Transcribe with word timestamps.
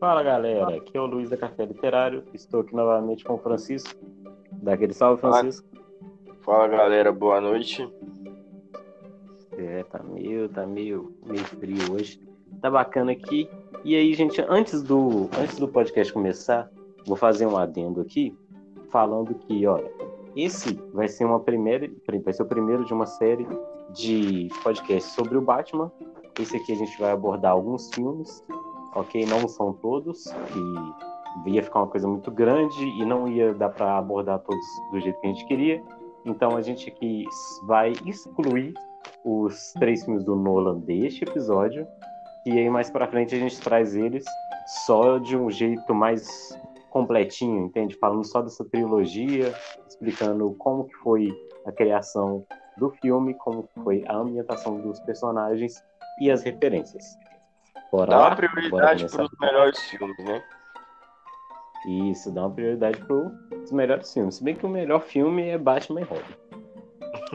Fala 0.00 0.22
galera, 0.22 0.76
aqui 0.76 0.96
é 0.96 1.00
o 1.00 1.06
Luiz 1.06 1.28
da 1.28 1.36
Café 1.36 1.64
Literário. 1.64 2.22
Estou 2.32 2.60
aqui 2.60 2.72
novamente 2.72 3.24
com 3.24 3.34
o 3.34 3.38
Francisco. 3.38 3.98
Dá 4.52 4.74
aquele 4.74 4.92
salve, 4.92 5.20
Francisco. 5.20 5.66
Fala 6.42 6.68
galera, 6.68 7.10
boa 7.10 7.40
noite. 7.40 7.92
É, 9.56 9.82
tá 9.82 10.00
meio, 10.04 10.48
tá 10.50 10.64
meio, 10.64 11.12
meio 11.26 11.44
frio 11.44 11.92
hoje. 11.92 12.20
Tá 12.60 12.70
bacana 12.70 13.10
aqui. 13.10 13.50
E 13.84 13.96
aí, 13.96 14.14
gente, 14.14 14.40
antes 14.48 14.84
do, 14.84 15.28
antes 15.36 15.58
do 15.58 15.66
podcast 15.66 16.12
começar, 16.12 16.70
vou 17.04 17.16
fazer 17.16 17.46
um 17.46 17.56
adendo 17.56 18.00
aqui, 18.00 18.32
falando 18.90 19.34
que, 19.34 19.66
olha, 19.66 19.90
esse 20.36 20.74
vai 20.92 21.08
ser 21.08 21.24
uma 21.24 21.40
primeira, 21.40 21.90
vai 22.22 22.32
ser 22.32 22.44
o 22.44 22.46
primeiro 22.46 22.84
de 22.84 22.92
uma 22.92 23.06
série 23.06 23.46
de 23.92 24.48
podcasts 24.62 25.12
sobre 25.12 25.36
o 25.36 25.40
Batman. 25.40 25.90
Esse 26.38 26.56
aqui 26.56 26.70
a 26.70 26.76
gente 26.76 26.96
vai 27.00 27.10
abordar 27.10 27.50
alguns 27.50 27.92
filmes, 27.92 28.44
ok? 29.00 29.26
Não 29.26 29.48
são 29.48 29.72
todos, 29.72 30.24
que 30.24 31.50
ia 31.50 31.62
ficar 31.62 31.80
uma 31.80 31.88
coisa 31.88 32.06
muito 32.06 32.30
grande 32.30 32.84
e 32.84 33.04
não 33.04 33.28
ia 33.28 33.54
dar 33.54 33.70
para 33.70 33.98
abordar 33.98 34.40
todos 34.40 34.64
do 34.90 35.00
jeito 35.00 35.20
que 35.20 35.26
a 35.26 35.30
gente 35.30 35.46
queria. 35.46 35.82
Então 36.24 36.56
a 36.56 36.62
gente 36.62 36.88
aqui 36.90 37.24
vai 37.66 37.92
excluir 38.04 38.74
os 39.24 39.72
três 39.74 40.04
filmes 40.04 40.24
do 40.24 40.36
Nolan 40.36 40.78
deste 40.80 41.24
episódio 41.24 41.86
e 42.44 42.52
aí 42.52 42.68
mais 42.68 42.90
para 42.90 43.08
frente 43.08 43.34
a 43.34 43.38
gente 43.38 43.60
traz 43.60 43.94
eles 43.94 44.24
só 44.86 45.18
de 45.18 45.36
um 45.36 45.50
jeito 45.50 45.94
mais 45.94 46.58
completinho, 46.90 47.66
entende? 47.66 47.96
Falando 47.96 48.24
só 48.24 48.42
dessa 48.42 48.64
trilogia, 48.64 49.54
explicando 49.86 50.54
como 50.58 50.84
que 50.84 50.94
foi 50.96 51.28
a 51.66 51.72
criação 51.72 52.44
do 52.76 52.90
filme, 52.90 53.34
como 53.34 53.68
foi 53.82 54.04
a 54.06 54.16
ambientação 54.16 54.80
dos 54.80 55.00
personagens 55.00 55.82
e 56.20 56.30
as 56.30 56.42
referências. 56.42 57.16
Bora 57.90 58.10
dá 58.10 58.18
lá? 58.18 58.28
uma 58.28 58.36
prioridade 58.36 59.10
para 59.10 59.24
os 59.24 59.30
melhores 59.40 59.78
filmes, 59.80 60.18
né? 60.18 60.44
Isso, 61.86 62.30
dá 62.32 62.42
uma 62.42 62.54
prioridade 62.54 62.98
para 63.04 63.16
os 63.62 63.72
melhores 63.72 64.12
filmes. 64.12 64.34
Se 64.36 64.44
bem 64.44 64.54
que 64.54 64.66
o 64.66 64.68
melhor 64.68 65.00
filme 65.00 65.48
é 65.48 65.56
Batman 65.56 66.00
e 66.00 66.04
Robin. 66.04 66.34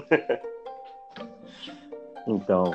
então, 2.28 2.72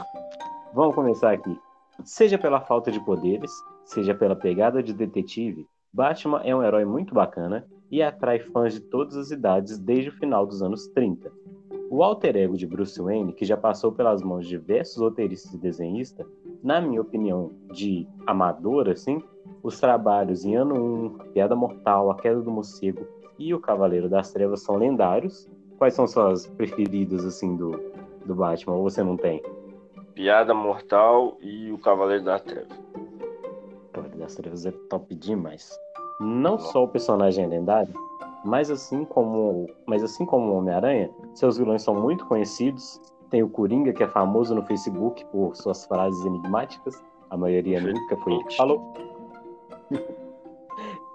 vamos 0.72 0.94
começar 0.94 1.32
aqui. 1.32 1.56
Seja 2.04 2.38
pela 2.38 2.60
falta 2.60 2.90
de 2.90 3.00
poderes, 3.00 3.50
seja 3.84 4.14
pela 4.14 4.34
pegada 4.34 4.82
de 4.82 4.92
detetive, 4.92 5.66
Batman 5.92 6.42
é 6.44 6.54
um 6.54 6.62
herói 6.62 6.84
muito 6.84 7.14
bacana 7.14 7.66
e 7.90 8.02
atrai 8.02 8.38
fãs 8.38 8.74
de 8.74 8.80
todas 8.80 9.16
as 9.16 9.30
idades 9.30 9.78
desde 9.78 10.10
o 10.10 10.12
final 10.12 10.46
dos 10.46 10.62
anos 10.62 10.86
30. 10.88 11.30
O 11.90 12.02
alter 12.02 12.36
ego 12.36 12.56
de 12.56 12.66
Bruce 12.66 13.00
Wayne, 13.00 13.32
que 13.32 13.46
já 13.46 13.56
passou 13.56 13.90
pelas 13.92 14.22
mãos 14.22 14.46
de 14.46 14.58
diversos 14.58 14.98
roteiristas 14.98 15.54
e 15.54 15.58
desenhistas, 15.58 16.26
na 16.62 16.80
minha 16.80 17.00
opinião, 17.00 17.52
de 17.72 18.06
amador, 18.26 18.88
assim, 18.88 19.22
os 19.62 19.78
trabalhos 19.78 20.44
em 20.44 20.56
Ano 20.56 20.74
1, 20.74 21.18
Piada 21.32 21.54
Mortal, 21.54 22.10
A 22.10 22.16
Queda 22.16 22.40
do 22.40 22.50
Morcego 22.50 23.06
e 23.38 23.54
O 23.54 23.60
Cavaleiro 23.60 24.08
das 24.08 24.32
Trevas 24.32 24.62
são 24.62 24.76
lendários. 24.76 25.48
Quais 25.78 25.94
são 25.94 26.06
suas 26.06 26.46
preferidas, 26.46 27.24
assim, 27.24 27.56
do, 27.56 27.70
do 28.24 28.34
Batman? 28.34 28.74
Ou 28.74 28.82
você 28.82 29.02
não 29.02 29.16
tem? 29.16 29.42
Piada 30.14 30.52
Mortal 30.52 31.36
e 31.40 31.70
O 31.70 31.78
Cavaleiro 31.78 32.24
das 32.24 32.42
Trevas. 32.42 32.78
Cavaleiro 33.92 34.18
das 34.18 34.34
Trevas 34.34 34.66
é 34.66 34.72
top 34.90 35.14
demais. 35.14 35.78
Não 36.20 36.58
só 36.58 36.82
o 36.82 36.88
personagem 36.88 37.44
é 37.44 37.48
lendário, 37.48 37.94
mas 38.44 38.70
assim 38.70 39.04
como, 39.04 39.68
mas 39.86 40.02
assim 40.02 40.24
como 40.26 40.52
o 40.52 40.56
Homem-Aranha, 40.56 41.10
seus 41.34 41.58
vilões 41.58 41.82
são 41.82 41.94
muito 41.94 42.26
conhecidos. 42.26 43.00
Tem 43.30 43.42
o 43.42 43.48
Coringa, 43.48 43.92
que 43.92 44.02
é 44.02 44.08
famoso 44.08 44.54
no 44.54 44.62
Facebook 44.64 45.24
por 45.26 45.54
suas 45.54 45.84
frases 45.84 46.24
enigmáticas. 46.24 47.02
A 47.30 47.36
maioria 47.36 47.80
nunca 47.80 48.16
foi 48.18 48.34
ele 48.34 48.44
que 48.44 48.56
falou. 48.56 48.94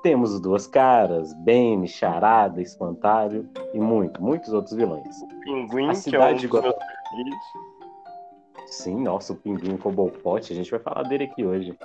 Temos 0.04 0.40
Duas 0.42 0.68
Caras, 0.68 1.34
Bane, 1.46 1.88
Charada, 1.88 2.62
Espantalho 2.62 3.50
e 3.74 3.80
muito, 3.80 4.22
muitos 4.22 4.52
outros 4.52 4.76
vilões. 4.76 5.22
O 5.22 5.40
Pinguim, 5.40 5.90
a 5.90 5.94
cidade 5.94 6.48
que 6.48 6.58
é 6.58 6.60
um 6.60 6.64
dos 6.64 6.76
Sim, 8.68 9.02
nossa, 9.02 9.32
o 9.32 9.36
Pinguim 9.38 9.78
Cobblepot, 9.78 10.52
a 10.52 10.56
gente 10.56 10.70
vai 10.70 10.80
falar 10.82 11.04
dele 11.04 11.24
aqui 11.24 11.46
hoje. 11.46 11.78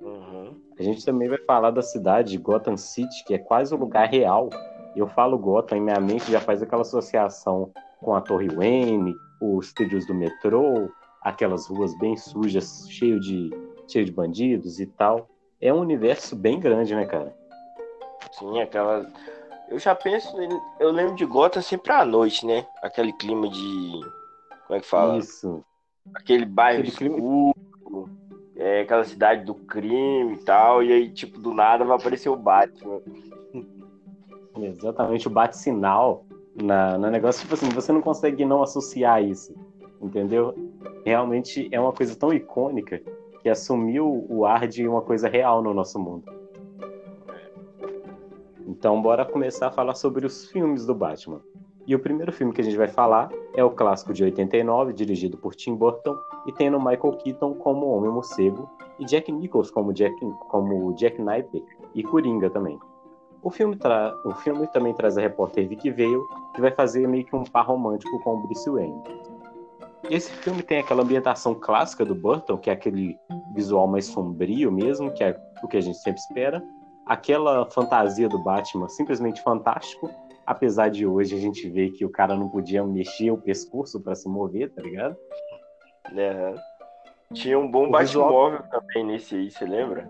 Uhum. 0.00 0.54
A 0.78 0.82
gente 0.82 1.04
também 1.04 1.28
vai 1.28 1.38
falar 1.38 1.72
da 1.72 1.82
cidade 1.82 2.30
de 2.30 2.38
Gotham 2.38 2.76
City, 2.76 3.24
que 3.26 3.34
é 3.34 3.38
quase 3.38 3.74
o 3.74 3.78
lugar 3.78 4.08
real. 4.08 4.50
Eu 4.94 5.08
falo 5.08 5.36
Gotham, 5.36 5.78
e 5.78 5.80
minha 5.80 5.98
mente 5.98 6.30
já 6.30 6.40
faz 6.40 6.62
aquela 6.62 6.82
associação 6.82 7.72
com 8.00 8.14
a 8.14 8.20
Torre 8.20 8.48
Wayne, 8.48 9.16
os 9.52 9.72
trilhos 9.72 10.06
do 10.06 10.14
metrô, 10.14 10.88
aquelas 11.20 11.66
ruas 11.66 11.96
bem 11.98 12.16
sujas, 12.16 12.86
cheio 12.90 13.20
de, 13.20 13.50
cheio 13.88 14.04
de 14.04 14.12
bandidos 14.12 14.80
e 14.80 14.86
tal. 14.86 15.28
É 15.60 15.72
um 15.72 15.80
universo 15.80 16.36
bem 16.36 16.58
grande, 16.60 16.94
né, 16.94 17.04
cara? 17.06 17.34
Sim, 18.32 18.60
aquela. 18.60 19.10
Eu 19.68 19.78
já 19.78 19.94
penso, 19.94 20.36
eu 20.78 20.90
lembro 20.90 21.14
de 21.14 21.24
Gotham 21.24 21.62
sempre 21.62 21.92
à 21.92 22.04
noite, 22.04 22.46
né? 22.46 22.66
Aquele 22.82 23.12
clima 23.12 23.48
de. 23.48 24.00
Como 24.66 24.78
é 24.78 24.80
que 24.80 24.86
fala? 24.86 25.18
Isso. 25.18 25.64
Aquele 26.14 26.44
bairro 26.44 26.80
Aquele 26.80 27.08
escuro, 27.08 27.54
clima... 27.86 28.10
é, 28.56 28.80
aquela 28.82 29.04
cidade 29.04 29.44
do 29.44 29.54
crime 29.54 30.34
e 30.34 30.44
tal, 30.44 30.82
e 30.82 30.92
aí, 30.92 31.10
tipo, 31.10 31.38
do 31.38 31.54
nada 31.54 31.84
vai 31.84 31.96
aparecer 31.96 32.28
o 32.28 32.36
Batman. 32.36 33.00
Exatamente, 34.56 35.26
o 35.26 35.30
bate-sinal 35.30 36.26
na, 36.54 36.96
na 36.98 37.10
negócio, 37.10 37.42
tipo 37.42 37.54
assim, 37.54 37.68
você 37.70 37.92
não 37.92 38.00
consegue 38.00 38.44
não 38.44 38.62
associar 38.62 39.22
isso, 39.22 39.54
entendeu? 40.00 40.54
Realmente 41.04 41.68
é 41.72 41.80
uma 41.80 41.92
coisa 41.92 42.14
tão 42.16 42.32
icônica 42.32 43.00
que 43.42 43.48
assumiu 43.48 44.26
o 44.28 44.46
ar 44.46 44.66
de 44.66 44.86
uma 44.86 45.02
coisa 45.02 45.28
real 45.28 45.62
no 45.62 45.74
nosso 45.74 45.98
mundo. 45.98 46.24
Então, 48.66 49.00
bora 49.02 49.24
começar 49.24 49.68
a 49.68 49.72
falar 49.72 49.94
sobre 49.94 50.24
os 50.24 50.46
filmes 50.50 50.86
do 50.86 50.94
Batman. 50.94 51.42
E 51.86 51.94
o 51.94 51.98
primeiro 51.98 52.32
filme 52.32 52.52
que 52.52 52.62
a 52.62 52.64
gente 52.64 52.76
vai 52.76 52.88
falar 52.88 53.30
é 53.54 53.62
o 53.62 53.70
clássico 53.70 54.14
de 54.14 54.24
89, 54.24 54.94
dirigido 54.94 55.36
por 55.36 55.54
Tim 55.54 55.74
Burton, 55.74 56.16
e 56.46 56.52
tendo 56.52 56.78
Michael 56.78 57.18
Keaton 57.18 57.54
como 57.54 57.86
Homem-Morcego 57.88 58.70
e 58.98 59.04
Jack 59.04 59.30
Nichols 59.30 59.70
como 59.70 59.92
Jack, 59.92 60.14
como 60.48 60.94
Jack 60.94 61.20
Knight 61.20 61.62
e 61.94 62.02
Coringa 62.02 62.48
também. 62.48 62.78
O 63.44 63.50
filme, 63.50 63.76
tra... 63.76 64.14
o 64.24 64.34
filme 64.36 64.66
também 64.68 64.94
traz 64.94 65.18
a 65.18 65.20
repórter 65.20 65.68
Vicky 65.68 65.90
Vale, 65.90 66.22
que 66.54 66.60
vai 66.62 66.70
fazer 66.70 67.06
meio 67.06 67.26
que 67.26 67.36
um 67.36 67.44
par 67.44 67.66
romântico 67.66 68.18
com 68.20 68.36
o 68.36 68.42
Bruce 68.42 68.70
Wayne. 68.70 69.02
Esse 70.10 70.32
filme 70.32 70.62
tem 70.62 70.80
aquela 70.80 71.02
ambientação 71.02 71.54
clássica 71.54 72.04
do 72.04 72.14
Burton, 72.14 72.56
que 72.56 72.70
é 72.70 72.72
aquele 72.72 73.18
visual 73.54 73.86
mais 73.86 74.06
sombrio 74.06 74.72
mesmo, 74.72 75.12
que 75.12 75.22
é 75.22 75.38
o 75.62 75.68
que 75.68 75.76
a 75.76 75.80
gente 75.80 75.98
sempre 75.98 76.20
espera. 76.20 76.62
Aquela 77.06 77.70
fantasia 77.70 78.28
do 78.28 78.42
Batman 78.42 78.88
simplesmente 78.88 79.42
fantástico, 79.42 80.10
apesar 80.46 80.88
de 80.88 81.06
hoje 81.06 81.34
a 81.34 81.38
gente 81.38 81.68
ver 81.68 81.90
que 81.90 82.04
o 82.04 82.10
cara 82.10 82.34
não 82.34 82.48
podia 82.48 82.82
mexer 82.82 83.30
o 83.30 83.38
pescoço 83.38 84.00
para 84.00 84.14
se 84.14 84.26
mover, 84.26 84.72
tá 84.72 84.80
ligado? 84.80 85.16
É. 86.16 86.54
Tinha 87.32 87.58
um 87.58 87.70
bom 87.70 87.90
Batmóvel 87.90 88.58
visual... 88.58 88.70
também 88.70 89.04
nesse 89.04 89.34
aí, 89.34 89.50
você 89.50 89.64
lembra? 89.64 90.08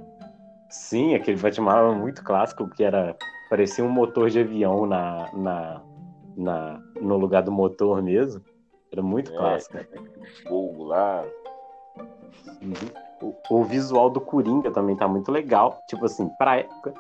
Sim, 0.69 1.15
aquele 1.15 1.41
Batman 1.41 1.95
muito 1.95 2.23
clássico 2.23 2.69
que 2.69 2.83
era 2.83 3.17
parecia 3.49 3.85
um 3.85 3.89
motor 3.89 4.31
de 4.31 4.41
avião 4.41 4.87
na, 4.87 5.31
na, 5.33 5.83
na 6.37 6.81
no 7.01 7.17
lugar 7.17 7.43
do 7.43 7.53
motor 7.53 8.03
mesmo. 8.03 8.43
Era 8.91 9.03
muito 9.03 9.33
é, 9.33 9.37
clássico. 9.37 9.79
Fogo 10.49 10.85
lá. 10.85 11.25
Uhum. 12.61 13.35
O, 13.49 13.59
o, 13.59 13.65
visual 13.65 14.11
do 14.11 14.21
Coringa 14.21 14.71
também 14.71 14.97
tá 14.97 15.09
muito 15.09 15.31
legal. 15.31 15.79
Tipo 15.89 16.05
assim, 16.07 16.29
pra 16.39 16.59
época, 16.59 16.95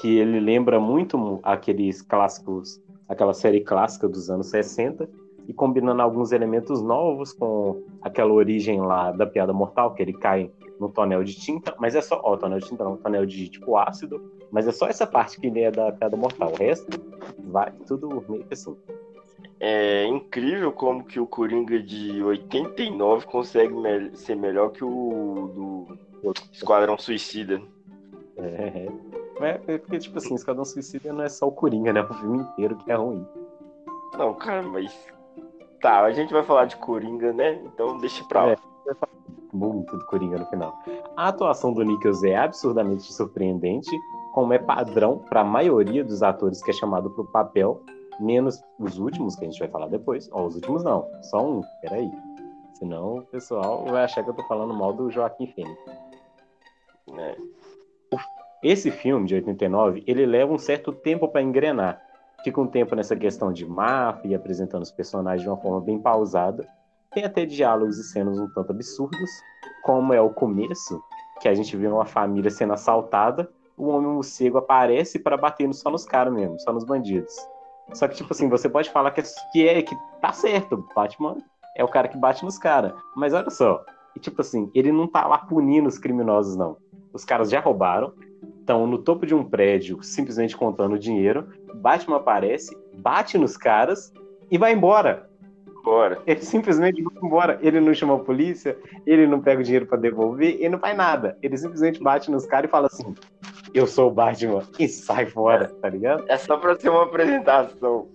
que 0.00 0.18
ele 0.18 0.40
lembra 0.40 0.80
muito 0.80 1.40
aqueles 1.42 2.02
clássicos, 2.02 2.80
aquela 3.08 3.34
série 3.34 3.60
clássica 3.60 4.08
dos 4.08 4.30
anos 4.30 4.48
60, 4.48 5.08
e 5.46 5.52
combinando 5.52 6.02
alguns 6.02 6.32
elementos 6.32 6.82
novos 6.82 7.32
com 7.32 7.82
aquela 8.00 8.32
origem 8.32 8.80
lá 8.80 9.12
da 9.12 9.26
piada 9.26 9.52
mortal, 9.52 9.94
que 9.94 10.02
ele 10.02 10.12
cai 10.12 10.50
no 10.82 10.88
tonel 10.88 11.22
de 11.22 11.34
tinta, 11.34 11.74
mas 11.78 11.94
é 11.94 12.02
só, 12.02 12.20
ó, 12.24 12.36
tonel 12.36 12.58
de 12.58 12.66
tinta 12.66 12.82
não, 12.82 12.96
tonel 12.96 13.24
de 13.24 13.48
tipo 13.48 13.76
ácido, 13.76 14.20
mas 14.50 14.66
é 14.66 14.72
só 14.72 14.88
essa 14.88 15.06
parte 15.06 15.40
que 15.40 15.46
ele 15.46 15.60
é 15.60 15.70
da 15.70 15.92
piada 15.92 16.16
mortal, 16.16 16.50
o 16.52 16.56
resto 16.56 16.90
vai 17.38 17.70
tudo 17.86 18.24
meio 18.28 18.44
que 18.44 18.54
assim. 18.54 18.76
É 19.60 20.04
incrível 20.06 20.72
como 20.72 21.04
que 21.04 21.20
o 21.20 21.26
Coringa 21.26 21.80
de 21.80 22.20
89 22.20 23.26
consegue 23.26 23.72
me 23.72 24.16
ser 24.16 24.34
melhor 24.34 24.70
que 24.70 24.84
o 24.84 25.86
do 26.20 26.32
Esquadrão 26.52 26.98
Suicida. 26.98 27.62
É, 28.36 28.88
é, 29.40 29.60
é 29.68 29.78
porque, 29.78 30.00
tipo 30.00 30.18
assim, 30.18 30.34
Esquadrão 30.34 30.64
Suicida 30.64 31.12
não 31.12 31.22
é 31.22 31.28
só 31.28 31.46
o 31.46 31.52
Coringa, 31.52 31.92
né? 31.92 32.00
É 32.00 32.02
o 32.02 32.14
filme 32.14 32.38
inteiro 32.38 32.76
que 32.76 32.90
é 32.90 32.96
ruim. 32.96 33.24
Não, 34.18 34.34
cara, 34.34 34.62
mas. 34.62 34.92
Tá, 35.80 36.02
a 36.02 36.12
gente 36.12 36.32
vai 36.32 36.42
falar 36.42 36.64
de 36.64 36.76
Coringa, 36.76 37.32
né? 37.32 37.60
Então 37.64 37.98
deixa 37.98 38.24
pra 38.24 38.44
lá. 38.44 38.52
É 38.52 38.71
muito 39.52 39.96
do 39.96 40.04
Coringa 40.06 40.38
no 40.38 40.46
final. 40.46 40.78
A 41.16 41.28
atuação 41.28 41.72
do 41.72 41.82
Nichols 41.82 42.22
é 42.24 42.36
absurdamente 42.36 43.12
surpreendente, 43.12 43.90
como 44.32 44.52
é 44.52 44.58
padrão 44.58 45.18
para 45.18 45.42
a 45.42 45.44
maioria 45.44 46.02
dos 46.02 46.22
atores 46.22 46.62
que 46.62 46.70
é 46.70 46.74
chamado 46.74 47.10
para 47.10 47.22
o 47.22 47.30
papel, 47.30 47.82
menos 48.18 48.62
os 48.78 48.98
últimos, 48.98 49.36
que 49.36 49.44
a 49.44 49.48
gente 49.48 49.58
vai 49.58 49.68
falar 49.68 49.88
depois. 49.88 50.28
Ó, 50.32 50.46
os 50.46 50.54
últimos 50.54 50.82
não, 50.82 51.06
só 51.22 51.44
um, 51.44 51.62
peraí. 51.80 52.10
Senão 52.74 53.18
o 53.18 53.22
pessoal 53.22 53.84
vai 53.84 54.04
achar 54.04 54.24
que 54.24 54.30
eu 54.30 54.34
tô 54.34 54.42
falando 54.44 54.74
mal 54.74 54.92
do 54.92 55.10
Joaquim 55.10 55.46
Fênix. 55.46 55.78
É. 57.18 57.36
Esse 58.62 58.90
filme 58.90 59.26
de 59.26 59.34
89, 59.34 60.04
ele 60.06 60.24
leva 60.24 60.52
um 60.52 60.58
certo 60.58 60.92
tempo 60.92 61.28
para 61.28 61.42
engrenar. 61.42 62.00
Fica 62.44 62.60
um 62.60 62.66
tempo 62.66 62.94
nessa 62.94 63.14
questão 63.14 63.52
de 63.52 63.66
máfia, 63.66 64.36
apresentando 64.36 64.82
os 64.82 64.90
personagens 64.90 65.42
de 65.42 65.48
uma 65.48 65.56
forma 65.56 65.80
bem 65.80 65.98
pausada. 65.98 66.68
Tem 67.12 67.24
até 67.24 67.44
diálogos 67.44 67.98
e 67.98 68.04
cenas 68.04 68.38
um 68.38 68.48
tanto 68.48 68.72
absurdos, 68.72 69.30
como 69.82 70.14
é 70.14 70.20
o 70.20 70.30
começo, 70.30 71.02
que 71.40 71.48
a 71.48 71.54
gente 71.54 71.76
vê 71.76 71.86
uma 71.86 72.06
família 72.06 72.50
sendo 72.50 72.72
assaltada, 72.72 73.50
o 73.76 73.88
homem 73.88 74.10
morcego 74.10 74.58
aparece 74.58 75.18
para 75.18 75.36
bater 75.36 75.72
só 75.74 75.90
nos 75.90 76.04
caras 76.04 76.32
mesmo, 76.32 76.58
só 76.60 76.72
nos 76.72 76.84
bandidos. 76.84 77.34
Só 77.92 78.08
que, 78.08 78.14
tipo 78.14 78.32
assim, 78.32 78.48
você 78.48 78.68
pode 78.68 78.90
falar 78.90 79.10
que 79.10 79.20
é, 79.20 79.24
que 79.52 79.68
é 79.68 79.82
que 79.82 79.96
tá 80.20 80.32
certo, 80.32 80.86
Batman 80.94 81.36
é 81.76 81.82
o 81.82 81.88
cara 81.88 82.08
que 82.08 82.16
bate 82.16 82.44
nos 82.44 82.58
caras. 82.58 82.92
Mas 83.16 83.34
olha 83.34 83.50
só, 83.50 83.84
e, 84.16 84.20
tipo 84.20 84.40
assim, 84.40 84.70
ele 84.74 84.92
não 84.92 85.06
tá 85.06 85.26
lá 85.26 85.38
punindo 85.38 85.88
os 85.88 85.98
criminosos, 85.98 86.56
não. 86.56 86.76
Os 87.12 87.24
caras 87.24 87.50
já 87.50 87.60
roubaram, 87.60 88.12
estão 88.60 88.86
no 88.86 88.98
topo 88.98 89.26
de 89.26 89.34
um 89.34 89.44
prédio, 89.44 90.02
simplesmente 90.02 90.56
contando 90.56 90.98
dinheiro. 90.98 91.48
Batman 91.74 92.16
aparece, 92.16 92.76
bate 92.94 93.36
nos 93.36 93.56
caras 93.56 94.12
e 94.50 94.56
vai 94.56 94.72
embora. 94.72 95.28
Bora. 95.82 96.20
Ele 96.26 96.40
simplesmente 96.40 97.02
vai 97.02 97.14
embora. 97.22 97.58
Ele 97.60 97.80
não 97.80 97.92
chama 97.92 98.14
a 98.14 98.18
polícia, 98.18 98.76
ele 99.04 99.26
não 99.26 99.40
pega 99.40 99.60
o 99.60 99.64
dinheiro 99.64 99.86
para 99.86 99.98
devolver, 99.98 100.56
ele 100.58 100.70
não 100.70 100.78
faz 100.78 100.96
nada. 100.96 101.36
Ele 101.42 101.56
simplesmente 101.56 102.02
bate 102.02 102.30
nos 102.30 102.46
caras 102.46 102.68
e 102.68 102.70
fala 102.70 102.86
assim: 102.86 103.14
Eu 103.74 103.86
sou 103.86 104.08
o 104.08 104.14
Batman, 104.14 104.62
e 104.78 104.88
sai 104.88 105.26
fora, 105.26 105.68
tá 105.80 105.88
ligado? 105.88 106.24
É 106.28 106.36
só 106.36 106.56
pra 106.56 106.78
ser 106.78 106.88
uma 106.88 107.02
apresentação. 107.02 108.08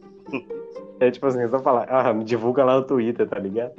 É 1.00 1.12
tipo 1.12 1.28
assim, 1.28 1.42
é 1.42 1.48
só 1.48 1.60
falar, 1.60 1.88
ah, 1.90 2.12
me 2.12 2.24
divulga 2.24 2.64
lá 2.64 2.78
no 2.78 2.84
Twitter, 2.84 3.28
tá 3.28 3.38
ligado? 3.38 3.74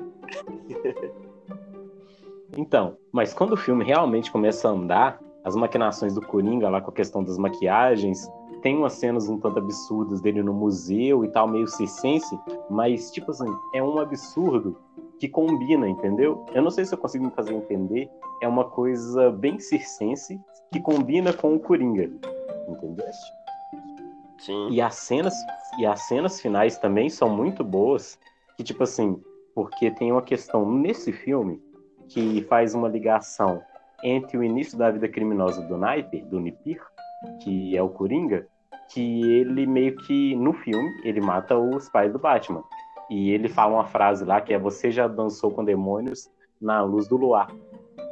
então, 2.57 2.97
mas 3.11 3.35
quando 3.35 3.55
o 3.55 3.57
filme 3.57 3.85
realmente 3.85 4.31
começa 4.31 4.69
a 4.69 4.71
andar, 4.71 5.19
as 5.45 5.57
maquinações 5.57 6.15
do 6.15 6.21
Coringa 6.21 6.69
lá 6.69 6.81
com 6.81 6.91
a 6.91 6.95
questão 6.95 7.25
das 7.25 7.37
maquiagens, 7.37 8.31
tem 8.63 8.77
umas 8.77 8.95
cenas 8.95 9.29
um 9.29 9.39
tanto 9.39 9.59
absurdas 9.59 10.21
dele 10.21 10.43
no 10.43 10.53
museu 10.53 11.25
e 11.25 11.29
tal, 11.29 11.49
meio 11.49 11.67
circense, 11.67 12.39
mas, 12.69 13.11
tipo 13.11 13.31
assim, 13.31 13.47
é 13.75 13.83
um 13.83 13.99
absurdo 13.99 14.77
que 15.19 15.29
combina, 15.29 15.89
entendeu? 15.89 16.45
Eu 16.55 16.63
não 16.63 16.71
sei 16.71 16.85
se 16.85 16.95
eu 16.95 16.99
consigo 16.99 17.25
me 17.25 17.31
fazer 17.33 17.55
entender. 17.55 18.09
É 18.41 18.47
uma 18.47 18.65
coisa 18.65 19.31
bem 19.31 19.59
circense 19.59 20.41
que 20.73 20.81
combina 20.81 21.33
com 21.33 21.55
o 21.55 21.61
Coringa, 21.61 22.11
entendeu? 22.69 23.07
Sim. 24.39 24.69
E 24.71 24.81
as 24.81 24.95
cenas 24.95 25.35
e 25.79 25.87
as 25.87 26.03
cenas 26.03 26.41
finais 26.41 26.79
também 26.79 27.09
são 27.09 27.29
muito 27.29 27.63
boas, 27.65 28.19
que 28.57 28.65
tipo 28.65 28.83
assim, 28.83 29.21
porque 29.55 29.91
tem 29.91 30.13
uma 30.13 30.23
questão 30.23 30.71
nesse 30.71 31.13
filme 31.13 31.61
que 32.09 32.43
faz 32.45 32.75
uma 32.75 32.89
ligação 32.89 33.61
entre 34.03 34.39
o 34.39 34.45
início 34.45 34.79
da 34.79 34.91
vida 34.91 35.09
criminosa 35.09 35.63
do 35.63 35.77
Naiper, 35.77 36.25
do 36.27 36.41
Nipir, 36.41 36.81
que 37.41 37.77
é 37.77 37.83
o 37.83 37.89
Coringa, 37.89 38.47
que 38.89 39.23
ele 39.33 39.67
meio 39.67 39.97
que, 39.97 40.35
no 40.37 40.53
filme, 40.53 40.89
ele 41.05 41.21
mata 41.21 41.57
os 41.57 41.89
pais 41.89 42.13
do 42.13 42.19
Batman. 42.19 42.63
E 43.11 43.31
ele 43.31 43.49
fala 43.49 43.75
uma 43.75 43.87
frase 43.87 44.25
lá 44.25 44.41
que 44.41 44.53
é 44.53 44.59
você 44.59 44.91
já 44.91 45.09
dançou 45.09 45.51
com 45.51 45.65
demônios 45.65 46.31
na 46.61 46.83
luz 46.83 47.09
do 47.09 47.17
luar. 47.17 47.49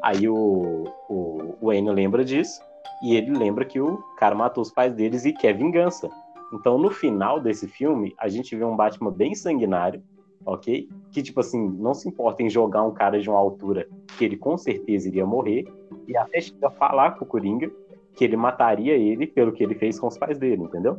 Aí 0.02 0.28
o, 0.28 0.84
o, 1.08 1.54
o 1.60 1.72
Enio 1.72 1.92
lembra 1.92 2.24
disso 2.24 2.60
e 3.02 3.14
ele 3.14 3.32
lembra 3.32 3.64
que 3.64 3.80
o 3.80 3.98
cara 4.18 4.34
matou 4.34 4.62
os 4.62 4.70
pais 4.70 4.94
deles 4.94 5.24
e 5.24 5.32
quer 5.32 5.52
vingança. 5.52 6.08
Então, 6.52 6.78
no 6.78 6.90
final 6.90 7.40
desse 7.40 7.66
filme, 7.66 8.14
a 8.18 8.28
gente 8.28 8.54
vê 8.54 8.64
um 8.64 8.76
Batman 8.76 9.10
bem 9.10 9.34
sanguinário, 9.34 10.02
ok? 10.44 10.88
Que, 11.10 11.22
tipo 11.22 11.40
assim, 11.40 11.68
não 11.68 11.92
se 11.92 12.08
importa 12.08 12.42
em 12.42 12.48
jogar 12.48 12.84
um 12.84 12.94
cara 12.94 13.20
de 13.20 13.28
uma 13.28 13.38
altura 13.38 13.88
que 14.16 14.24
ele 14.24 14.36
com 14.36 14.56
certeza 14.56 15.08
iria 15.08 15.26
morrer, 15.26 15.66
e 16.06 16.16
até 16.16 16.40
chega 16.40 16.68
a 16.68 16.70
falar 16.70 17.12
com 17.12 17.24
o 17.24 17.28
Coringa 17.28 17.70
que 18.16 18.24
ele 18.24 18.36
mataria 18.36 18.94
ele 18.94 19.26
pelo 19.26 19.52
que 19.52 19.62
ele 19.62 19.74
fez 19.74 20.00
com 20.00 20.06
os 20.06 20.16
pais 20.16 20.38
dele, 20.38 20.62
entendeu? 20.62 20.98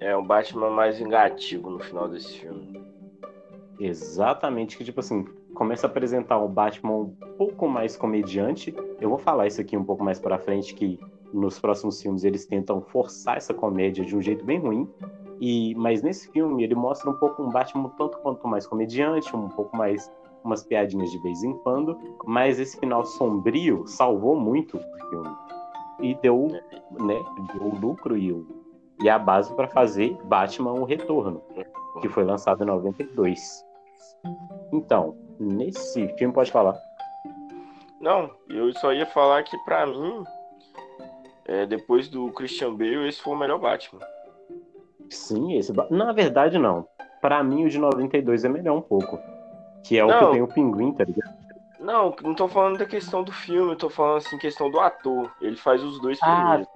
É 0.00 0.14
um 0.16 0.26
Batman 0.26 0.70
mais 0.70 0.98
vingativo 0.98 1.70
no 1.70 1.78
final 1.78 2.08
desse 2.08 2.40
filme. 2.40 2.84
Exatamente, 3.78 4.76
que 4.76 4.84
tipo 4.84 5.00
assim, 5.00 5.24
começa 5.54 5.86
a 5.86 5.90
apresentar 5.90 6.38
um 6.38 6.48
Batman 6.48 6.96
um 6.96 7.16
pouco 7.38 7.68
mais 7.68 7.96
comediante. 7.96 8.74
Eu 9.00 9.08
vou 9.08 9.18
falar 9.18 9.46
isso 9.46 9.60
aqui 9.60 9.76
um 9.76 9.84
pouco 9.84 10.02
mais 10.02 10.18
para 10.18 10.38
frente 10.38 10.74
que 10.74 10.98
nos 11.32 11.60
próximos 11.60 12.02
filmes 12.02 12.24
eles 12.24 12.44
tentam 12.44 12.80
forçar 12.80 13.36
essa 13.36 13.54
comédia 13.54 14.04
de 14.04 14.16
um 14.16 14.20
jeito 14.20 14.44
bem 14.44 14.58
ruim. 14.58 14.88
E 15.40 15.74
mas 15.76 16.02
nesse 16.02 16.30
filme 16.32 16.64
ele 16.64 16.74
mostra 16.74 17.08
um 17.08 17.14
pouco 17.14 17.42
um 17.42 17.50
Batman 17.50 17.90
tanto 17.96 18.18
quanto 18.18 18.48
mais 18.48 18.66
comediante, 18.66 19.34
um 19.36 19.48
pouco 19.48 19.76
mais 19.76 20.10
umas 20.42 20.64
piadinhas 20.64 21.10
de 21.10 21.18
vez 21.18 21.42
em 21.42 21.52
quando, 21.58 21.98
mas 22.24 22.58
esse 22.58 22.78
final 22.78 23.04
sombrio 23.04 23.86
salvou 23.86 24.38
muito 24.38 24.76
o 24.76 25.08
filme 25.10 25.36
e 26.00 26.14
deu, 26.16 26.48
né, 26.90 27.24
deu 27.54 27.68
lucro 27.80 28.16
e, 28.16 28.44
e 29.02 29.08
a 29.08 29.18
base 29.18 29.54
para 29.54 29.68
fazer 29.68 30.16
Batman 30.24 30.72
o 30.72 30.84
Retorno, 30.84 31.42
que 32.00 32.08
foi 32.08 32.24
lançado 32.24 32.62
em 32.62 32.66
92. 32.66 33.64
Então, 34.72 35.16
nesse 35.38 36.08
filme 36.16 36.34
pode 36.34 36.50
falar. 36.50 36.76
Não, 38.00 38.30
eu 38.48 38.72
só 38.74 38.92
ia 38.92 39.06
falar 39.06 39.42
que 39.42 39.56
para 39.64 39.86
mim, 39.86 40.22
é, 41.46 41.66
depois 41.66 42.08
do 42.08 42.30
Christian 42.32 42.74
Bale, 42.74 43.08
esse 43.08 43.22
foi 43.22 43.34
o 43.34 43.38
melhor 43.38 43.58
Batman. 43.58 44.00
Sim, 45.08 45.56
esse. 45.56 45.72
Na 45.90 46.12
verdade, 46.12 46.58
não. 46.58 46.86
Para 47.20 47.42
mim, 47.42 47.64
o 47.64 47.70
de 47.70 47.78
92 47.78 48.44
é 48.44 48.48
melhor 48.48 48.76
um 48.76 48.82
pouco. 48.82 49.18
Que 49.82 49.98
é 49.98 50.04
o 50.04 50.08
não. 50.08 50.18
que 50.18 50.32
tem 50.32 50.42
o 50.42 50.48
pinguim, 50.48 50.92
tá 50.92 51.04
ligado? 51.04 51.45
Não, 51.86 52.12
não 52.20 52.34
tô 52.34 52.48
falando 52.48 52.78
da 52.78 52.84
questão 52.84 53.22
do 53.22 53.30
filme, 53.30 53.70
eu 53.70 53.76
tô 53.76 53.88
falando 53.88 54.16
assim, 54.16 54.36
questão 54.38 54.68
do 54.68 54.80
ator. 54.80 55.30
Ele 55.40 55.56
faz 55.56 55.84
os 55.84 56.00
dois 56.00 56.18
ah, 56.20 56.64
primeiros. 56.64 56.68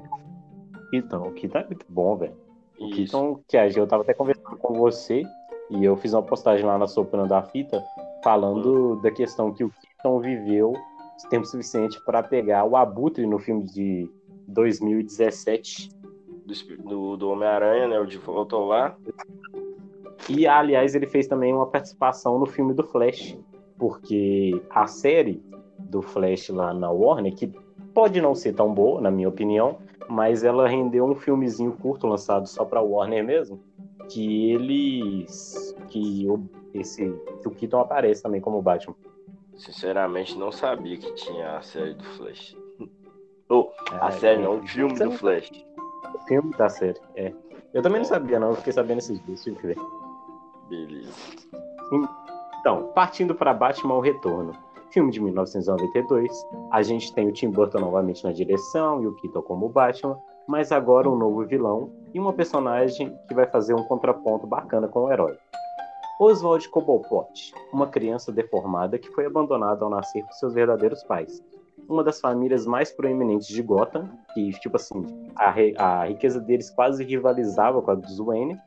Então, 0.94 1.22
o 1.24 1.32
Keaton 1.32 1.58
é 1.58 1.66
muito 1.66 1.84
bom, 1.88 2.16
velho. 2.16 2.36
O 2.78 2.90
Keaton, 2.90 3.40
que 3.48 3.56
eu 3.56 3.86
tava 3.88 4.04
até 4.04 4.14
conversando 4.14 4.56
com 4.56 4.74
você, 4.74 5.24
e 5.68 5.84
eu 5.84 5.96
fiz 5.96 6.12
uma 6.12 6.22
postagem 6.22 6.64
lá 6.64 6.78
na 6.78 6.86
Soprano 6.86 7.28
da 7.28 7.42
Fita, 7.42 7.82
falando 8.22 8.98
hum. 8.98 9.00
da 9.02 9.10
questão 9.10 9.52
que 9.52 9.64
o 9.64 9.70
Keaton 9.70 10.20
viveu 10.20 10.74
tempo 11.28 11.44
suficiente 11.44 12.00
para 12.04 12.22
pegar 12.22 12.64
o 12.64 12.76
Abutre 12.76 13.26
no 13.26 13.38
filme 13.38 13.64
de 13.64 14.08
2017. 14.46 15.90
Do, 16.84 17.16
do 17.16 17.30
Homem-Aranha, 17.30 17.88
né? 17.88 18.00
O 18.00 18.06
de 18.06 18.16
Volta 18.16 18.54
ao 18.54 18.64
Lar. 18.64 18.96
E, 20.28 20.46
aliás, 20.46 20.94
ele 20.94 21.06
fez 21.06 21.26
também 21.26 21.52
uma 21.52 21.66
participação 21.66 22.38
no 22.38 22.46
filme 22.46 22.72
do 22.72 22.84
Flash, 22.84 23.36
porque 23.80 24.62
a 24.68 24.86
série 24.86 25.42
do 25.78 26.02
Flash 26.02 26.50
lá 26.50 26.74
na 26.74 26.90
Warner, 26.90 27.34
que 27.34 27.50
pode 27.94 28.20
não 28.20 28.34
ser 28.34 28.52
tão 28.52 28.72
boa, 28.74 29.00
na 29.00 29.10
minha 29.10 29.28
opinião, 29.28 29.78
mas 30.06 30.44
ela 30.44 30.68
rendeu 30.68 31.06
um 31.06 31.14
filmezinho 31.14 31.72
curto 31.72 32.06
lançado 32.06 32.46
só 32.46 32.62
para 32.62 32.82
Warner 32.82 33.24
mesmo, 33.24 33.58
que 34.10 34.52
eles 34.52 35.74
que 35.88 36.28
o, 36.28 36.46
esse 36.74 37.10
que 37.40 37.48
o 37.48 37.50
Keaton 37.50 37.80
aparece 37.80 38.22
também 38.22 38.40
como 38.40 38.60
Batman. 38.60 38.94
Sinceramente, 39.56 40.38
não 40.38 40.52
sabia 40.52 40.98
que 40.98 41.12
tinha 41.14 41.56
a 41.56 41.62
série 41.62 41.94
do 41.94 42.04
Flash. 42.04 42.54
Ou, 43.48 43.72
oh, 43.72 43.94
a 43.94 44.08
é, 44.08 44.10
série 44.12 44.42
não, 44.42 44.58
o 44.58 44.66
filme 44.66 44.94
do 44.94 45.10
Flash. 45.12 45.50
O 46.14 46.18
filme 46.26 46.50
da 46.52 46.68
série, 46.68 47.00
é. 47.16 47.32
Eu 47.72 47.82
também 47.82 48.00
não 48.00 48.04
sabia, 48.04 48.38
não, 48.38 48.50
eu 48.50 48.56
fiquei 48.56 48.72
sabendo 48.74 48.98
esses 48.98 49.24
dias, 49.24 49.42
tive 49.42 49.56
que 49.56 49.66
ver. 49.68 49.76
Beleza. 50.68 51.12
Então, 52.60 52.90
partindo 52.94 53.34
para 53.34 53.54
Batman 53.54 53.94
O 53.94 54.00
Retorno. 54.00 54.52
Filme 54.90 55.10
de 55.10 55.18
1992, 55.18 56.30
a 56.70 56.82
gente 56.82 57.10
tem 57.14 57.26
o 57.26 57.32
Tim 57.32 57.48
Burton 57.48 57.78
novamente 57.78 58.22
na 58.22 58.32
direção 58.32 59.02
e 59.02 59.06
o 59.06 59.14
Keaton 59.14 59.40
como 59.40 59.68
Batman, 59.68 60.18
mas 60.46 60.70
agora 60.70 61.08
um 61.08 61.16
novo 61.16 61.46
vilão 61.46 61.90
e 62.12 62.20
uma 62.20 62.34
personagem 62.34 63.16
que 63.26 63.34
vai 63.34 63.46
fazer 63.46 63.72
um 63.72 63.84
contraponto 63.84 64.46
bacana 64.46 64.88
com 64.88 65.04
o 65.04 65.12
herói. 65.12 65.38
Oswald 66.20 66.68
Cobblepot, 66.68 67.54
uma 67.72 67.86
criança 67.86 68.30
deformada 68.30 68.98
que 68.98 69.08
foi 69.12 69.24
abandonada 69.24 69.82
ao 69.82 69.90
nascer 69.90 70.22
por 70.26 70.34
seus 70.34 70.52
verdadeiros 70.52 71.02
pais. 71.04 71.42
Uma 71.88 72.04
das 72.04 72.20
famílias 72.20 72.66
mais 72.66 72.92
proeminentes 72.92 73.48
de 73.48 73.62
Gotham, 73.62 74.06
que, 74.34 74.50
tipo 74.60 74.76
assim, 74.76 75.02
a, 75.34 75.54
a 75.78 76.04
riqueza 76.04 76.38
deles 76.38 76.68
quase 76.68 77.04
rivalizava 77.04 77.80
com 77.80 77.90
a 77.90 77.94
dos 77.94 78.18
Wayne, 78.18 78.58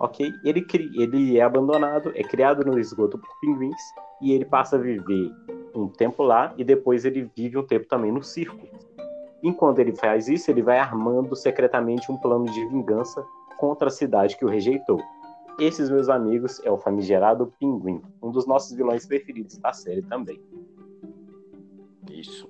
ok? 0.00 0.34
Ele, 0.42 0.66
ele 0.98 1.38
é 1.38 1.42
abandonado, 1.42 2.10
é 2.16 2.22
criado 2.22 2.64
no 2.64 2.78
esgoto 2.78 3.18
por 3.18 3.28
pinguins 3.40 3.80
e 4.20 4.32
ele 4.32 4.44
passa 4.44 4.76
a 4.76 4.78
viver 4.78 5.30
um 5.74 5.86
tempo 5.86 6.22
lá 6.22 6.52
e 6.56 6.64
depois 6.64 7.04
ele 7.04 7.30
vive 7.36 7.58
um 7.58 7.66
tempo 7.66 7.86
também 7.86 8.10
no 8.10 8.22
circo. 8.22 8.66
Enquanto 9.42 9.78
ele 9.78 9.94
faz 9.94 10.26
isso, 10.26 10.50
ele 10.50 10.62
vai 10.62 10.78
armando 10.78 11.36
secretamente 11.36 12.10
um 12.10 12.16
plano 12.16 12.46
de 12.46 12.66
vingança 12.66 13.24
contra 13.58 13.88
a 13.88 13.90
cidade 13.90 14.36
que 14.36 14.44
o 14.44 14.48
rejeitou. 14.48 15.00
Esses, 15.58 15.90
meus 15.90 16.08
amigos, 16.08 16.60
é 16.64 16.70
o 16.70 16.78
famigerado 16.78 17.52
Pinguim, 17.58 18.02
um 18.22 18.30
dos 18.30 18.46
nossos 18.46 18.72
vilões 18.74 19.06
preferidos 19.06 19.58
da 19.58 19.72
série 19.72 20.02
também. 20.02 20.42
Isso. 22.10 22.48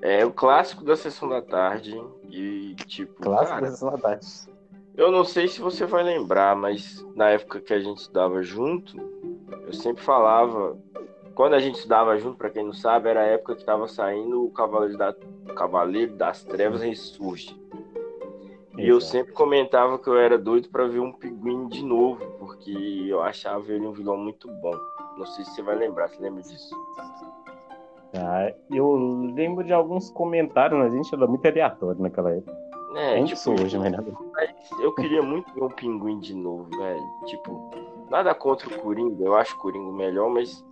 É 0.00 0.24
o 0.24 0.32
clássico 0.32 0.84
da 0.84 0.96
sessão 0.96 1.28
da 1.28 1.42
tarde 1.42 2.00
e 2.30 2.74
tipo. 2.86 3.14
Clássico 3.20 3.48
cara, 3.48 3.60
da 3.60 3.70
sessão 3.70 3.90
da 3.90 3.98
tarde. 3.98 4.26
Eu 4.96 5.10
não 5.10 5.24
sei 5.24 5.48
se 5.48 5.60
você 5.60 5.86
vai 5.86 6.02
lembrar, 6.02 6.54
mas 6.56 7.06
na 7.14 7.30
época 7.30 7.60
que 7.60 7.72
a 7.72 7.80
gente 7.80 7.98
estudava 7.98 8.42
junto, 8.42 8.96
eu 9.66 9.72
sempre 9.72 10.02
falava. 10.02 10.76
Quando 11.34 11.54
a 11.54 11.58
gente 11.58 11.76
estudava 11.76 12.18
junto, 12.18 12.36
para 12.36 12.50
quem 12.50 12.64
não 12.64 12.72
sabe, 12.72 13.08
era 13.08 13.20
a 13.20 13.26
época 13.26 13.54
que 13.54 13.60
estava 13.60 13.88
saindo 13.88 14.44
o 14.44 14.50
Cavaleiro 14.50 14.98
da, 14.98 15.14
Cavaleiro 15.54 16.14
das 16.14 16.44
Trevas 16.44 16.82
ressurge. 16.82 17.58
E 18.76 18.88
eu 18.88 19.00
sempre 19.00 19.32
comentava 19.32 19.98
que 19.98 20.08
eu 20.08 20.18
era 20.18 20.38
doido 20.38 20.68
para 20.70 20.86
ver 20.86 21.00
um 21.00 21.12
pinguim 21.12 21.68
de 21.68 21.84
novo, 21.84 22.24
porque 22.38 23.06
eu 23.08 23.22
achava 23.22 23.72
ele 23.72 23.86
um 23.86 23.92
vilão 23.92 24.16
muito 24.16 24.48
bom. 24.48 24.74
Não 25.16 25.26
sei 25.26 25.44
se 25.44 25.54
você 25.54 25.62
vai 25.62 25.76
lembrar, 25.76 26.08
você 26.08 26.20
lembra 26.20 26.42
disso? 26.42 26.74
Ah, 28.14 28.52
eu 28.70 28.92
lembro 29.34 29.64
de 29.64 29.72
alguns 29.72 30.10
comentários, 30.10 30.78
mas 30.78 30.92
a 30.92 30.96
gente 30.96 31.14
era 31.14 31.26
muito 31.26 31.46
aleatório 31.46 32.00
naquela 32.00 32.32
época. 32.32 32.69
É, 32.96 33.22
tipo, 33.24 33.52
hoje, 33.52 33.78
mas 33.78 33.92
nada. 33.92 34.12
Eu 34.80 34.92
queria 34.94 35.22
muito 35.22 35.52
ver 35.54 35.62
um 35.62 35.68
pinguim 35.68 36.18
de 36.18 36.34
novo, 36.34 36.68
velho. 36.76 37.02
Tipo, 37.26 37.70
nada 38.10 38.34
contra 38.34 38.68
o 38.68 38.80
Coringa, 38.80 39.24
eu 39.24 39.36
acho 39.36 39.54
o 39.54 39.58
Coringa 39.58 39.92
melhor, 39.92 40.28
mas 40.28 40.64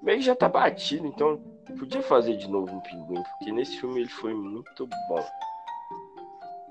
meio 0.00 0.18
que 0.18 0.24
já 0.24 0.36
tá 0.36 0.48
batido, 0.48 1.06
então 1.06 1.40
podia 1.78 2.02
fazer 2.02 2.36
de 2.36 2.48
novo 2.48 2.72
um 2.72 2.80
pinguim, 2.80 3.22
porque 3.22 3.50
nesse 3.50 3.78
filme 3.78 4.00
ele 4.00 4.10
foi 4.10 4.34
muito 4.34 4.86
bom. 5.08 5.24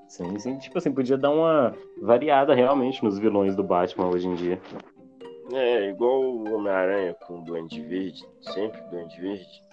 Sim, 0.08 0.38
sim. 0.38 0.58
Tipo 0.58 0.78
assim, 0.78 0.92
podia 0.92 1.18
dar 1.18 1.30
uma 1.30 1.74
variada 2.00 2.54
realmente 2.54 3.02
nos 3.02 3.18
vilões 3.18 3.56
do 3.56 3.64
Batman 3.64 4.06
hoje 4.06 4.28
em 4.28 4.34
dia. 4.34 4.60
É, 5.52 5.90
igual 5.90 6.22
o 6.22 6.54
Homem-Aranha 6.54 7.14
com 7.26 7.40
o 7.40 7.44
Duende 7.44 7.82
Verde, 7.82 8.24
sempre 8.40 8.80
Duende 8.82 9.20
Verde. 9.20 9.64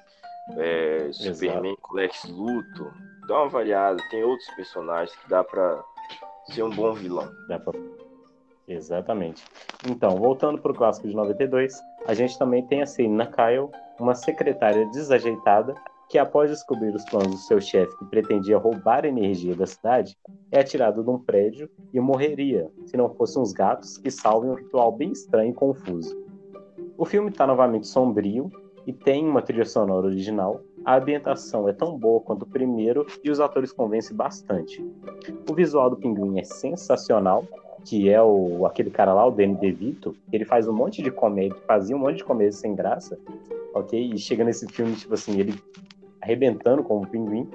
É, 0.57 1.09
Superman 1.13 1.75
com 1.81 1.95
Lex 1.95 2.25
Luthor. 2.25 2.91
Dá 3.31 3.37
uma 3.37 3.47
variada, 3.47 3.97
tem 4.09 4.25
outros 4.25 4.49
personagens 4.57 5.15
que 5.15 5.29
dá 5.29 5.41
pra 5.41 5.81
ser 6.47 6.63
um 6.63 6.69
bom 6.69 6.91
vilão. 6.91 7.31
Dá 7.47 7.57
pra... 7.57 7.79
Exatamente. 8.67 9.41
Então, 9.87 10.17
voltando 10.17 10.61
pro 10.61 10.73
clássico 10.73 11.07
de 11.07 11.15
92, 11.15 11.81
a 12.07 12.13
gente 12.13 12.37
também 12.37 12.67
tem 12.67 12.81
a 12.81 12.85
Selina 12.85 13.25
Kyle, 13.25 13.69
uma 13.97 14.15
secretária 14.15 14.85
desajeitada 14.87 15.73
que, 16.09 16.17
após 16.17 16.51
descobrir 16.51 16.93
os 16.93 17.05
planos 17.05 17.31
do 17.31 17.37
seu 17.37 17.61
chefe 17.61 17.97
que 17.99 18.05
pretendia 18.07 18.57
roubar 18.57 19.05
a 19.05 19.07
energia 19.07 19.55
da 19.55 19.65
cidade, 19.65 20.17
é 20.51 20.59
atirado 20.59 21.01
de 21.01 21.09
um 21.09 21.17
prédio 21.17 21.69
e 21.93 22.01
morreria 22.01 22.69
se 22.85 22.97
não 22.97 23.15
fossem 23.15 23.41
uns 23.41 23.53
gatos 23.53 23.97
que 23.97 24.11
salvem 24.11 24.51
um 24.51 24.55
ritual 24.55 24.91
bem 24.91 25.13
estranho 25.13 25.51
e 25.51 25.55
confuso. 25.55 26.21
O 26.97 27.05
filme 27.05 27.29
está 27.29 27.47
novamente 27.47 27.87
sombrio 27.87 28.51
e 28.85 28.91
tem 28.91 29.25
uma 29.25 29.41
trilha 29.41 29.63
sonora 29.63 30.07
original. 30.07 30.61
A 30.83 30.97
ambientação 30.97 31.69
é 31.69 31.73
tão 31.73 31.97
boa 31.97 32.19
quanto 32.21 32.43
o 32.43 32.47
primeiro 32.47 33.05
e 33.23 33.29
os 33.29 33.39
atores 33.39 33.71
convencem 33.71 34.15
bastante. 34.15 34.83
O 35.49 35.53
visual 35.53 35.89
do 35.91 35.97
pinguim 35.97 36.39
é 36.39 36.43
sensacional, 36.43 37.45
que 37.85 38.09
é 38.09 38.21
o 38.21 38.65
aquele 38.65 38.89
cara 38.89 39.13
lá, 39.13 39.25
o 39.25 39.31
Danny 39.31 39.55
DeVito, 39.55 40.15
ele 40.31 40.45
faz 40.45 40.67
um 40.67 40.73
monte 40.73 41.01
de 41.03 41.11
comédia, 41.11 41.57
fazia 41.67 41.95
um 41.95 41.99
monte 41.99 42.17
de 42.17 42.23
comédia 42.23 42.53
sem 42.53 42.75
graça, 42.75 43.17
ok? 43.75 44.11
E 44.13 44.17
chega 44.17 44.43
nesse 44.43 44.67
filme, 44.67 44.95
tipo 44.95 45.13
assim, 45.13 45.39
ele 45.39 45.53
arrebentando 46.21 46.83
como 46.83 47.07
pinguim. 47.07 47.47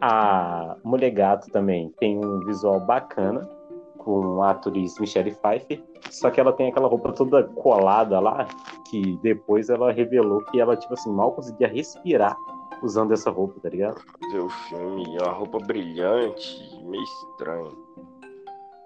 A 0.00 0.76
Mulher 0.84 1.10
Gato 1.10 1.50
também 1.50 1.92
tem 1.98 2.18
um 2.18 2.40
visual 2.40 2.78
bacana, 2.80 3.48
com 3.96 4.42
a 4.42 4.50
atriz 4.50 4.98
Michelle 5.00 5.34
Pfeiffer, 5.34 5.82
só 6.10 6.30
que 6.30 6.38
ela 6.38 6.52
tem 6.52 6.68
aquela 6.68 6.86
roupa 6.86 7.12
toda 7.12 7.42
colada 7.42 8.20
lá, 8.20 8.46
que 8.88 9.18
depois 9.22 9.68
ela 9.68 9.90
revelou 9.90 10.44
que 10.44 10.60
ela, 10.60 10.76
tipo 10.76 10.94
assim, 10.94 11.10
mal 11.10 11.32
conseguia 11.32 11.66
respirar 11.66 12.36
usando 12.82 13.12
essa 13.12 13.30
roupa, 13.30 13.60
tá 13.60 13.68
ligado? 13.68 14.00
Ver 14.32 14.40
o 14.40 14.48
filme, 14.48 15.18
uma 15.18 15.32
roupa 15.32 15.58
brilhante, 15.58 16.80
meio 16.82 17.02
estranho. 17.02 17.86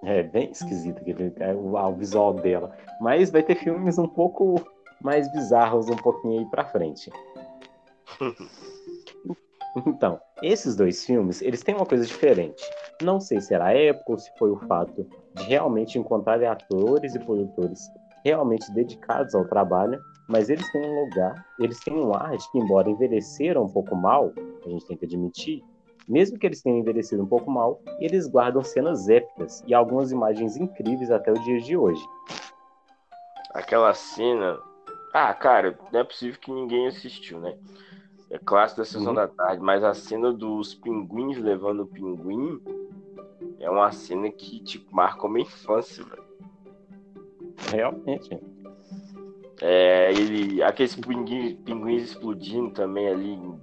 É, 0.03 0.23
bem 0.23 0.51
esquisito 0.51 0.99
aquele, 0.99 1.33
é, 1.39 1.55
o, 1.55 1.75
o 1.75 1.95
visual 1.95 2.35
dela. 2.35 2.77
Mas 3.01 3.31
vai 3.31 3.43
ter 3.43 3.57
filmes 3.57 3.99
um 3.99 4.09
pouco 4.09 4.61
mais 5.03 5.31
bizarros 5.33 5.89
um 5.89 5.97
pouquinho 5.97 6.41
aí 6.41 6.47
pra 6.47 6.65
frente. 6.65 7.11
Então, 9.87 10.21
esses 10.43 10.75
dois 10.75 11.05
filmes, 11.05 11.41
eles 11.41 11.63
têm 11.63 11.77
uma 11.77 11.87
coisa 11.87 12.05
diferente. 12.05 12.61
Não 13.03 13.21
sei 13.21 13.41
se 13.41 13.55
era 13.55 13.67
a 13.67 13.73
época 13.73 14.13
ou 14.13 14.19
se 14.19 14.31
foi 14.37 14.51
o 14.51 14.57
fato 14.57 15.07
de 15.35 15.45
realmente 15.45 15.97
encontrar 15.99 16.43
atores 16.43 17.15
e 17.15 17.21
produtores 17.21 17.89
realmente 18.25 18.71
dedicados 18.73 19.35
ao 19.35 19.47
trabalho, 19.47 20.01
mas 20.29 20.49
eles 20.49 20.71
têm 20.73 20.83
um 20.83 21.05
lugar, 21.05 21.45
eles 21.59 21.81
têm 21.81 21.95
um 21.95 22.15
ar 22.15 22.37
de 22.37 22.51
que, 22.51 22.59
embora 22.59 22.89
envelheceram 22.89 23.65
um 23.65 23.69
pouco 23.69 23.97
mal, 23.97 24.33
a 24.65 24.69
gente 24.69 24.87
tem 24.87 24.97
que 24.97 25.05
admitir, 25.05 25.63
mesmo 26.09 26.39
que 26.39 26.47
eles 26.47 26.63
tenham 26.63 26.79
envelhecido 26.79 27.23
um 27.23 27.27
pouco 27.27 27.51
mal, 27.51 27.81
eles 27.99 28.27
guardam 28.27 28.63
cenas 28.63 29.09
épicas 29.09 29.63
e 29.67 29.75
algumas 29.75 30.11
imagens 30.11 30.57
incríveis 30.57 31.11
até 31.11 31.31
o 31.31 31.35
dia 31.35 31.61
de 31.61 31.77
hoje. 31.77 32.03
Aquela 33.55 33.93
cena. 33.95 34.59
Ah, 35.13 35.35
cara, 35.35 35.79
não 35.93 36.01
é 36.01 36.05
possível 36.05 36.39
que 36.41 36.53
ninguém 36.53 36.87
assistiu, 36.87 37.41
né? 37.41 37.57
É 38.31 38.39
clássico 38.39 38.81
da 38.81 38.85
sessão 38.85 39.09
uhum. 39.09 39.15
da 39.15 39.27
tarde, 39.27 39.61
mas 39.61 39.83
a 39.83 39.93
cena 39.93 40.33
dos 40.33 40.75
pinguins 40.75 41.37
levando 41.39 41.83
o 41.83 41.87
pinguim 41.87 42.61
é 43.59 43.69
uma 43.69 43.91
cena 43.91 44.31
que, 44.31 44.61
tipo, 44.61 44.95
marca 44.95 45.27
uma 45.27 45.41
infância, 45.41 46.05
velho. 46.05 46.30
Realmente. 47.69 48.41
É, 49.61 50.11
ele, 50.13 50.63
aqueles 50.63 50.97
pinguins, 50.97 51.55
pinguins 51.65 52.05
explodindo 52.05 52.71
também 52.71 53.09
ali 53.09 53.33
em 53.33 53.61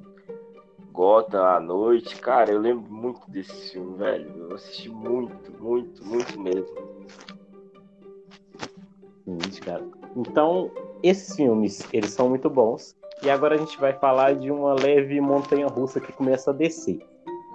Gotham 0.92 1.44
à 1.44 1.60
noite. 1.60 2.16
Cara, 2.18 2.52
eu 2.52 2.60
lembro 2.60 2.92
muito 2.92 3.30
desse 3.30 3.72
filme, 3.72 3.98
velho. 3.98 4.32
Eu 4.38 4.56
assisti 4.56 4.90
muito, 4.90 5.52
muito, 5.62 6.06
muito 6.06 6.40
mesmo. 6.40 6.76
Cara. 9.64 9.84
Então, 10.16 10.72
esses 11.04 11.36
filmes, 11.36 11.88
eles 11.92 12.12
são 12.12 12.30
muito 12.30 12.50
bons. 12.50 12.96
E 13.24 13.30
agora 13.30 13.56
a 13.56 13.58
gente 13.58 13.80
vai 13.80 13.94
falar 13.94 14.36
de 14.36 14.52
uma 14.52 14.74
leve 14.74 15.20
montanha 15.20 15.68
russa 15.68 16.00
que 16.00 16.14
começa 16.14 16.52
a 16.52 16.54
descer, 16.54 17.00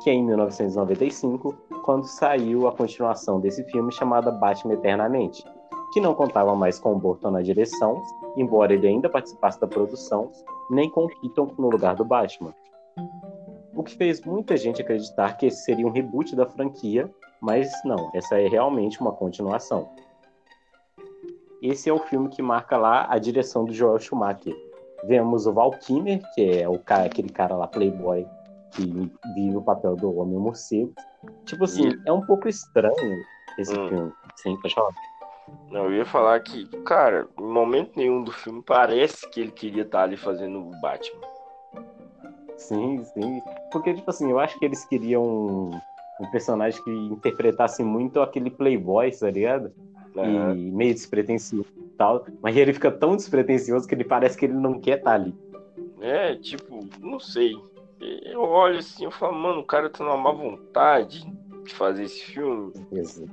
que 0.02 0.10
é 0.10 0.12
em 0.12 0.24
1995, 0.24 1.54
quando 1.84 2.04
saiu 2.04 2.66
a 2.66 2.72
continuação 2.72 3.40
desse 3.40 3.62
filme 3.64 3.92
chamada 3.92 4.30
Batman 4.32 4.74
Eternamente, 4.74 5.44
que 5.92 6.00
não 6.00 6.14
contava 6.14 6.54
mais 6.54 6.78
com 6.78 6.92
o 6.92 6.98
Burton 6.98 7.30
na 7.30 7.42
direção, 7.42 8.02
embora 8.36 8.72
ele 8.72 8.86
ainda 8.86 9.08
participasse 9.08 9.60
da 9.60 9.66
produção, 9.66 10.30
nem 10.70 10.90
com 10.90 11.06
Keaton 11.06 11.54
no 11.58 11.68
lugar 11.68 11.94
do 11.94 12.04
Batman. 12.04 12.54
O 13.74 13.82
que 13.82 13.94
fez 13.94 14.20
muita 14.22 14.56
gente 14.56 14.80
acreditar 14.80 15.36
que 15.36 15.46
esse 15.46 15.64
seria 15.64 15.86
um 15.86 15.90
reboot 15.90 16.34
da 16.36 16.46
franquia, 16.46 17.10
mas 17.40 17.70
não, 17.84 18.10
essa 18.14 18.40
é 18.40 18.48
realmente 18.48 19.00
uma 19.00 19.12
continuação. 19.12 19.90
Esse 21.60 21.88
é 21.88 21.92
o 21.92 21.98
filme 21.98 22.28
que 22.28 22.42
marca 22.42 22.76
lá 22.76 23.06
a 23.08 23.18
direção 23.18 23.64
do 23.64 23.72
Joel 23.72 23.98
Schumacher, 23.98 24.54
Vemos 25.04 25.46
o 25.46 25.52
Val 25.52 25.72
Kilmer, 25.72 26.22
que 26.34 26.60
é 26.60 26.68
o 26.68 26.78
cara, 26.78 27.06
aquele 27.06 27.28
cara 27.28 27.56
lá, 27.56 27.66
playboy, 27.66 28.26
que 28.70 28.84
vive 29.34 29.56
o 29.56 29.62
papel 29.62 29.96
do 29.96 30.16
Homem 30.16 30.38
Morcego. 30.38 30.94
Tipo 31.44 31.64
assim, 31.64 31.88
e... 31.88 32.02
é 32.06 32.12
um 32.12 32.24
pouco 32.24 32.48
estranho 32.48 33.22
esse 33.58 33.76
hum. 33.76 33.88
filme. 33.88 34.12
Sim, 34.36 34.56
pode 34.60 34.74
falar. 34.74 34.92
Não, 35.70 35.86
eu 35.86 35.94
ia 35.94 36.04
falar 36.04 36.40
que, 36.40 36.66
cara, 36.84 37.28
em 37.38 37.42
momento 37.42 37.92
nenhum 37.96 38.22
do 38.22 38.32
filme 38.32 38.62
parece 38.64 39.28
que 39.30 39.40
ele 39.40 39.50
queria 39.50 39.82
estar 39.82 40.02
ali 40.02 40.16
fazendo 40.16 40.58
o 40.60 40.80
Batman. 40.80 41.20
Sim, 42.56 43.04
sim. 43.04 43.42
Porque, 43.70 43.94
tipo 43.94 44.08
assim, 44.10 44.30
eu 44.30 44.38
acho 44.38 44.58
que 44.58 44.64
eles 44.64 44.84
queriam 44.84 45.22
um, 45.24 45.80
um 46.20 46.30
personagem 46.30 46.82
que 46.82 46.90
interpretasse 46.90 47.82
muito 47.82 48.20
aquele 48.20 48.50
playboy, 48.50 49.10
tá 49.10 49.30
ligado? 49.30 49.72
Uhum. 50.14 50.54
E 50.54 50.70
meio 50.70 50.94
despretensioso 50.94 51.66
tal, 51.96 52.26
mas 52.42 52.56
ele 52.56 52.72
fica 52.72 52.90
tão 52.90 53.16
despretensioso 53.16 53.86
que 53.86 53.94
ele 53.94 54.04
parece 54.04 54.36
que 54.36 54.44
ele 54.44 54.54
não 54.54 54.78
quer 54.78 54.98
estar 54.98 55.10
tá 55.10 55.16
ali. 55.16 55.34
É, 56.00 56.34
tipo, 56.36 56.86
não 57.00 57.18
sei. 57.18 57.54
Eu 58.00 58.42
olho 58.42 58.78
assim, 58.78 59.04
eu 59.04 59.10
falo, 59.10 59.38
mano, 59.38 59.60
o 59.60 59.64
cara 59.64 59.88
tá 59.88 60.02
numa 60.02 60.16
má 60.16 60.32
vontade 60.32 61.24
de 61.64 61.74
fazer 61.74 62.04
esse 62.04 62.22
filme. 62.24 62.72
Isso. 62.92 63.24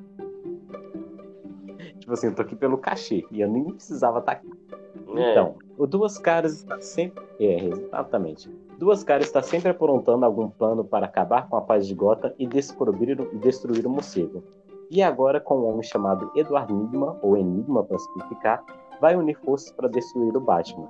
Tipo 2.09 2.13
assim, 2.15 2.27
eu 2.27 2.35
tô 2.35 2.41
aqui 2.41 2.55
pelo 2.55 2.75
cachê 2.75 3.23
e 3.29 3.39
eu 3.39 3.47
nem 3.47 3.63
precisava 3.65 4.17
estar 4.17 4.33
tá 4.33 4.39
aqui. 4.39 4.49
É. 5.15 5.31
Então, 5.31 5.57
o 5.77 5.85
Duas 5.85 6.17
Caras 6.17 6.53
está 6.53 6.81
sempre. 6.81 7.23
É, 7.39 7.65
exatamente. 7.65 8.49
Duas 8.79 9.03
Caras 9.03 9.27
está 9.27 9.43
sempre 9.43 9.69
aprontando 9.69 10.25
algum 10.25 10.49
plano 10.49 10.83
para 10.83 11.05
acabar 11.05 11.47
com 11.47 11.55
a 11.55 11.61
paz 11.61 11.85
de 11.85 11.93
Gotham 11.93 12.33
e 12.39 12.47
destruir, 12.47 13.15
destruir 13.39 13.85
o 13.85 13.89
morcego 13.91 14.43
e 14.89 15.03
agora 15.03 15.39
com 15.39 15.59
um 15.59 15.69
homem 15.69 15.83
chamado 15.83 16.31
Eduardo 16.35 16.73
Enigma, 16.73 17.15
ou 17.21 17.37
Enigma 17.37 17.83
para 17.83 17.99
simplificar, 17.99 18.63
vai 18.99 19.15
unir 19.15 19.37
forças 19.45 19.71
para 19.71 19.87
destruir 19.87 20.35
o 20.35 20.41
Batman. 20.41 20.89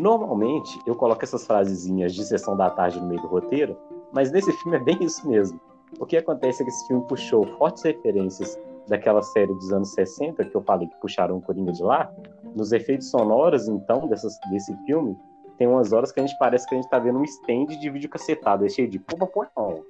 Normalmente 0.00 0.76
eu 0.84 0.96
coloco 0.96 1.22
essas 1.22 1.46
frasezinhas 1.46 2.16
de 2.16 2.24
sessão 2.24 2.56
da 2.56 2.68
tarde 2.68 3.00
no 3.00 3.06
meio 3.06 3.22
do 3.22 3.28
roteiro, 3.28 3.76
mas 4.12 4.32
nesse 4.32 4.52
filme 4.54 4.76
é 4.76 4.80
bem 4.80 4.98
isso 5.04 5.28
mesmo. 5.28 5.60
O 6.00 6.04
que 6.04 6.16
acontece 6.16 6.62
é 6.62 6.64
que 6.64 6.70
esse 6.72 6.86
filme 6.88 7.06
puxou 7.06 7.46
fortes 7.58 7.84
referências 7.84 8.58
daquela 8.88 9.22
série 9.22 9.52
dos 9.54 9.72
anos 9.72 9.92
60 9.94 10.44
que 10.44 10.54
eu 10.54 10.62
falei 10.62 10.88
que 10.88 10.96
puxaram 11.00 11.36
o 11.36 11.42
Coringa 11.42 11.72
de 11.72 11.82
lá. 11.82 12.12
Nos 12.54 12.72
efeitos 12.72 13.10
sonoros, 13.10 13.68
então, 13.68 14.08
dessas, 14.08 14.38
desse 14.50 14.74
filme, 14.84 15.16
tem 15.56 15.66
umas 15.66 15.92
horas 15.92 16.12
que 16.12 16.20
a 16.20 16.26
gente 16.26 16.38
parece 16.38 16.66
que 16.66 16.74
a 16.74 16.78
gente 16.78 16.88
tá 16.88 16.98
vendo 16.98 17.18
um 17.18 17.24
stand 17.24 17.66
de 17.66 17.90
vídeo 17.90 18.08
cacetado, 18.08 18.64
é 18.64 18.68
cheio 18.68 18.88
de 18.88 18.98
pô, 18.98 19.16
não, 19.56 19.84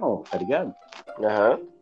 não, 0.00 0.16
tá 0.18 0.36
ligado? 0.36 0.74
Aham. 1.18 1.58
Uhum. 1.58 1.72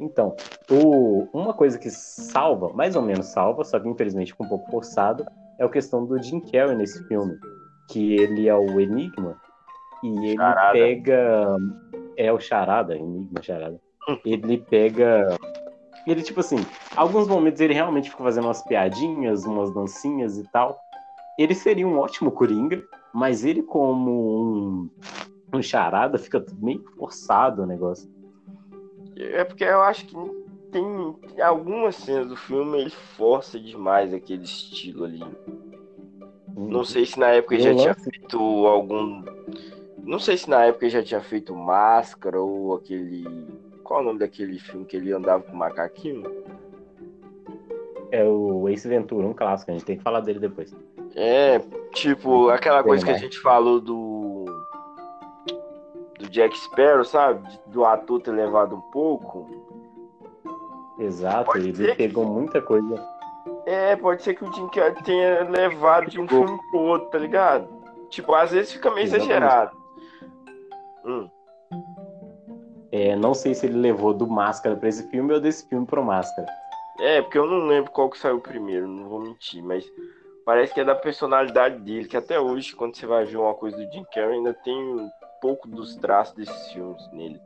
Então, 0.00 0.36
o, 0.70 1.26
uma 1.32 1.52
coisa 1.52 1.78
que 1.78 1.90
salva, 1.90 2.72
mais 2.72 2.94
ou 2.94 3.02
menos 3.02 3.26
salva, 3.26 3.64
só 3.64 3.80
que 3.80 3.88
infelizmente 3.88 4.32
ficou 4.32 4.46
um 4.46 4.48
pouco 4.48 4.70
forçado, 4.70 5.26
é 5.58 5.64
a 5.64 5.68
questão 5.68 6.04
do 6.04 6.22
Jim 6.22 6.40
Carrey 6.40 6.76
nesse 6.76 7.02
filme. 7.08 7.36
Que 7.90 8.14
ele 8.14 8.48
é 8.48 8.54
o 8.54 8.80
Enigma, 8.80 9.40
e 10.02 10.08
ele 10.08 10.36
Charada. 10.36 10.72
pega. 10.72 11.56
É 12.16 12.32
o 12.32 12.38
Charada, 12.38 12.96
Enigma 12.96 13.42
Charada. 13.42 13.80
Ele 14.24 14.58
pega. 14.58 15.36
Ele, 16.06 16.22
tipo 16.22 16.40
assim, 16.40 16.56
alguns 16.96 17.28
momentos 17.28 17.60
ele 17.60 17.74
realmente 17.74 18.10
fica 18.10 18.22
fazendo 18.22 18.44
umas 18.44 18.62
piadinhas, 18.62 19.44
umas 19.44 19.72
dancinhas 19.72 20.38
e 20.38 20.44
tal. 20.44 20.80
Ele 21.38 21.54
seria 21.54 21.86
um 21.86 21.98
ótimo 21.98 22.32
Coringa, 22.32 22.82
mas 23.12 23.44
ele, 23.44 23.62
como 23.62 24.10
um, 24.42 24.90
um 25.52 25.62
charada, 25.62 26.18
fica 26.18 26.44
meio 26.60 26.82
forçado 26.96 27.62
o 27.62 27.66
negócio. 27.66 28.10
É 29.16 29.44
porque 29.44 29.64
eu 29.64 29.82
acho 29.82 30.06
que 30.06 30.14
tem, 30.70 31.12
tem 31.34 31.44
algumas 31.44 31.96
cenas 31.96 32.28
do 32.28 32.36
filme 32.36 32.80
ele 32.80 32.90
força 32.90 33.58
demais 33.58 34.12
aquele 34.14 34.44
estilo 34.44 35.04
ali. 35.04 35.24
Não 36.56 36.84
sei 36.84 37.06
se 37.06 37.18
na 37.18 37.28
época 37.28 37.54
ele 37.54 37.62
já 37.62 37.74
tinha 37.74 37.94
feito 37.94 38.38
algum. 38.66 39.24
Não 40.02 40.18
sei 40.18 40.36
se 40.36 40.48
na 40.48 40.64
época 40.64 40.84
ele 40.84 40.92
já 40.92 41.02
tinha 41.02 41.20
feito 41.20 41.54
Máscara 41.54 42.40
ou 42.40 42.74
aquele. 42.74 43.24
Qual 43.88 44.00
é 44.00 44.02
o 44.02 44.06
nome 44.06 44.18
daquele 44.18 44.58
filme 44.58 44.84
que 44.84 44.98
ele 44.98 45.10
andava 45.14 45.42
com 45.42 45.52
o 45.52 45.56
macaquinho? 45.56 46.22
É 48.12 48.22
o 48.22 48.68
Ace 48.68 48.86
Ventura, 48.86 49.26
um 49.26 49.32
clássico, 49.32 49.70
a 49.70 49.74
gente 49.74 49.86
tem 49.86 49.96
que 49.96 50.02
falar 50.02 50.20
dele 50.20 50.38
depois. 50.38 50.76
É, 51.16 51.58
tipo, 51.94 52.50
aquela 52.50 52.82
coisa 52.82 53.02
que 53.02 53.10
a 53.10 53.16
gente 53.16 53.40
falou 53.40 53.80
do. 53.80 54.44
Do 56.18 56.28
Jack 56.28 56.54
Sparrow, 56.58 57.02
sabe? 57.02 57.48
Do 57.68 57.82
ator 57.86 58.20
ter 58.20 58.32
levado 58.32 58.76
um 58.76 58.80
pouco. 58.90 59.46
Exato, 60.98 61.46
Pode 61.46 61.70
ele 61.70 61.86
que- 61.88 61.94
pegou 61.94 62.26
muita 62.26 62.60
coisa. 62.60 63.02
É, 63.64 63.96
pode 63.96 64.22
ser 64.22 64.34
que 64.34 64.44
o 64.44 64.52
Jim 64.52 64.68
Carrey 64.68 65.02
tenha 65.02 65.48
levado 65.48 66.10
de 66.10 66.20
um 66.20 66.28
filme 66.28 66.58
pro 66.70 66.80
outro, 66.80 67.08
tá 67.08 67.16
ligado? 67.18 67.66
Tipo, 68.10 68.34
às 68.34 68.50
vezes 68.50 68.70
fica 68.70 68.90
meio 68.90 69.04
Exatamente. 69.04 69.30
exagerado. 69.30 69.76
Hum. 71.06 71.30
É, 72.98 73.14
não 73.14 73.32
sei 73.32 73.54
se 73.54 73.64
ele 73.64 73.78
levou 73.78 74.12
do 74.12 74.26
Máscara 74.26 74.74
pra 74.74 74.88
esse 74.88 75.08
filme 75.08 75.32
ou 75.32 75.40
desse 75.40 75.68
filme 75.68 75.86
pro 75.86 76.04
Máscara. 76.04 76.48
É, 76.98 77.22
porque 77.22 77.38
eu 77.38 77.46
não 77.46 77.68
lembro 77.68 77.92
qual 77.92 78.10
que 78.10 78.18
saiu 78.18 78.40
primeiro, 78.40 78.88
não 78.88 79.08
vou 79.08 79.20
mentir, 79.20 79.62
mas 79.62 79.84
parece 80.44 80.74
que 80.74 80.80
é 80.80 80.84
da 80.84 80.96
personalidade 80.96 81.78
dele, 81.78 82.08
que 82.08 82.16
até 82.16 82.40
hoje, 82.40 82.74
quando 82.74 82.96
você 82.96 83.06
vai 83.06 83.24
ver 83.24 83.36
uma 83.36 83.54
coisa 83.54 83.76
do 83.76 83.92
Jim 83.92 84.04
Carrey, 84.12 84.38
ainda 84.38 84.52
tem 84.52 84.74
um 84.74 85.08
pouco 85.40 85.68
dos 85.68 85.94
traços 85.94 86.34
desses 86.34 86.72
filmes 86.72 87.08
nele. 87.12 87.40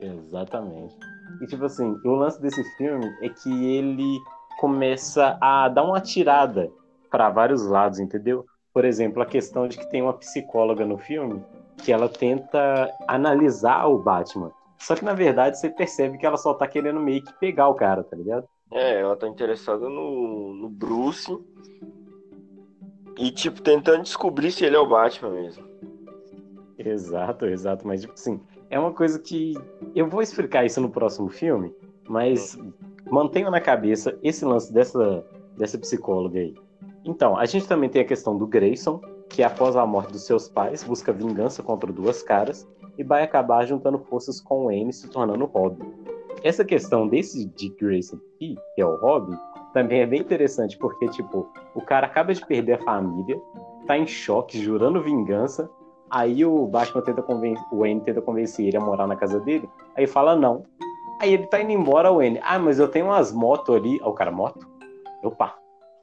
Exatamente. 0.00 0.96
E 1.40 1.46
tipo 1.46 1.64
assim, 1.64 1.96
o 2.04 2.10
lance 2.16 2.42
desse 2.42 2.64
filme 2.76 3.06
é 3.22 3.28
que 3.28 3.76
ele 3.76 4.18
começa 4.58 5.38
a 5.40 5.68
dar 5.68 5.84
uma 5.84 6.00
tirada 6.00 6.68
para 7.08 7.30
vários 7.30 7.64
lados, 7.64 8.00
entendeu? 8.00 8.44
Por 8.74 8.84
exemplo, 8.84 9.22
a 9.22 9.26
questão 9.26 9.68
de 9.68 9.78
que 9.78 9.88
tem 9.88 10.02
uma 10.02 10.14
psicóloga 10.14 10.84
no 10.84 10.98
filme 10.98 11.44
que 11.82 11.92
ela 11.92 12.08
tenta 12.08 12.90
analisar 13.06 13.86
o 13.86 13.98
Batman. 13.98 14.52
Só 14.78 14.94
que 14.94 15.04
na 15.04 15.14
verdade 15.14 15.58
você 15.58 15.68
percebe 15.68 16.18
que 16.18 16.26
ela 16.26 16.36
só 16.36 16.54
tá 16.54 16.66
querendo 16.66 17.00
meio 17.00 17.22
que 17.22 17.32
pegar 17.34 17.68
o 17.68 17.74
cara, 17.74 18.04
tá 18.04 18.16
ligado? 18.16 18.46
É, 18.70 19.00
ela 19.00 19.16
tá 19.16 19.26
interessada 19.26 19.88
no, 19.88 20.54
no 20.54 20.68
Bruce 20.68 21.36
e, 23.18 23.32
tipo, 23.32 23.60
tentando 23.60 24.02
descobrir 24.02 24.52
se 24.52 24.64
ele 24.64 24.76
é 24.76 24.78
o 24.78 24.86
Batman 24.86 25.30
mesmo. 25.30 25.66
Exato, 26.78 27.46
exato. 27.46 27.86
Mas, 27.86 28.02
tipo 28.02 28.12
assim, 28.12 28.40
é 28.70 28.78
uma 28.78 28.92
coisa 28.92 29.18
que. 29.18 29.54
Eu 29.94 30.08
vou 30.08 30.22
explicar 30.22 30.64
isso 30.64 30.80
no 30.80 30.88
próximo 30.88 31.28
filme, 31.28 31.74
mas 32.08 32.56
mantenha 33.10 33.50
na 33.50 33.60
cabeça 33.60 34.16
esse 34.22 34.44
lance 34.44 34.72
dessa, 34.72 35.26
dessa 35.56 35.76
psicóloga 35.78 36.38
aí. 36.38 36.54
Então, 37.04 37.36
a 37.36 37.44
gente 37.44 37.66
também 37.66 37.90
tem 37.90 38.02
a 38.02 38.06
questão 38.06 38.38
do 38.38 38.46
Grayson, 38.46 39.00
que 39.28 39.42
após 39.42 39.76
a 39.76 39.86
morte 39.86 40.12
dos 40.12 40.24
seus 40.24 40.48
pais, 40.48 40.82
busca 40.82 41.12
vingança 41.12 41.62
contra 41.62 41.92
duas 41.92 42.22
caras 42.22 42.66
e 42.96 43.04
vai 43.04 43.22
acabar 43.22 43.66
juntando 43.66 43.98
forças 43.98 44.40
com 44.40 44.62
o 44.62 44.64
Wayne, 44.66 44.92
se 44.92 45.08
tornando 45.08 45.44
Robin. 45.44 45.92
Essa 46.42 46.64
questão 46.64 47.08
desse 47.08 47.44
Dick 47.44 47.76
Grayson 47.84 48.16
aqui, 48.16 48.56
que 48.74 48.80
é 48.80 48.86
o 48.86 48.96
Robin, 48.96 49.36
também 49.72 50.00
é 50.00 50.06
bem 50.06 50.20
interessante, 50.20 50.78
porque, 50.78 51.08
tipo, 51.08 51.48
o 51.74 51.80
cara 51.80 52.06
acaba 52.06 52.32
de 52.32 52.44
perder 52.46 52.74
a 52.74 52.84
família, 52.84 53.40
tá 53.86 53.98
em 53.98 54.06
choque, 54.06 54.60
jurando 54.60 55.02
vingança, 55.02 55.70
Aí 56.10 56.44
o 56.44 56.66
Batman 56.66 57.02
tenta 57.02 57.22
convencer, 57.22 57.64
o 57.70 57.80
Wayne 57.80 58.00
tenta 58.00 58.22
convencer 58.22 58.66
ele 58.66 58.76
a 58.76 58.80
morar 58.80 59.06
na 59.06 59.16
casa 59.16 59.38
dele. 59.40 59.68
Aí 59.94 60.06
fala 60.06 60.34
não. 60.34 60.64
Aí 61.20 61.34
ele 61.34 61.46
tá 61.46 61.60
indo 61.60 61.72
embora, 61.72 62.10
o 62.10 62.16
Wayne. 62.16 62.40
Ah, 62.42 62.58
mas 62.58 62.78
eu 62.78 62.88
tenho 62.88 63.06
umas 63.06 63.32
motos 63.32 63.74
ali. 63.74 64.00
Aí 64.00 64.08
o 64.08 64.12
cara, 64.12 64.30
moto? 64.30 64.66
Opa. 65.22 65.57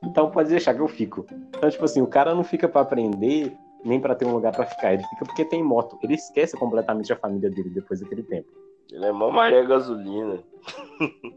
Então 0.06 0.30
pode 0.30 0.50
deixar 0.50 0.74
que 0.74 0.82
eu 0.82 0.88
fico. 0.88 1.26
Então, 1.50 1.70
tipo 1.70 1.84
assim, 1.84 2.02
o 2.02 2.08
cara 2.08 2.36
não 2.36 2.44
fica 2.44 2.68
pra 2.68 2.82
aprender, 2.82 3.56
nem 3.84 4.00
pra 4.00 4.16
ter 4.16 4.26
um 4.26 4.34
lugar 4.34 4.54
pra 4.54 4.66
ficar. 4.66 4.94
Ele 4.94 5.04
fica 5.04 5.26
porque 5.26 5.46
tem 5.46 5.64
moto. 5.64 5.98
Ele 6.04 6.16
esquece 6.16 6.58
completamente 6.58 7.12
a 7.12 7.18
família 7.18 7.50
dele 7.50 7.70
depois 7.70 8.00
daquele 8.00 8.24
tempo. 8.24 8.48
Ele 8.92 9.06
é 9.06 9.12
mó 9.12 9.32
Maria 9.32 9.64
Gasolina. 9.64 10.40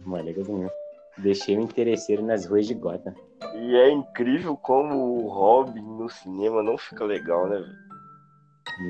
Mano, 0.04 0.28
é 0.28 0.32
coisa 0.32 0.72
Deixei 1.18 1.56
o 1.56 1.60
interesseiro 1.60 2.22
nas 2.22 2.46
ruas 2.46 2.66
de 2.66 2.74
Gotham. 2.74 3.12
E 3.54 3.76
é 3.76 3.90
incrível 3.90 4.56
como 4.56 5.24
o 5.24 5.28
Robin 5.28 5.80
no 5.80 6.08
cinema 6.08 6.62
não 6.62 6.78
fica 6.78 7.04
legal, 7.04 7.48
né, 7.48 7.56
velho? 7.56 7.88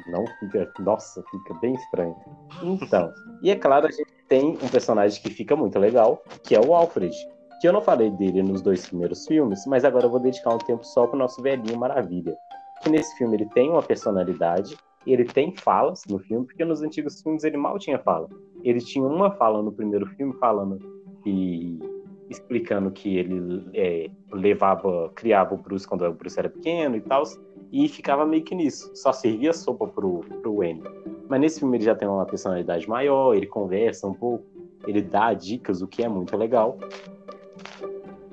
Não 0.08 0.24
fica. 0.38 0.70
Nossa, 0.80 1.24
fica 1.30 1.54
bem 1.54 1.74
estranho. 1.74 2.16
Então, 2.62 3.10
e 3.40 3.50
é 3.50 3.56
claro, 3.56 3.86
a 3.86 3.90
gente 3.90 4.12
tem 4.28 4.58
um 4.62 4.68
personagem 4.68 5.22
que 5.22 5.30
fica 5.30 5.56
muito 5.56 5.78
legal, 5.78 6.22
que 6.42 6.54
é 6.54 6.60
o 6.60 6.74
Alfred. 6.74 7.16
Que 7.60 7.66
eu 7.66 7.72
não 7.72 7.80
falei 7.80 8.10
dele 8.10 8.42
nos 8.42 8.62
dois 8.62 8.86
primeiros 8.86 9.26
filmes, 9.26 9.66
mas 9.66 9.84
agora 9.84 10.06
eu 10.06 10.10
vou 10.10 10.20
dedicar 10.20 10.54
um 10.54 10.58
tempo 10.58 10.84
só 10.84 11.06
pro 11.06 11.18
nosso 11.18 11.42
velhinho 11.42 11.78
Maravilha. 11.78 12.36
Que 12.82 12.90
nesse 12.90 13.16
filme 13.16 13.36
ele 13.36 13.46
tem 13.46 13.68
uma 13.68 13.82
personalidade, 13.82 14.76
ele 15.06 15.24
tem 15.24 15.54
falas 15.56 16.02
no 16.08 16.18
filme, 16.18 16.46
porque 16.46 16.64
nos 16.64 16.82
antigos 16.82 17.20
filmes 17.20 17.42
ele 17.42 17.56
mal 17.56 17.78
tinha 17.78 17.98
fala. 17.98 18.28
Ele 18.62 18.80
tinha 18.80 19.04
uma 19.04 19.30
fala 19.32 19.62
no 19.62 19.72
primeiro 19.72 20.06
filme 20.06 20.32
falando 20.34 20.78
e 21.26 21.78
explicando 22.30 22.90
que 22.90 23.16
ele 23.16 23.64
é, 23.74 24.10
levava, 24.30 25.10
criava 25.14 25.54
o 25.54 25.58
Bruce 25.58 25.86
quando 25.86 26.02
o 26.02 26.12
Bruce 26.12 26.38
era 26.38 26.48
pequeno 26.48 26.96
e 26.96 27.00
tal, 27.00 27.22
e 27.72 27.88
ficava 27.88 28.26
meio 28.26 28.44
que 28.44 28.54
nisso, 28.54 28.90
só 28.94 29.12
servia 29.12 29.52
sopa 29.52 29.86
pro, 29.86 30.20
pro 30.42 30.56
Wayne. 30.56 30.82
Mas 31.28 31.40
nesse 31.40 31.60
filme 31.60 31.76
ele 31.76 31.84
já 31.84 31.94
tem 31.94 32.08
uma 32.08 32.26
personalidade 32.26 32.88
maior, 32.88 33.34
ele 33.34 33.46
conversa 33.46 34.06
um 34.06 34.14
pouco, 34.14 34.44
ele 34.86 35.02
dá 35.02 35.32
dicas, 35.32 35.82
o 35.82 35.88
que 35.88 36.02
é 36.02 36.08
muito 36.08 36.36
legal. 36.36 36.78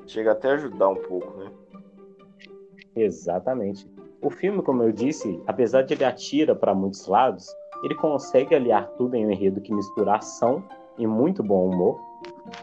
Chega 0.05 0.31
até 0.31 0.51
a 0.51 0.53
ajudar 0.53 0.89
um 0.89 0.95
pouco, 0.95 1.37
né? 1.37 1.51
Exatamente. 2.95 3.89
O 4.21 4.29
filme, 4.29 4.61
como 4.61 4.83
eu 4.83 4.91
disse, 4.91 5.41
apesar 5.45 5.83
de 5.83 5.93
ele 5.93 6.05
atira 6.05 6.55
para 6.55 6.73
muitos 6.73 7.05
lados, 7.07 7.47
ele 7.83 7.95
consegue 7.95 8.55
aliar 8.55 8.87
tudo 8.97 9.15
em 9.15 9.25
um 9.25 9.31
enredo 9.31 9.61
que 9.61 9.73
mistura 9.73 10.15
ação 10.15 10.63
e 10.97 11.05
muito 11.05 11.43
bom 11.43 11.69
humor. 11.69 11.99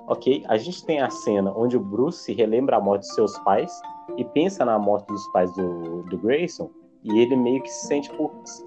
Ok? 0.07 0.43
A 0.49 0.57
gente 0.57 0.85
tem 0.85 1.01
a 1.01 1.11
cena 1.11 1.53
onde 1.55 1.77
o 1.77 1.81
Bruce 1.81 2.33
relembra 2.33 2.77
a 2.77 2.81
morte 2.81 3.03
de 3.03 3.15
seus 3.15 3.39
pais 3.41 3.73
e 4.17 4.25
pensa 4.25 4.65
na 4.65 4.79
morte 4.79 5.07
dos 5.07 5.27
pais 5.29 5.53
do, 5.55 6.03
do 6.05 6.19
Grayson 6.19 6.71
e 7.05 7.19
ele 7.19 7.37
meio 7.37 7.63
que 7.63 7.69
se 7.69 7.87
sente, 7.87 8.11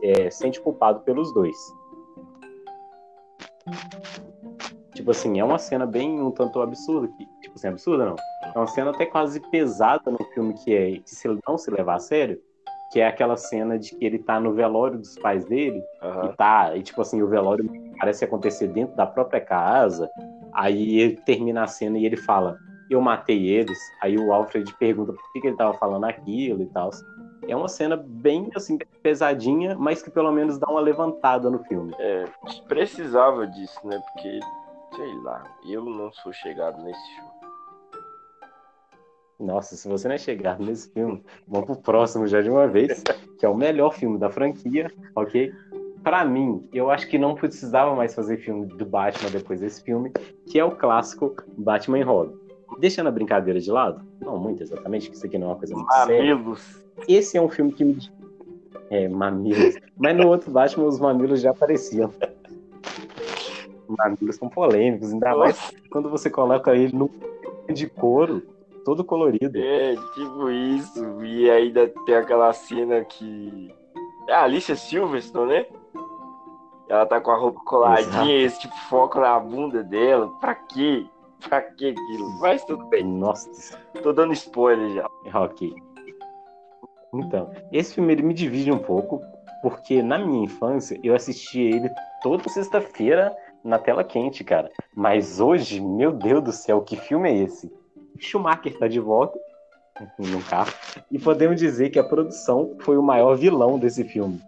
é, 0.01 0.29
sente 0.29 0.61
culpado 0.61 1.01
pelos 1.01 1.33
dois. 1.33 1.57
Tipo 4.93 5.11
assim, 5.11 5.39
é 5.39 5.43
uma 5.43 5.57
cena 5.57 5.85
bem 5.85 6.21
um 6.21 6.31
tanto 6.31 6.61
absurda. 6.61 7.07
Que, 7.07 7.27
assim, 7.55 7.67
absurda 7.67 8.05
não. 8.05 8.15
É 8.53 8.57
uma 8.57 8.67
cena 8.67 8.91
até 8.91 9.05
quase 9.05 9.39
pesada 9.39 10.11
no 10.11 10.23
filme 10.33 10.53
que 10.53 10.73
é 10.73 10.91
que 10.99 11.09
se 11.09 11.27
ele 11.27 11.39
não 11.47 11.57
se 11.57 11.71
levar 11.71 11.95
a 11.95 11.99
sério, 11.99 12.39
que 12.91 12.99
é 12.99 13.07
aquela 13.07 13.35
cena 13.35 13.77
de 13.77 13.95
que 13.95 14.05
ele 14.05 14.19
tá 14.19 14.39
no 14.39 14.53
velório 14.53 14.97
dos 14.97 15.17
pais 15.17 15.45
dele 15.45 15.83
Aham. 16.01 16.29
e 16.31 16.35
tá, 16.35 16.77
e 16.77 16.83
tipo 16.83 17.01
assim, 17.01 17.21
o 17.21 17.27
velório 17.27 17.69
parece 17.99 18.23
acontecer 18.23 18.67
dentro 18.67 18.95
da 18.95 19.05
própria 19.05 19.41
casa. 19.41 20.09
Aí 20.53 20.99
ele 20.99 21.17
termina 21.17 21.63
a 21.63 21.67
cena 21.67 21.97
e 21.97 22.05
ele 22.05 22.15
fala: 22.15 22.57
"Eu 22.89 23.01
matei 23.01 23.47
eles". 23.47 23.77
Aí 24.01 24.17
o 24.17 24.31
Alfred 24.31 24.73
pergunta 24.77 25.11
por 25.11 25.31
que, 25.33 25.41
que 25.41 25.47
ele 25.47 25.57
tava 25.57 25.73
falando 25.73 26.05
aquilo 26.05 26.61
e 26.61 26.67
tal. 26.67 26.91
É 27.47 27.55
uma 27.55 27.67
cena 27.67 27.95
bem 27.97 28.49
assim 28.55 28.77
pesadinha, 29.03 29.75
mas 29.77 30.01
que 30.01 30.09
pelo 30.09 30.31
menos 30.31 30.57
dá 30.57 30.67
uma 30.67 30.79
levantada 30.79 31.49
no 31.49 31.59
filme. 31.65 31.93
É, 31.99 32.25
precisava 32.67 33.45
disso, 33.45 33.79
né? 33.83 34.01
Porque, 34.11 34.39
sei 34.95 35.13
lá, 35.21 35.43
eu 35.67 35.83
não 35.83 36.11
sou 36.11 36.33
chegado 36.33 36.81
nesse 36.81 37.15
filme. 37.15 37.29
Nossa, 39.39 39.75
se 39.75 39.87
você 39.87 40.07
não 40.07 40.15
é 40.15 40.17
chegado 40.17 40.63
nesse 40.63 40.89
filme, 40.91 41.21
vamos 41.47 41.65
pro 41.65 41.75
próximo 41.75 42.25
já 42.25 42.41
de 42.41 42.49
uma 42.49 42.67
vez, 42.67 43.03
que 43.37 43.45
é 43.45 43.49
o 43.49 43.55
melhor 43.55 43.93
filme 43.93 44.17
da 44.17 44.29
franquia, 44.29 44.89
ok? 45.13 45.51
Pra 46.03 46.23
mim, 46.23 46.67
eu 46.71 46.89
acho 46.89 47.07
que 47.09 47.17
não 47.17 47.35
precisava 47.35 47.93
mais 47.95 48.15
fazer 48.15 48.37
filme 48.37 48.65
do 48.65 48.85
Batman 48.85 49.29
depois 49.29 49.59
desse 49.59 49.83
filme, 49.83 50.11
que 50.45 50.57
é 50.57 50.63
o 50.63 50.71
clássico 50.71 51.35
Batman 51.57 51.99
e 51.99 52.03
Robin. 52.03 52.35
Deixando 52.79 53.07
a 53.07 53.11
brincadeira 53.11 53.59
de 53.59 53.69
lado, 53.69 54.01
não 54.21 54.37
muito 54.37 54.63
exatamente, 54.63 55.09
que 55.09 55.15
isso 55.15 55.25
aqui 55.25 55.37
não 55.37 55.47
é 55.47 55.49
uma 55.51 55.57
coisa 55.57 55.75
muito 55.75 55.91
séria. 55.93 56.35
Mamilos. 56.35 56.83
Esse 57.07 57.37
é 57.37 57.41
um 57.41 57.49
filme 57.49 57.73
que 57.73 57.83
me. 57.83 57.97
É, 58.89 59.07
mamilos. 59.09 59.75
Mas 59.97 60.15
no 60.15 60.27
outro 60.27 60.51
Batman, 60.51 60.85
os 60.85 60.99
mamilos 60.99 61.41
já 61.41 61.51
apareciam. 61.51 62.13
Mamilos 63.87 64.35
são 64.37 64.47
polêmicos, 64.47 65.11
ainda 65.11 65.35
mais 65.35 65.73
quando 65.89 66.09
você 66.09 66.29
coloca 66.29 66.73
ele 66.75 66.89
filme 66.89 67.09
de 67.73 67.87
couro, 67.87 68.43
todo 68.85 69.03
colorido. 69.03 69.57
é, 69.59 69.95
tipo 70.13 70.49
isso. 70.49 71.25
E 71.25 71.49
ainda 71.49 71.91
tem 72.05 72.15
aquela 72.15 72.53
cena 72.53 73.03
que 73.03 73.73
É 74.29 74.33
a 74.33 74.43
Alicia 74.43 74.75
Silverstone, 74.75 75.51
né? 75.51 75.65
Ela 76.87 77.05
tá 77.05 77.19
com 77.19 77.31
a 77.31 77.35
roupa 77.35 77.59
coladinha, 77.65 78.37
esse 78.45 78.59
tipo 78.59 78.75
foco 78.89 79.19
na 79.19 79.39
bunda 79.39 79.83
dela. 79.83 80.29
Pra 80.39 80.53
quê? 80.53 81.05
Pra 81.49 81.61
que 81.61 81.89
aquilo? 81.89 82.39
Mas 82.39 82.63
tudo 82.63 82.85
bem. 82.85 83.03
Nossa. 83.03 83.77
Tô 84.03 84.13
dando 84.13 84.33
spoiler 84.33 84.91
já. 84.93 85.07
Ok. 85.33 85.73
Então, 87.13 87.51
esse 87.71 87.95
filme 87.95 88.13
ele 88.13 88.23
me 88.23 88.33
divide 88.33 88.71
um 88.71 88.77
pouco, 88.77 89.21
porque 89.61 90.03
na 90.03 90.17
minha 90.19 90.43
infância 90.45 90.99
eu 91.03 91.15
assistia 91.15 91.75
ele 91.75 91.89
toda 92.21 92.47
sexta-feira 92.49 93.35
na 93.63 93.79
tela 93.79 94.03
quente, 94.03 94.43
cara. 94.43 94.71
Mas 94.93 95.39
hoje, 95.39 95.81
meu 95.81 96.11
Deus 96.11 96.43
do 96.43 96.51
céu, 96.51 96.81
que 96.81 96.95
filme 96.95 97.29
é 97.29 97.43
esse? 97.43 97.71
Schumacher 98.19 98.77
tá 98.77 98.87
de 98.87 98.99
volta 98.99 99.37
no 100.19 100.43
carro 100.43 100.73
e 101.11 101.17
podemos 101.17 101.59
dizer 101.59 101.89
que 101.89 101.99
a 101.99 102.03
produção 102.03 102.75
foi 102.81 102.97
o 102.97 103.03
maior 103.03 103.35
vilão 103.35 103.79
desse 103.79 104.03
filme. 104.03 104.41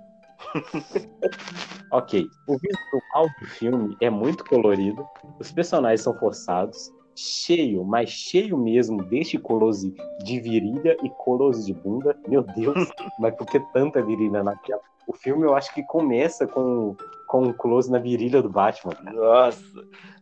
ok, 1.91 2.27
o 2.47 2.57
visual 2.57 3.29
do 3.39 3.47
filme 3.47 3.97
é 4.01 4.09
muito 4.09 4.43
colorido, 4.45 5.07
os 5.39 5.51
personagens 5.51 6.01
são 6.01 6.13
forçados, 6.13 6.91
cheio, 7.15 7.83
mas 7.83 8.09
cheio 8.09 8.57
mesmo 8.57 9.03
deste 9.03 9.37
close 9.37 9.93
de 10.19 10.39
virilha 10.39 10.95
e 11.03 11.09
close 11.23 11.65
de 11.65 11.73
bunda. 11.73 12.15
Meu 12.27 12.43
Deus, 12.43 12.89
mas 13.17 13.35
por 13.35 13.47
que 13.47 13.59
tanta 13.73 14.01
virilha 14.01 14.43
naquela? 14.43 14.81
O 15.07 15.13
filme 15.13 15.45
eu 15.45 15.55
acho 15.55 15.73
que 15.73 15.81
começa 15.83 16.45
com, 16.45 16.95
com 17.27 17.43
um 17.43 17.53
close 17.53 17.91
na 17.91 17.99
virilha 17.99 18.41
do 18.41 18.49
Batman. 18.49 18.93
Nossa, 19.13 19.61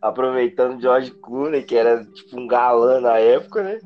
aproveitando 0.02 0.80
George 0.80 1.12
Clooney, 1.12 1.62
que 1.62 1.76
era 1.76 2.04
tipo 2.04 2.38
um 2.38 2.46
galã 2.46 3.00
na 3.00 3.18
época, 3.18 3.62
né? 3.62 3.78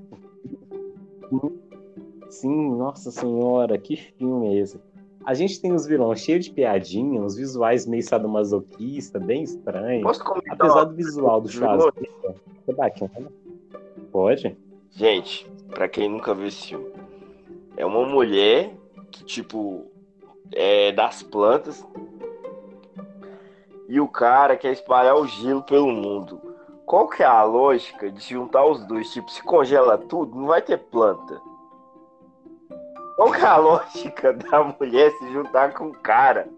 Sim, 2.30 2.76
nossa 2.76 3.10
senhora, 3.10 3.78
que 3.78 3.96
filme 3.96 4.48
é 4.48 4.60
esse? 4.60 4.80
A 5.24 5.34
gente 5.34 5.60
tem 5.60 5.72
os 5.72 5.86
vilões 5.86 6.20
cheios 6.20 6.46
de 6.46 6.50
piadinha, 6.50 7.20
uns 7.20 7.36
visuais 7.36 7.86
meio 7.86 8.02
sadomasoquista, 8.02 9.20
bem 9.20 9.42
estranhos. 9.42 10.02
Posso 10.02 10.24
comentar? 10.24 10.54
Apesar 10.54 10.84
do 10.84 10.94
visual 10.96 11.40
do 11.42 11.48
Schwarzenegger. 11.48 12.34
É 12.66 12.72
bacana. 12.72 13.30
Pode? 14.10 14.56
Gente, 14.92 15.48
pra 15.68 15.88
quem 15.88 16.08
nunca 16.08 16.34
viu 16.34 16.46
esse 16.46 16.68
filme, 16.68 16.90
é 17.76 17.84
uma 17.84 18.06
mulher 18.06 18.74
que, 19.10 19.22
tipo, 19.24 19.84
é 20.52 20.90
das 20.90 21.22
plantas 21.22 21.86
e 23.90 24.00
o 24.00 24.06
cara 24.06 24.56
quer 24.56 24.70
espalhar 24.70 25.16
o 25.16 25.26
gelo 25.26 25.64
pelo 25.64 25.88
mundo. 25.88 26.40
Qual 26.86 27.08
que 27.08 27.24
é 27.24 27.26
a 27.26 27.42
lógica 27.42 28.08
de 28.08 28.20
juntar 28.20 28.64
os 28.64 28.84
dois? 28.86 29.10
Tipo, 29.12 29.28
se 29.28 29.42
congela 29.42 29.98
tudo, 29.98 30.38
não 30.38 30.46
vai 30.46 30.62
ter 30.62 30.78
planta. 30.78 31.40
Qual 33.16 33.32
que 33.32 33.40
é 33.40 33.46
a 33.46 33.56
lógica 33.56 34.32
da 34.48 34.62
mulher 34.62 35.10
se 35.18 35.32
juntar 35.32 35.74
com 35.74 35.88
o 35.88 35.92
cara? 35.92 36.48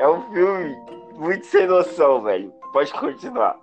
É 0.00 0.08
um 0.08 0.22
filme 0.32 0.76
muito 1.14 1.46
sem 1.46 1.68
noção, 1.68 2.20
velho. 2.20 2.52
Pode 2.72 2.92
continuar. 2.92 3.60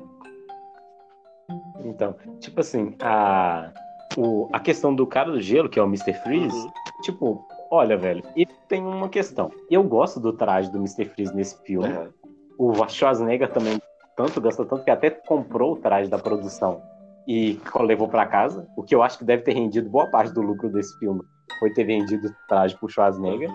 Então, 1.84 2.15
tipo 2.39 2.62
assim, 2.62 2.95
a, 3.01 3.69
o, 4.17 4.47
a 4.53 4.62
questão 4.62 4.95
do 4.95 5.05
cara 5.05 5.29
do 5.29 5.41
gelo, 5.41 5.67
que 5.67 5.77
é 5.77 5.84
o 5.84 5.88
Mr. 5.88 6.13
Freeze, 6.23 6.58
uhum. 6.58 6.71
tipo, 7.01 7.45
olha, 7.69 7.97
velho, 7.97 8.23
e 8.34 8.45
tem 8.45 8.82
uma 8.82 9.10
questão. 9.10 9.51
Eu 9.69 9.84
gosto 9.84 10.21
do 10.21 10.32
traje 10.32 10.71
do 10.71 10.77
Mr. 10.77 11.03
Freeze 11.05 11.36
nesse 11.36 11.62
filme. 11.63 11.89
Uhum. 11.89 12.18
O 12.60 12.74
Schwarzenegger 12.89 13.50
também 13.54 13.82
tanto 14.17 14.41
gosta 14.41 14.65
tanto 14.65 14.84
que 14.84 14.91
até 14.91 15.10
comprou 15.10 15.74
o 15.74 15.76
traje 15.78 16.10
da 16.10 16.19
produção 16.19 16.82
e 17.26 17.58
levou 17.80 18.10
para 18.10 18.26
casa, 18.26 18.67
o 18.76 18.84
que 18.84 18.93
eu 18.93 19.02
acho 19.02 19.17
que 19.17 19.24
deve 19.24 19.43
ter 19.43 19.54
rendido 19.54 19.89
boa 19.89 20.08
parte 20.08 20.34
do 20.34 20.41
lucro 20.41 20.69
desse 20.69 20.98
filme 21.00 21.22
foi 21.58 21.72
ter 21.72 21.86
vendido 21.86 22.28
o 22.28 22.36
traje 22.50 22.76
pro 22.78 22.89
Schwarzenegger. 22.89 23.50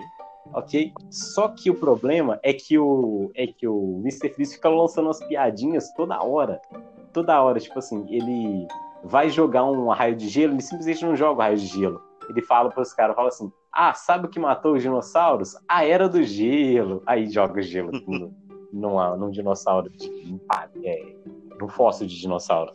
Ok? 0.53 0.91
Só 1.11 1.49
que 1.49 1.69
o 1.69 1.75
problema 1.75 2.39
é 2.41 2.51
que 2.51 2.79
o, 2.79 3.29
é 3.35 3.45
que 3.45 3.67
o 3.67 3.99
Mr. 3.99 4.29
Freeze 4.29 4.55
fica 4.55 4.69
lançando 4.69 5.05
umas 5.05 5.23
piadinhas 5.23 5.93
toda 5.93 6.23
hora. 6.23 6.59
Toda 7.13 7.39
hora, 7.43 7.59
tipo 7.59 7.77
assim, 7.77 8.07
ele 8.09 8.67
vai 9.03 9.29
jogar 9.29 9.65
um 9.65 9.87
raio 9.89 10.15
de 10.15 10.27
gelo, 10.27 10.53
ele 10.53 10.63
simplesmente 10.63 11.05
não 11.05 11.15
joga 11.15 11.33
um 11.33 11.43
raio 11.43 11.57
de 11.57 11.67
gelo. 11.67 12.01
Ele 12.27 12.41
fala 12.41 12.71
pros 12.71 12.91
caras, 12.91 13.15
fala 13.15 13.27
assim, 13.27 13.51
ah, 13.71 13.93
sabe 13.93 14.25
o 14.25 14.29
que 14.29 14.39
matou 14.39 14.73
os 14.73 14.81
dinossauros? 14.81 15.55
A 15.67 15.85
era 15.85 16.09
do 16.09 16.23
gelo. 16.23 17.03
Aí 17.05 17.29
joga 17.29 17.59
o 17.59 17.61
gelo 17.61 17.91
numa, 18.75 19.15
num 19.15 19.29
dinossauro, 19.31 19.89
de, 19.89 20.39
é, 20.83 21.15
num 21.59 21.67
fóssil 21.67 22.05
de 22.05 22.19
dinossauro. 22.19 22.71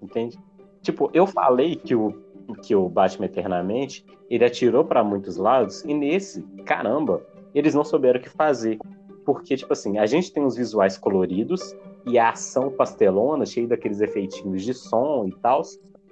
Entende? 0.00 0.38
Tipo, 0.82 1.10
eu 1.12 1.26
falei 1.26 1.76
que 1.76 1.94
o 1.94 2.14
que 2.62 2.74
o 2.74 2.88
Batman 2.88 3.26
Eternamente, 3.26 4.04
ele 4.28 4.44
atirou 4.44 4.84
para 4.84 5.02
muitos 5.02 5.36
lados, 5.36 5.82
e 5.84 5.94
nesse, 5.94 6.42
caramba, 6.64 7.22
eles 7.54 7.74
não 7.74 7.84
souberam 7.84 8.20
o 8.20 8.22
que 8.22 8.28
fazer. 8.28 8.78
Porque, 9.24 9.56
tipo 9.56 9.72
assim, 9.72 9.98
a 9.98 10.04
gente 10.04 10.32
tem 10.32 10.44
os 10.44 10.54
visuais 10.54 10.98
coloridos 10.98 11.74
e 12.04 12.18
a 12.18 12.30
ação 12.30 12.70
pastelona, 12.70 13.46
cheia 13.46 13.66
daqueles 13.66 14.00
efeitinhos 14.00 14.62
de 14.62 14.74
som 14.74 15.26
e 15.26 15.32
tal. 15.40 15.62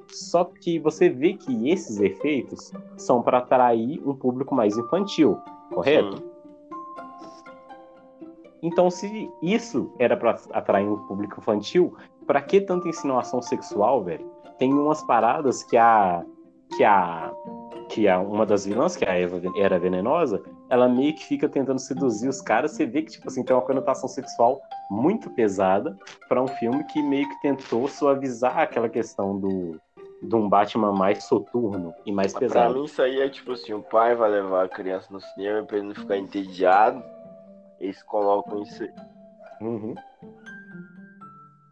Só 0.09 0.45
que 0.45 0.79
você 0.79 1.09
vê 1.09 1.35
que 1.35 1.71
esses 1.71 2.01
efeitos 2.01 2.73
são 2.97 3.23
para 3.23 3.39
atrair 3.39 4.01
um 4.07 4.15
público 4.15 4.55
mais 4.55 4.77
infantil, 4.77 5.39
correto? 5.71 6.17
Sim. 6.17 6.32
Então, 8.62 8.90
se 8.90 9.29
isso 9.42 9.92
era 9.98 10.16
para 10.16 10.38
atrair 10.53 10.88
um 10.88 10.98
público 11.07 11.40
infantil, 11.40 11.96
para 12.27 12.40
que 12.40 12.61
tanta 12.61 12.88
insinuação 12.88 13.42
sexual, 13.42 14.05
velho? 14.05 14.31
tem 14.62 14.72
umas 14.72 15.03
paradas 15.03 15.64
que 15.64 15.77
a 15.77 16.25
que 16.77 16.85
a 16.85 17.33
que 17.88 18.09
a 18.09 18.20
uma 18.20 18.46
das 18.46 18.64
vilãs, 18.64 18.96
que 18.96 19.05
a 19.05 19.12
Eva 19.12 19.42
era 19.57 19.77
venenosa, 19.77 20.40
ela 20.70 20.88
meio 20.88 21.14
que 21.16 21.25
fica 21.25 21.48
tentando 21.48 21.81
seduzir 21.81 22.29
os 22.29 22.40
caras. 22.40 22.70
Você 22.70 22.87
vê 22.87 23.03
que 23.03 23.11
tipo 23.11 23.27
assim 23.27 23.42
tem 23.42 23.57
uma 23.57 23.62
conotação 23.62 24.09
sexual 24.09 24.62
muito 24.88 25.29
pesada 25.31 25.96
para 26.29 26.40
um 26.40 26.46
filme 26.46 26.85
que 26.85 27.03
meio 27.03 27.29
que 27.29 27.42
tentou 27.42 27.88
suavizar 27.88 28.57
aquela 28.57 28.88
questão 28.88 29.37
do 29.37 29.81
de 30.22 30.37
um 30.37 30.48
Batman 30.48 30.92
mais 30.92 31.25
soturno 31.25 31.92
e 32.07 32.12
mais 32.12 32.33
pesado. 32.33 32.75
Pra 32.75 32.81
mim, 32.81 32.85
isso 32.85 33.03
aí 33.03 33.20
é 33.20 33.29
tipo 33.29 33.51
assim: 33.53 33.72
o 33.72 33.83
pai 33.83 34.14
vai 34.14 34.31
levar 34.31 34.64
a 34.64 34.68
criança 34.68 35.09
no 35.11 35.20
cinema 35.20 35.64
pra 35.64 35.79
ele 35.79 35.88
não 35.88 35.94
ficar 35.96 36.16
entediado. 36.16 37.03
Eles 37.83 38.03
colocam 38.05 38.62
isso 38.62 38.85
aí. 38.85 38.92
Uhum. 39.61 39.95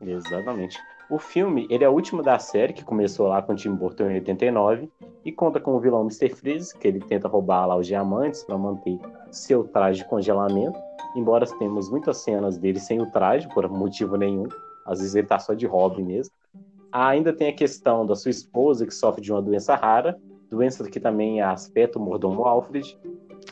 Exatamente. 0.02 0.76
O 1.08 1.18
filme 1.18 1.66
ele 1.70 1.84
é 1.84 1.88
o 1.88 1.92
último 1.92 2.22
da 2.22 2.38
série, 2.38 2.72
que 2.72 2.84
começou 2.84 3.28
lá 3.28 3.40
com 3.40 3.52
o 3.52 3.56
Tim 3.56 3.74
Burton 3.74 4.10
em 4.10 4.14
89, 4.14 4.90
e 5.24 5.32
conta 5.32 5.60
com 5.60 5.74
o 5.74 5.80
vilão 5.80 6.02
Mr. 6.02 6.30
Freeze, 6.30 6.76
que 6.76 6.88
ele 6.88 7.00
tenta 7.00 7.28
roubar 7.28 7.66
lá 7.66 7.76
os 7.76 7.86
diamantes 7.86 8.42
para 8.42 8.58
manter 8.58 8.98
seu 9.30 9.64
traje 9.64 10.02
de 10.02 10.08
congelamento, 10.08 10.78
embora 11.14 11.46
temos 11.58 11.88
muitas 11.88 12.18
cenas 12.18 12.58
dele 12.58 12.80
sem 12.80 13.00
o 13.00 13.10
traje, 13.10 13.48
por 13.54 13.68
motivo 13.68 14.16
nenhum, 14.16 14.48
às 14.84 14.98
vezes 14.98 15.14
ele 15.14 15.26
tá 15.26 15.38
só 15.38 15.54
de 15.54 15.66
hobby 15.66 16.02
mesmo. 16.02 16.34
Ainda 16.90 17.32
tem 17.32 17.48
a 17.48 17.54
questão 17.54 18.04
da 18.04 18.16
sua 18.16 18.30
esposa, 18.30 18.84
que 18.84 18.94
sofre 18.94 19.22
de 19.22 19.32
uma 19.32 19.40
doença 19.40 19.76
rara, 19.76 20.18
doença 20.48 20.88
que 20.90 20.98
também 20.98 21.40
afeta 21.40 21.98
o 21.98 22.02
mordomo 22.02 22.44
Alfred. 22.44 22.98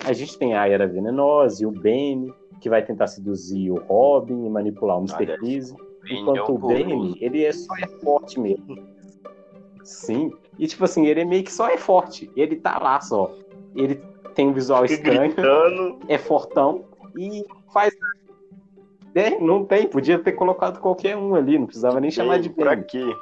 A 0.05 0.13
gente 0.13 0.37
tem 0.37 0.55
a 0.55 0.69
Era 0.69 0.87
Venenosa 0.87 1.63
e 1.63 1.67
o 1.67 1.71
Ben, 1.71 2.33
que 2.61 2.69
vai 2.69 2.83
tentar 2.83 3.07
seduzir 3.07 3.71
o 3.71 3.77
Robin 3.77 4.45
e 4.47 4.51
manipular 4.51 4.99
o 4.99 5.01
Mr. 5.01 5.39
Freeze. 5.39 5.77
Enquanto 6.11 6.55
o 6.55 6.59
Bane, 6.59 7.17
ele 7.21 7.45
é 7.45 7.53
só 7.53 7.75
é 7.77 7.87
forte 8.03 8.41
mesmo. 8.41 8.77
Sim. 9.83 10.33
E 10.59 10.67
tipo 10.67 10.85
assim, 10.85 11.07
ele 11.07 11.21
é 11.21 11.25
meio 11.25 11.45
que 11.45 11.53
só 11.53 11.69
é 11.69 11.77
forte. 11.77 12.31
Ele 12.37 12.57
tá 12.57 12.79
lá 12.79 13.01
só. 13.01 13.35
Ele 13.75 14.01
tem 14.35 14.49
um 14.49 14.53
visual 14.53 14.85
estranho, 14.85 15.33
gritando. 15.33 15.99
é 16.09 16.19
fortão 16.19 16.85
e 17.17 17.45
faz. 17.73 17.95
É, 19.15 19.39
não 19.39 19.65
tem, 19.65 19.89
podia 19.89 20.19
ter 20.19 20.33
colocado 20.33 20.81
qualquer 20.81 21.17
um 21.17 21.35
ali, 21.35 21.59
não 21.59 21.67
precisava 21.67 22.01
nem 22.01 22.11
Sim, 22.11 22.17
chamar 22.17 22.39
de 22.39 22.49
Bane. 22.49 22.63
Pra 22.63 22.77
quê? 22.77 23.17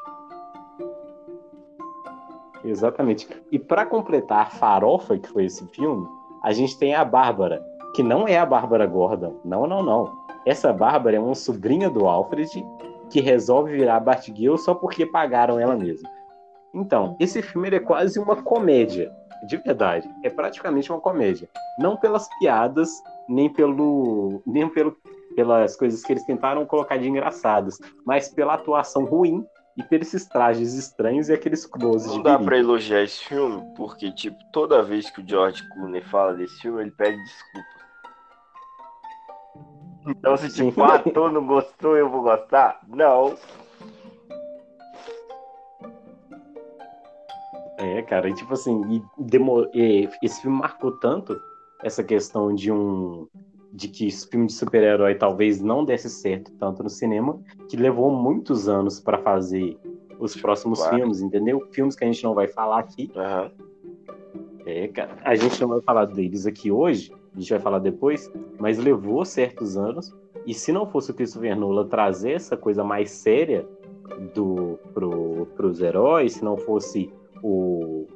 Exatamente. 2.65 3.29
E 3.51 3.59
para 3.59 3.87
completar 3.87 4.43
a 4.43 4.51
farofa 4.51 5.17
que 5.17 5.29
foi 5.29 5.45
esse 5.45 5.65
filme, 5.69 6.07
a 6.43 6.53
gente 6.53 6.77
tem 6.79 6.95
a 6.95 7.05
Bárbara, 7.05 7.65
que 7.97 8.03
não 8.03 8.29
é 8.29 8.37
a 8.37 8.45
Bárbara 8.45 8.85
Gordon. 8.85 9.41
Não, 9.43 9.67
não, 9.67 9.83
não. 9.83 10.13
Essa 10.45 10.71
Bárbara 10.71 11.17
é 11.17 11.19
uma 11.19 11.35
sobrinha 11.35 11.89
do 11.89 12.07
Alfred 12.07 12.47
que 13.09 13.23
resolve 13.23 13.73
virar 13.73 14.01
Batgirl 14.01 14.59
só 14.59 14.75
porque 14.75 15.07
pagaram 15.07 15.59
ela 15.59 15.75
mesma. 15.75 16.07
Então, 16.75 17.17
esse 17.19 17.41
filme 17.41 17.71
é 17.71 17.81
quase 17.81 18.19
uma 18.19 18.37
comédia, 18.37 19.11
de 19.49 19.57
verdade. 19.57 20.07
É 20.23 20.29
praticamente 20.29 20.93
uma 20.93 21.01
comédia. 21.01 21.49
Não 21.79 21.97
pelas 21.97 22.29
piadas, 22.39 22.91
nem 23.27 23.51
pelo, 23.51 24.43
nem 24.47 24.69
pelo, 24.69 24.95
pelas 25.35 25.75
coisas 25.75 26.03
que 26.03 26.13
eles 26.13 26.25
tentaram 26.27 26.67
colocar 26.67 26.99
de 26.99 27.09
engraçadas, 27.09 27.79
mas 28.05 28.29
pela 28.29 28.55
atuação 28.55 29.07
ruim 29.07 29.43
e 29.75 29.83
por 29.83 30.03
esses 30.03 30.27
trajes 30.27 30.75
estranhos 30.75 31.31
e 31.31 31.33
aqueles 31.33 31.65
closes 31.65 32.13
Não 32.13 32.23
dá 32.23 32.39
pra 32.39 32.59
elogiar 32.59 33.03
esse 33.03 33.25
filme, 33.25 33.63
porque, 33.75 34.13
tipo, 34.13 34.37
toda 34.53 34.83
vez 34.83 35.09
que 35.09 35.23
o 35.23 35.27
George 35.27 35.67
Clooney 35.71 36.03
fala 36.03 36.35
desse 36.35 36.61
filme, 36.61 36.83
ele 36.83 36.91
pede 36.91 37.17
desculpa. 37.23 37.76
Então, 40.07 40.37
se 40.37 40.49
tipo, 40.53 40.83
ah, 40.83 40.97
ator 40.97 41.33
não 41.33 41.45
gostou, 41.47 41.97
eu 41.97 42.09
vou 42.09 42.23
gostar? 42.23 42.81
Não. 42.89 43.37
É, 47.79 48.03
cara, 48.03 48.29
e 48.29 48.35
tipo 48.35 48.55
assim, 48.55 48.81
e 48.91 49.03
demor... 49.19 49.69
e 49.75 50.09
esse 50.23 50.41
filme 50.41 50.57
marcou 50.59 50.93
tanto 50.93 51.39
essa 51.83 52.03
questão 52.03 52.55
de 52.55 52.73
um 52.73 53.29
de 53.73 53.89
que 53.89 54.07
esse 54.07 54.27
filme 54.27 54.47
de 54.47 54.55
super-herói 54.55 55.15
talvez 55.17 55.61
não 55.61 55.85
desse 55.85 56.09
certo 56.09 56.51
tanto 56.53 56.83
no 56.83 56.89
cinema, 56.89 57.39
que 57.69 57.77
levou 57.77 58.11
muitos 58.11 58.69
anos 58.69 58.99
para 58.99 59.19
fazer 59.19 59.79
os 60.19 60.35
próximos 60.35 60.79
claro. 60.79 60.97
filmes, 60.97 61.21
entendeu? 61.21 61.61
Filmes 61.73 61.95
que 61.95 62.03
a 62.03 62.07
gente 62.07 62.25
não 62.25 62.33
vai 62.33 62.49
falar 62.49 62.79
aqui. 62.79 63.11
Uhum. 63.15 63.51
É, 64.65 64.89
cara, 64.89 65.19
a 65.23 65.35
gente 65.35 65.61
não 65.61 65.69
vai 65.69 65.81
falar 65.83 66.07
deles 66.07 66.47
aqui 66.47 66.73
hoje, 66.73 67.13
a 67.37 67.41
gente 67.41 67.51
vai 67.51 67.61
falar 67.61 67.79
depois, 67.81 68.33
mas 68.59 68.79
levou 68.79 69.25
certos 69.25 69.77
anos. 69.77 70.15
E 70.47 70.55
se 70.55 70.73
não 70.73 70.87
fosse 70.87 71.11
o 71.11 71.15
Christopher 71.15 71.57
Nolan 71.57 71.87
trazer 71.87 72.33
essa 72.33 72.57
coisa 72.57 72.83
mais 72.83 73.11
séria 73.11 73.67
do 74.35 74.79
pro, 74.95 75.47
pros 75.57 75.83
heróis, 75.83 76.35
se 76.35 76.45
não 76.45 76.57
fosse 76.57 77.13
o, 77.43 78.07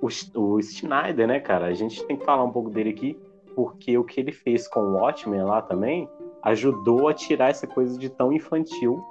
o, 0.00 0.08
o 0.34 0.62
Schneider, 0.62 1.28
né, 1.28 1.38
cara? 1.38 1.66
A 1.66 1.74
gente 1.74 2.04
tem 2.04 2.16
que 2.16 2.24
falar 2.24 2.42
um 2.42 2.50
pouco 2.50 2.70
dele 2.70 2.90
aqui, 2.90 3.18
porque 3.54 3.96
o 3.96 4.02
que 4.02 4.20
ele 4.20 4.32
fez 4.32 4.66
com 4.66 4.80
o 4.80 4.92
Watchmen 4.94 5.42
lá 5.42 5.62
também 5.62 6.08
ajudou 6.42 7.08
a 7.08 7.14
tirar 7.14 7.50
essa 7.50 7.66
coisa 7.66 7.98
de 7.98 8.08
tão 8.08 8.32
infantil 8.32 9.02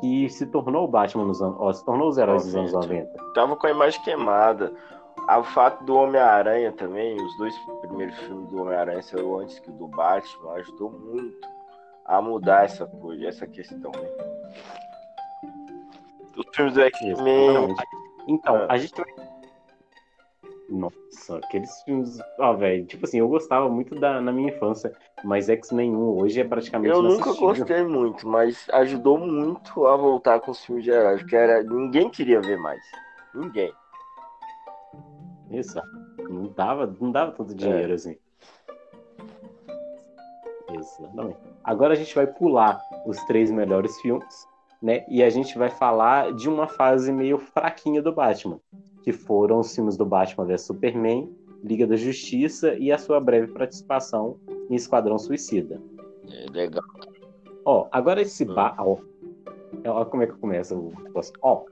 que 0.00 0.28
se 0.30 0.46
tornou 0.46 0.84
o 0.84 0.88
Batman 0.88 1.24
nos 1.24 1.42
anos, 1.42 1.56
ó, 1.58 1.72
se 1.72 1.84
tornou 1.84 2.08
os 2.08 2.16
heróis 2.16 2.44
dos 2.44 2.54
anos 2.54 2.72
90. 2.72 3.10
Tava 3.34 3.56
com 3.56 3.66
a 3.66 3.70
imagem 3.70 4.02
queimada. 4.02 4.72
O 5.28 5.44
fato 5.44 5.84
do 5.84 5.94
Homem-Aranha 5.94 6.72
também, 6.72 7.16
os 7.16 7.36
dois 7.38 7.54
primeiros 7.82 8.16
filmes 8.18 8.48
do 8.50 8.62
Homem-Aranha 8.62 9.02
saíram 9.02 9.38
antes 9.38 9.58
que 9.58 9.70
o 9.70 9.72
do 9.74 9.88
Batman, 9.88 10.52
ajudou 10.54 10.90
muito 10.90 11.48
a 12.04 12.20
mudar 12.20 12.64
essa 12.64 12.86
coisa, 12.86 13.26
essa 13.26 13.46
questão, 13.46 13.92
né? 13.92 14.08
Os 16.36 16.44
filmes 16.54 16.74
do 16.74 16.82
X-Men. 16.82 17.74
Então, 18.28 18.56
ah. 18.56 18.66
a 18.68 18.78
gente 18.78 18.94
nossa, 20.70 21.38
aqueles 21.38 21.82
filmes. 21.82 22.18
Ó, 22.38 22.54
velho, 22.54 22.86
tipo 22.86 23.04
assim, 23.04 23.18
eu 23.18 23.28
gostava 23.28 23.68
muito 23.68 23.96
da, 23.96 24.20
na 24.20 24.30
minha 24.30 24.52
infância, 24.54 24.92
mas 25.24 25.48
X-Men 25.48 25.94
1 25.94 26.18
hoje 26.18 26.40
é 26.40 26.44
praticamente. 26.44 26.94
Eu 26.94 27.02
nunca 27.02 27.32
gostei 27.34 27.82
muito, 27.82 28.26
mas 28.28 28.68
ajudou 28.72 29.18
muito 29.18 29.86
a 29.86 29.96
voltar 29.96 30.38
com 30.40 30.52
os 30.52 30.64
filmes 30.64 30.84
de 30.84 30.90
heróis, 30.90 31.22
porque 31.22 31.34
era, 31.34 31.62
ninguém 31.64 32.08
queria 32.08 32.40
ver 32.40 32.56
mais. 32.58 32.80
Ninguém. 33.34 33.72
Isso. 35.50 35.80
Não 36.18 36.48
dava, 36.48 36.94
não 37.00 37.10
dava 37.10 37.32
tanto 37.32 37.54
dinheiro 37.54 37.92
é. 37.92 37.94
assim. 37.94 38.16
Exatamente. 40.72 41.38
Agora 41.64 41.94
a 41.94 41.96
gente 41.96 42.14
vai 42.14 42.26
pular 42.26 42.80
os 43.06 43.18
três 43.24 43.50
melhores 43.50 44.00
filmes, 44.00 44.48
né? 44.80 45.04
E 45.08 45.22
a 45.22 45.28
gente 45.28 45.58
vai 45.58 45.68
falar 45.68 46.32
de 46.32 46.48
uma 46.48 46.68
fase 46.68 47.12
meio 47.12 47.38
fraquinha 47.38 48.00
do 48.00 48.12
Batman 48.12 48.60
que 49.02 49.12
foram 49.12 49.60
os 49.60 49.74
filmes 49.74 49.96
do 49.96 50.04
Batman 50.06 50.46
vs 50.46 50.62
Superman, 50.62 51.34
Liga 51.62 51.86
da 51.86 51.96
Justiça 51.96 52.74
e 52.74 52.90
a 52.90 52.98
sua 52.98 53.20
breve 53.20 53.52
participação 53.52 54.38
em 54.68 54.74
Esquadrão 54.74 55.18
Suicida. 55.18 55.80
É 56.28 56.46
legal. 56.50 56.84
Ó, 57.64 57.88
agora 57.90 58.22
esse 58.22 58.44
hum. 58.44 58.54
ba... 58.54 58.74
ó, 58.78 58.98
ó, 59.86 60.04
como 60.04 60.22
é 60.22 60.26
que 60.26 60.34
começa 60.34 60.74
o 60.74 60.92
Ó, 61.42 61.64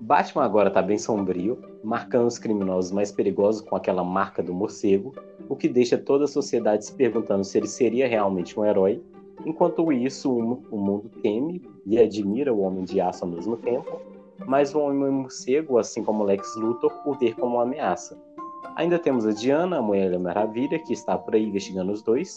Batman 0.00 0.44
agora 0.44 0.70
tá 0.70 0.82
bem 0.82 0.98
sombrio, 0.98 1.58
marcando 1.82 2.26
os 2.26 2.38
criminosos 2.38 2.92
mais 2.92 3.10
perigosos 3.10 3.62
com 3.62 3.76
aquela 3.76 4.04
marca 4.04 4.42
do 4.42 4.52
morcego, 4.52 5.14
o 5.48 5.56
que 5.56 5.68
deixa 5.68 5.96
toda 5.96 6.24
a 6.24 6.28
sociedade 6.28 6.84
se 6.84 6.94
perguntando 6.94 7.44
se 7.44 7.56
ele 7.58 7.66
seria 7.66 8.06
realmente 8.06 8.58
um 8.58 8.64
herói. 8.64 9.02
Enquanto 9.44 9.92
isso, 9.92 10.32
o 10.32 10.76
mundo 10.76 11.10
teme 11.22 11.62
e 11.84 11.98
admira 11.98 12.52
o 12.52 12.60
Homem 12.60 12.84
de 12.84 13.00
Aço 13.00 13.24
ao 13.24 13.30
mesmo 13.30 13.56
tempo, 13.56 14.00
mas 14.46 14.74
o 14.74 14.80
Homem-Morcego, 14.80 15.78
assim 15.78 16.02
como 16.02 16.24
Lex 16.24 16.56
Luthor, 16.56 16.92
o 17.04 17.14
vê 17.14 17.32
como 17.32 17.56
uma 17.56 17.62
ameaça. 17.62 18.18
Ainda 18.76 18.98
temos 18.98 19.26
a 19.26 19.32
Diana, 19.32 19.78
a 19.78 19.82
Mulher 19.82 20.18
Maravilha, 20.18 20.78
que 20.78 20.92
está 20.92 21.16
por 21.16 21.34
aí 21.34 21.44
investigando 21.44 21.92
os 21.92 22.02
dois. 22.02 22.36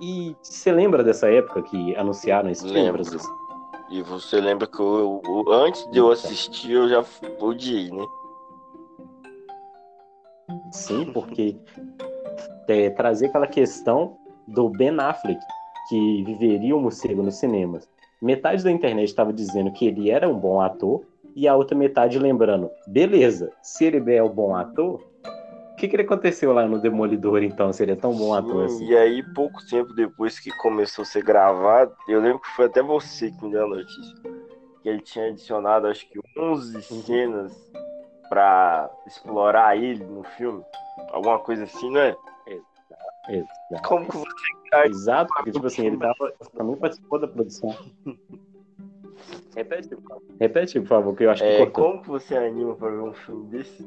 E 0.00 0.34
você 0.42 0.72
lembra 0.72 1.04
dessa 1.04 1.30
época 1.30 1.62
que 1.62 1.94
anunciaram 1.96 2.50
esse 2.50 2.66
Lembro. 2.66 3.04
filme, 3.04 3.24
E 3.92 4.00
você 4.00 4.40
lembra 4.40 4.66
que 4.66 4.80
eu, 4.80 5.20
eu, 5.22 5.52
antes 5.52 5.86
de 5.90 5.98
eu 5.98 6.10
assistir, 6.10 6.72
eu 6.72 6.88
já 6.88 7.04
odiei, 7.38 7.90
né? 7.90 8.02
Sim, 10.70 11.12
porque 11.12 11.54
é, 12.68 12.88
trazer 12.88 13.26
aquela 13.26 13.46
questão 13.46 14.16
do 14.48 14.70
Ben 14.70 14.98
Affleck, 14.98 15.38
que 15.90 16.24
viveria 16.24 16.74
o 16.74 16.80
morcego 16.80 17.22
nos 17.22 17.34
cinemas. 17.34 17.86
Metade 18.22 18.64
da 18.64 18.70
internet 18.70 19.08
estava 19.08 19.30
dizendo 19.30 19.70
que 19.72 19.86
ele 19.86 20.10
era 20.10 20.26
um 20.26 20.38
bom 20.38 20.62
ator, 20.62 21.02
e 21.36 21.46
a 21.46 21.54
outra 21.54 21.76
metade 21.76 22.18
lembrando, 22.18 22.70
beleza, 22.86 23.52
se 23.62 23.84
ele 23.84 24.14
é 24.14 24.22
um 24.22 24.28
bom 24.30 24.56
ator, 24.56 25.02
que, 25.82 25.88
que 25.88 25.96
ele 25.96 26.04
aconteceu 26.04 26.52
lá 26.52 26.66
no 26.66 26.78
Demolidor, 26.78 27.42
então? 27.42 27.72
Seria 27.72 27.96
tão 27.96 28.12
bom 28.12 28.32
Sim, 28.32 28.38
ator 28.38 28.64
assim? 28.66 28.86
E 28.86 28.96
aí, 28.96 29.22
pouco 29.34 29.66
tempo 29.66 29.92
depois 29.92 30.38
que 30.38 30.50
começou 30.58 31.02
a 31.02 31.06
ser 31.06 31.24
gravado, 31.24 31.92
eu 32.06 32.20
lembro 32.20 32.38
que 32.38 32.48
foi 32.50 32.66
até 32.66 32.80
você 32.80 33.32
que 33.32 33.44
me 33.44 33.50
deu 33.50 33.64
a 33.64 33.68
notícia, 33.68 34.16
que 34.80 34.88
ele 34.88 35.00
tinha 35.00 35.26
adicionado, 35.26 35.88
acho 35.88 36.08
que 36.08 36.20
11 36.38 36.76
uhum. 36.76 36.82
cenas 37.02 37.72
para 38.28 38.90
explorar 39.06 39.76
ele 39.76 40.04
no 40.04 40.22
filme. 40.22 40.62
Alguma 41.10 41.40
coisa 41.40 41.64
assim, 41.64 41.90
não 41.90 42.00
é? 42.00 42.16
Exato. 43.28 43.88
Como 43.88 44.06
que 44.06 44.16
você... 44.16 44.86
Exato, 44.86 45.34
porque, 45.34 45.50
tipo 45.50 45.66
assim, 45.66 45.86
ele 45.86 45.98
tava, 45.98 46.32
também 46.56 46.76
participou 46.76 47.18
da 47.18 47.28
produção. 47.28 47.76
Repete, 49.54 49.90
Repete, 50.40 50.80
por 50.80 50.88
favor, 50.88 51.16
que 51.16 51.24
eu 51.24 51.30
acho 51.30 51.42
que 51.42 51.48
é, 51.48 51.66
Como 51.66 52.00
que 52.00 52.08
você 52.08 52.36
anima 52.36 52.74
para 52.74 52.88
ver 52.90 53.02
um 53.02 53.12
filme 53.12 53.48
desse? 53.48 53.86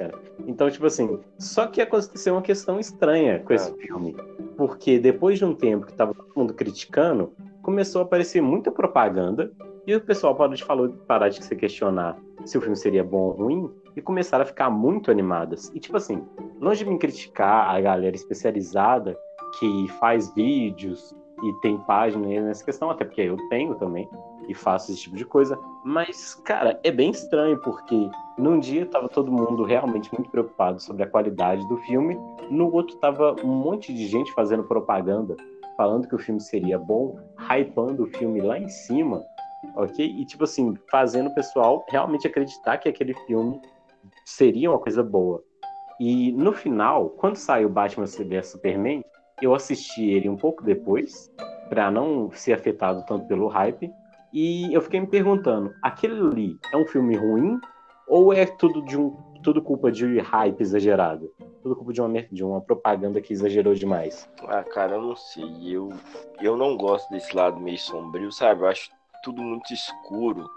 Hum, 0.00 0.44
então, 0.46 0.70
tipo 0.70 0.86
assim, 0.86 1.20
só 1.38 1.66
que 1.66 1.80
aconteceu 1.80 2.34
uma 2.34 2.42
questão 2.42 2.78
estranha 2.78 3.40
com 3.40 3.52
esse 3.52 3.72
filme. 3.76 4.16
Porque 4.56 4.98
depois 4.98 5.38
de 5.38 5.44
um 5.44 5.54
tempo 5.54 5.86
que 5.86 5.94
tava 5.94 6.14
todo 6.14 6.32
mundo 6.36 6.54
criticando, 6.54 7.32
começou 7.62 8.02
a 8.02 8.04
aparecer 8.04 8.40
muita 8.40 8.70
propaganda 8.70 9.52
e 9.86 9.94
o 9.94 10.00
pessoal 10.00 10.34
parou 10.34 10.54
de 10.54 10.64
falar, 10.64 10.88
parar 11.06 11.28
de 11.28 11.42
se 11.44 11.56
questionar 11.56 12.16
se 12.44 12.58
o 12.58 12.60
filme 12.60 12.76
seria 12.76 13.04
bom 13.04 13.18
ou 13.18 13.30
ruim 13.32 13.70
e 13.96 14.02
começaram 14.02 14.42
a 14.42 14.46
ficar 14.46 14.70
muito 14.70 15.10
animadas. 15.10 15.70
E 15.74 15.80
tipo 15.80 15.96
assim, 15.96 16.24
longe 16.60 16.84
de 16.84 16.90
me 16.90 16.98
criticar 16.98 17.74
a 17.74 17.80
galera 17.80 18.14
especializada 18.14 19.16
que 19.58 19.88
faz 20.00 20.32
vídeos 20.34 21.14
e 21.42 21.52
tem 21.60 21.76
página 21.78 22.26
nessa 22.40 22.64
questão, 22.64 22.90
até 22.90 23.04
porque 23.04 23.22
eu 23.22 23.36
tenho 23.48 23.74
também 23.74 24.08
e 24.48 24.54
faço 24.54 24.92
esse 24.92 25.02
tipo 25.02 25.16
de 25.16 25.24
coisa. 25.24 25.58
Mas, 25.84 26.34
cara, 26.34 26.78
é 26.82 26.90
bem 26.90 27.10
estranho 27.10 27.58
porque 27.60 28.10
num 28.38 28.58
dia 28.58 28.86
tava 28.86 29.08
todo 29.08 29.30
mundo 29.30 29.64
realmente 29.64 30.12
muito 30.12 30.30
preocupado 30.30 30.80
sobre 30.80 31.02
a 31.02 31.06
qualidade 31.06 31.66
do 31.68 31.76
filme, 31.78 32.18
no 32.50 32.72
outro 32.72 32.96
tava 32.96 33.36
um 33.42 33.48
monte 33.48 33.92
de 33.92 34.06
gente 34.06 34.32
fazendo 34.32 34.64
propaganda, 34.64 35.36
falando 35.76 36.06
que 36.06 36.14
o 36.14 36.18
filme 36.18 36.40
seria 36.40 36.78
bom, 36.78 37.18
hypando 37.38 38.04
o 38.04 38.06
filme 38.06 38.40
lá 38.40 38.58
em 38.58 38.68
cima, 38.68 39.22
ok? 39.76 40.04
E 40.04 40.24
tipo 40.24 40.44
assim, 40.44 40.76
fazendo 40.90 41.28
o 41.28 41.34
pessoal 41.34 41.84
realmente 41.88 42.26
acreditar 42.26 42.78
que 42.78 42.88
aquele 42.88 43.14
filme 43.26 43.60
seria 44.24 44.70
uma 44.70 44.78
coisa 44.78 45.02
boa. 45.02 45.42
E 46.00 46.32
no 46.32 46.52
final, 46.52 47.10
quando 47.10 47.36
saiu 47.36 47.68
Batman 47.68 48.06
vs 48.06 48.48
Superman, 48.48 49.04
eu 49.40 49.54
assisti 49.54 50.10
ele 50.10 50.28
um 50.28 50.36
pouco 50.36 50.62
depois, 50.62 51.30
para 51.68 51.90
não 51.90 52.30
ser 52.32 52.52
afetado 52.52 53.04
tanto 53.06 53.26
pelo 53.26 53.48
hype, 53.48 53.90
e 54.32 54.72
eu 54.72 54.80
fiquei 54.80 55.00
me 55.00 55.06
perguntando, 55.06 55.74
aquele 55.82 56.20
ali 56.20 56.58
é 56.72 56.76
um 56.76 56.86
filme 56.86 57.16
ruim 57.16 57.60
ou 58.08 58.32
é 58.32 58.46
tudo 58.46 58.82
de 58.84 58.96
um 58.96 59.10
tudo 59.42 59.60
culpa 59.60 59.90
de 59.90 60.18
hype 60.20 60.60
exagerado? 60.60 61.30
Tudo 61.62 61.76
culpa 61.76 61.92
de 61.92 62.00
uma 62.00 62.22
de 62.22 62.44
uma 62.44 62.60
propaganda 62.60 63.20
que 63.20 63.32
exagerou 63.32 63.74
demais? 63.74 64.28
Ah, 64.46 64.62
cara, 64.62 64.94
eu 64.94 65.02
não 65.02 65.16
sei. 65.16 65.44
Eu 65.64 65.90
eu 66.40 66.56
não 66.56 66.76
gosto 66.76 67.10
desse 67.10 67.34
lado 67.34 67.60
meio 67.60 67.78
sombrio, 67.78 68.30
sabe? 68.30 68.62
Eu 68.62 68.68
acho 68.68 68.90
tudo 69.22 69.42
muito 69.42 69.72
escuro. 69.72 70.48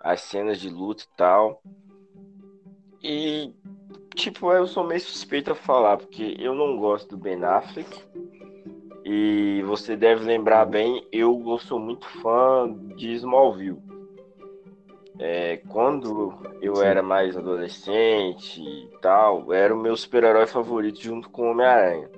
As 0.00 0.20
cenas 0.20 0.60
de 0.60 0.68
luta 0.68 1.02
e 1.02 1.16
tal. 1.16 1.62
E 3.02 3.52
tipo, 4.14 4.50
eu 4.52 4.66
sou 4.66 4.84
meio 4.84 5.00
suspeito 5.00 5.52
a 5.52 5.54
falar, 5.54 5.96
porque 5.96 6.36
eu 6.38 6.54
não 6.54 6.78
gosto 6.78 7.10
do 7.10 7.16
Ben 7.16 7.42
Affleck. 7.44 8.04
E 9.04 9.62
você 9.66 9.94
deve 9.96 10.24
lembrar 10.24 10.64
bem, 10.64 11.06
eu 11.12 11.58
sou 11.58 11.78
muito 11.78 12.08
fã 12.22 12.72
de 12.96 13.12
Smallville. 13.12 13.82
É, 15.18 15.58
quando 15.68 16.34
eu 16.60 16.76
Sim. 16.76 16.84
era 16.84 17.02
mais 17.02 17.36
adolescente 17.36 18.60
e 18.60 18.88
tal, 19.02 19.52
era 19.52 19.74
o 19.74 19.78
meu 19.78 19.96
super-herói 19.96 20.46
favorito 20.46 21.00
junto 21.00 21.28
com 21.28 21.48
o 21.48 21.50
Homem-Aranha. 21.50 22.08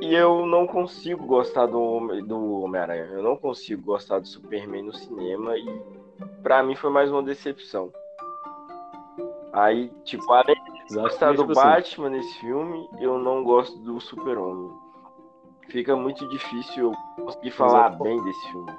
E 0.00 0.14
eu 0.14 0.46
não 0.46 0.64
consigo 0.66 1.26
gostar 1.26 1.66
do, 1.66 2.22
do 2.22 2.62
Homem-Aranha. 2.62 3.08
Eu 3.12 3.22
não 3.22 3.36
consigo 3.36 3.82
gostar 3.82 4.20
do 4.20 4.28
Superman 4.28 4.84
no 4.84 4.94
cinema. 4.94 5.58
E 5.58 5.82
para 6.40 6.62
mim 6.62 6.76
foi 6.76 6.90
mais 6.90 7.10
uma 7.10 7.22
decepção. 7.22 7.92
Aí, 9.52 9.90
tipo, 10.04 10.32
além 10.32 10.54
de 10.86 10.94
gostar 10.94 11.32
do 11.32 11.42
assim. 11.42 11.54
Batman 11.54 12.10
nesse 12.10 12.38
filme, 12.38 12.88
eu 13.00 13.18
não 13.18 13.42
gosto 13.42 13.76
do 13.80 14.00
Super-Homem. 14.00 14.87
Fica 15.70 15.96
muito 15.96 16.26
difícil 16.28 16.92
eu 16.92 17.24
conseguir 17.24 17.50
falar 17.50 17.88
Exato. 17.88 18.04
bem 18.04 18.24
desse 18.24 18.50
filme. 18.50 18.72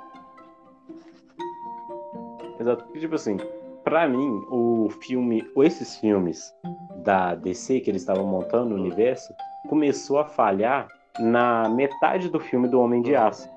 Exato. 2.59 2.99
Tipo 2.99 3.15
assim, 3.15 3.37
Pra 3.83 4.07
mim, 4.07 4.45
o 4.51 4.89
filme, 5.01 5.49
ou 5.55 5.63
esses 5.63 5.97
filmes 5.97 6.53
da 6.97 7.33
DC 7.33 7.79
que 7.79 7.89
eles 7.89 8.01
estavam 8.01 8.25
montando 8.25 8.69
no 8.69 8.75
universo, 8.75 9.33
começou 9.67 10.19
a 10.19 10.25
falhar 10.25 10.87
na 11.17 11.67
metade 11.69 12.29
do 12.29 12.39
filme 12.39 12.67
do 12.67 12.79
Homem 12.79 13.01
de 13.01 13.15
Aço. 13.15 13.49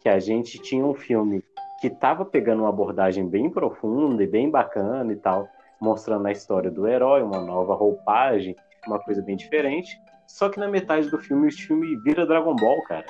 Que 0.00 0.08
a 0.08 0.20
gente 0.20 0.58
tinha 0.58 0.84
um 0.84 0.94
filme 0.94 1.42
que 1.80 1.88
estava 1.88 2.24
pegando 2.24 2.60
uma 2.60 2.68
abordagem 2.68 3.26
bem 3.26 3.50
profunda 3.50 4.22
e 4.22 4.26
bem 4.26 4.50
bacana 4.50 5.12
e 5.12 5.16
tal, 5.16 5.48
mostrando 5.80 6.26
a 6.26 6.32
história 6.32 6.70
do 6.70 6.86
herói, 6.86 7.22
uma 7.22 7.40
nova 7.40 7.74
roupagem, 7.74 8.54
uma 8.86 9.00
coisa 9.00 9.20
bem 9.20 9.36
diferente. 9.36 10.00
Só 10.32 10.48
que 10.48 10.58
na 10.58 10.66
metade 10.66 11.10
do 11.10 11.18
filme, 11.18 11.48
o 11.48 11.52
filme 11.52 11.94
vira 11.96 12.24
Dragon 12.24 12.56
Ball, 12.56 12.80
cara. 12.84 13.04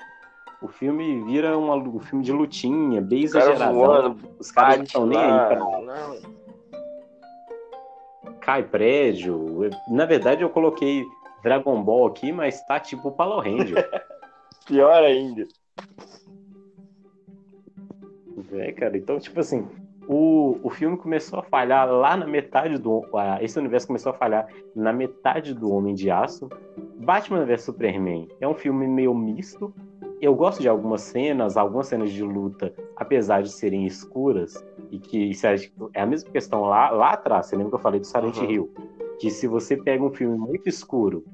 O 0.60 0.66
filme 0.66 1.22
vira 1.22 1.56
uma, 1.56 1.76
um 1.76 2.00
filme 2.00 2.24
de 2.24 2.32
lutinha, 2.32 3.00
bem 3.00 3.22
exagerado. 3.22 4.16
Os 4.40 4.50
caras 4.50 4.78
não 4.78 4.84
estão 4.84 5.06
nem 5.06 5.16
aí 5.16 5.46
pra... 5.46 5.56
Não. 5.56 6.20
Cai 8.40 8.64
prédio. 8.64 9.70
Na 9.88 10.04
verdade, 10.04 10.42
eu 10.42 10.50
coloquei 10.50 11.04
Dragon 11.44 11.80
Ball 11.80 12.08
aqui, 12.08 12.32
mas 12.32 12.60
tá 12.66 12.80
tipo 12.80 13.12
Power 13.12 13.38
Ranger. 13.38 13.88
Pior 14.66 15.04
ainda. 15.04 15.46
É, 18.52 18.72
cara, 18.72 18.98
então, 18.98 19.20
tipo 19.20 19.38
assim, 19.38 19.68
o, 20.08 20.58
o 20.60 20.70
filme 20.70 20.96
começou 20.96 21.38
a 21.38 21.42
falhar 21.42 21.88
lá 21.88 22.16
na 22.16 22.26
metade 22.26 22.78
do. 22.78 23.04
Esse 23.40 23.60
universo 23.60 23.86
começou 23.86 24.10
a 24.10 24.14
falhar 24.14 24.48
na 24.74 24.92
metade 24.92 25.54
do 25.54 25.72
Homem 25.72 25.94
de 25.94 26.10
Aço. 26.10 26.48
Batman 27.02 27.44
vs 27.44 27.62
Superman 27.62 28.28
é 28.40 28.46
um 28.46 28.54
filme 28.54 28.86
meio 28.86 29.14
misto. 29.14 29.74
Eu 30.20 30.34
gosto 30.34 30.62
de 30.62 30.68
algumas 30.68 31.02
cenas, 31.02 31.56
algumas 31.56 31.88
cenas 31.88 32.12
de 32.12 32.22
luta, 32.22 32.72
apesar 32.96 33.42
de 33.42 33.50
serem 33.50 33.84
escuras, 33.86 34.54
e 34.90 34.98
que 34.98 35.32
é 35.94 36.00
a 36.00 36.06
mesma 36.06 36.30
questão 36.30 36.62
lá, 36.62 36.90
lá 36.90 37.10
atrás. 37.10 37.46
Você 37.46 37.56
lembra 37.56 37.70
que 37.70 37.76
eu 37.76 37.80
falei 37.80 37.98
do 37.98 38.06
Silent 38.06 38.36
uhum. 38.38 38.50
Hill? 38.50 38.74
Que 39.18 39.30
se 39.30 39.48
você 39.48 39.76
pega 39.76 40.02
um 40.04 40.12
filme 40.12 40.38
muito 40.38 40.68
escuro 40.68 41.24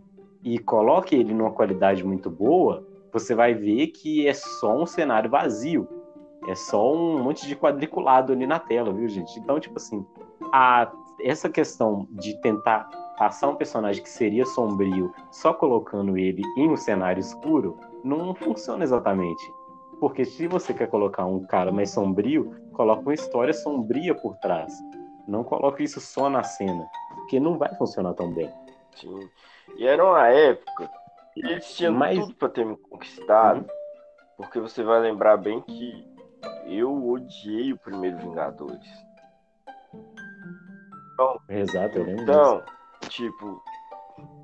e 0.43 0.59
coloca 0.59 1.15
ele 1.15 1.35
numa 1.35 1.51
qualidade 1.51 2.03
muito 2.03 2.31
boa, 2.31 2.87
você 3.13 3.35
vai 3.35 3.53
ver 3.53 3.89
que 3.89 4.27
é 4.27 4.33
só 4.33 4.75
um 4.75 4.87
cenário 4.87 5.29
vazio 5.31 5.87
é 6.47 6.55
só 6.55 6.95
um 6.95 7.23
monte 7.23 7.47
de 7.47 7.55
quadriculado 7.55 8.33
ali 8.33 8.47
na 8.47 8.59
tela, 8.59 8.91
viu, 8.91 9.07
gente? 9.07 9.39
Então, 9.39 9.61
tipo 9.61 9.77
assim, 9.77 10.05
a, 10.53 10.91
essa 11.21 11.49
questão 11.49 12.09
de 12.11 12.41
tentar 12.41 12.89
passar 13.19 13.49
um 13.49 13.57
personagem 13.57 14.03
que 14.03 14.09
seria 14.09 14.47
sombrio 14.47 15.13
só 15.31 15.53
colocando 15.53 16.17
ele 16.17 16.43
em 16.57 16.71
um 16.71 16.77
cenário 16.77 17.21
escuro 17.21 17.79
não 18.05 18.35
funciona 18.35 18.85
exatamente. 18.85 19.43
Porque 19.99 20.25
se 20.25 20.47
você 20.47 20.73
quer 20.73 20.89
colocar 20.89 21.27
um 21.27 21.45
cara 21.45 21.73
mais 21.73 21.91
sombrio, 21.91 22.55
coloca 22.73 23.03
uma 23.03 23.15
história 23.15 23.53
sombria 23.53 24.15
por 24.15 24.37
trás. 24.37 24.73
Não 25.27 25.43
coloque 25.43 25.83
isso 25.83 26.01
só 26.01 26.31
na 26.31 26.45
cena, 26.45 26.87
porque 27.17 27.41
não 27.41 27.59
vai 27.59 27.75
funcionar 27.75 28.15
tão 28.15 28.33
bem. 28.33 28.51
Sim. 28.95 29.29
E 29.77 29.87
era 29.87 30.05
uma 30.05 30.29
época 30.29 30.89
que 31.35 31.41
eles 31.41 31.77
tinham 31.77 31.93
Mas... 31.95 32.19
tudo 32.21 32.35
para 32.35 32.49
ter 32.49 32.65
me 32.65 32.77
conquistado, 32.77 33.61
uhum. 33.61 33.67
porque 34.37 34.61
você 34.61 34.83
vai 34.83 35.01
lembrar 35.01 35.37
bem 35.37 35.61
que 35.63 36.07
eu 36.67 37.09
odiei 37.09 37.73
o 37.73 37.79
primeiro 37.79 38.17
Vingadores. 38.19 38.89
Então, 41.15 41.41
Exato, 41.49 41.99
eu 41.99 42.05
lembro 42.05 42.23
Então, 42.23 42.61
disso. 42.61 42.78
Tipo, 43.09 43.63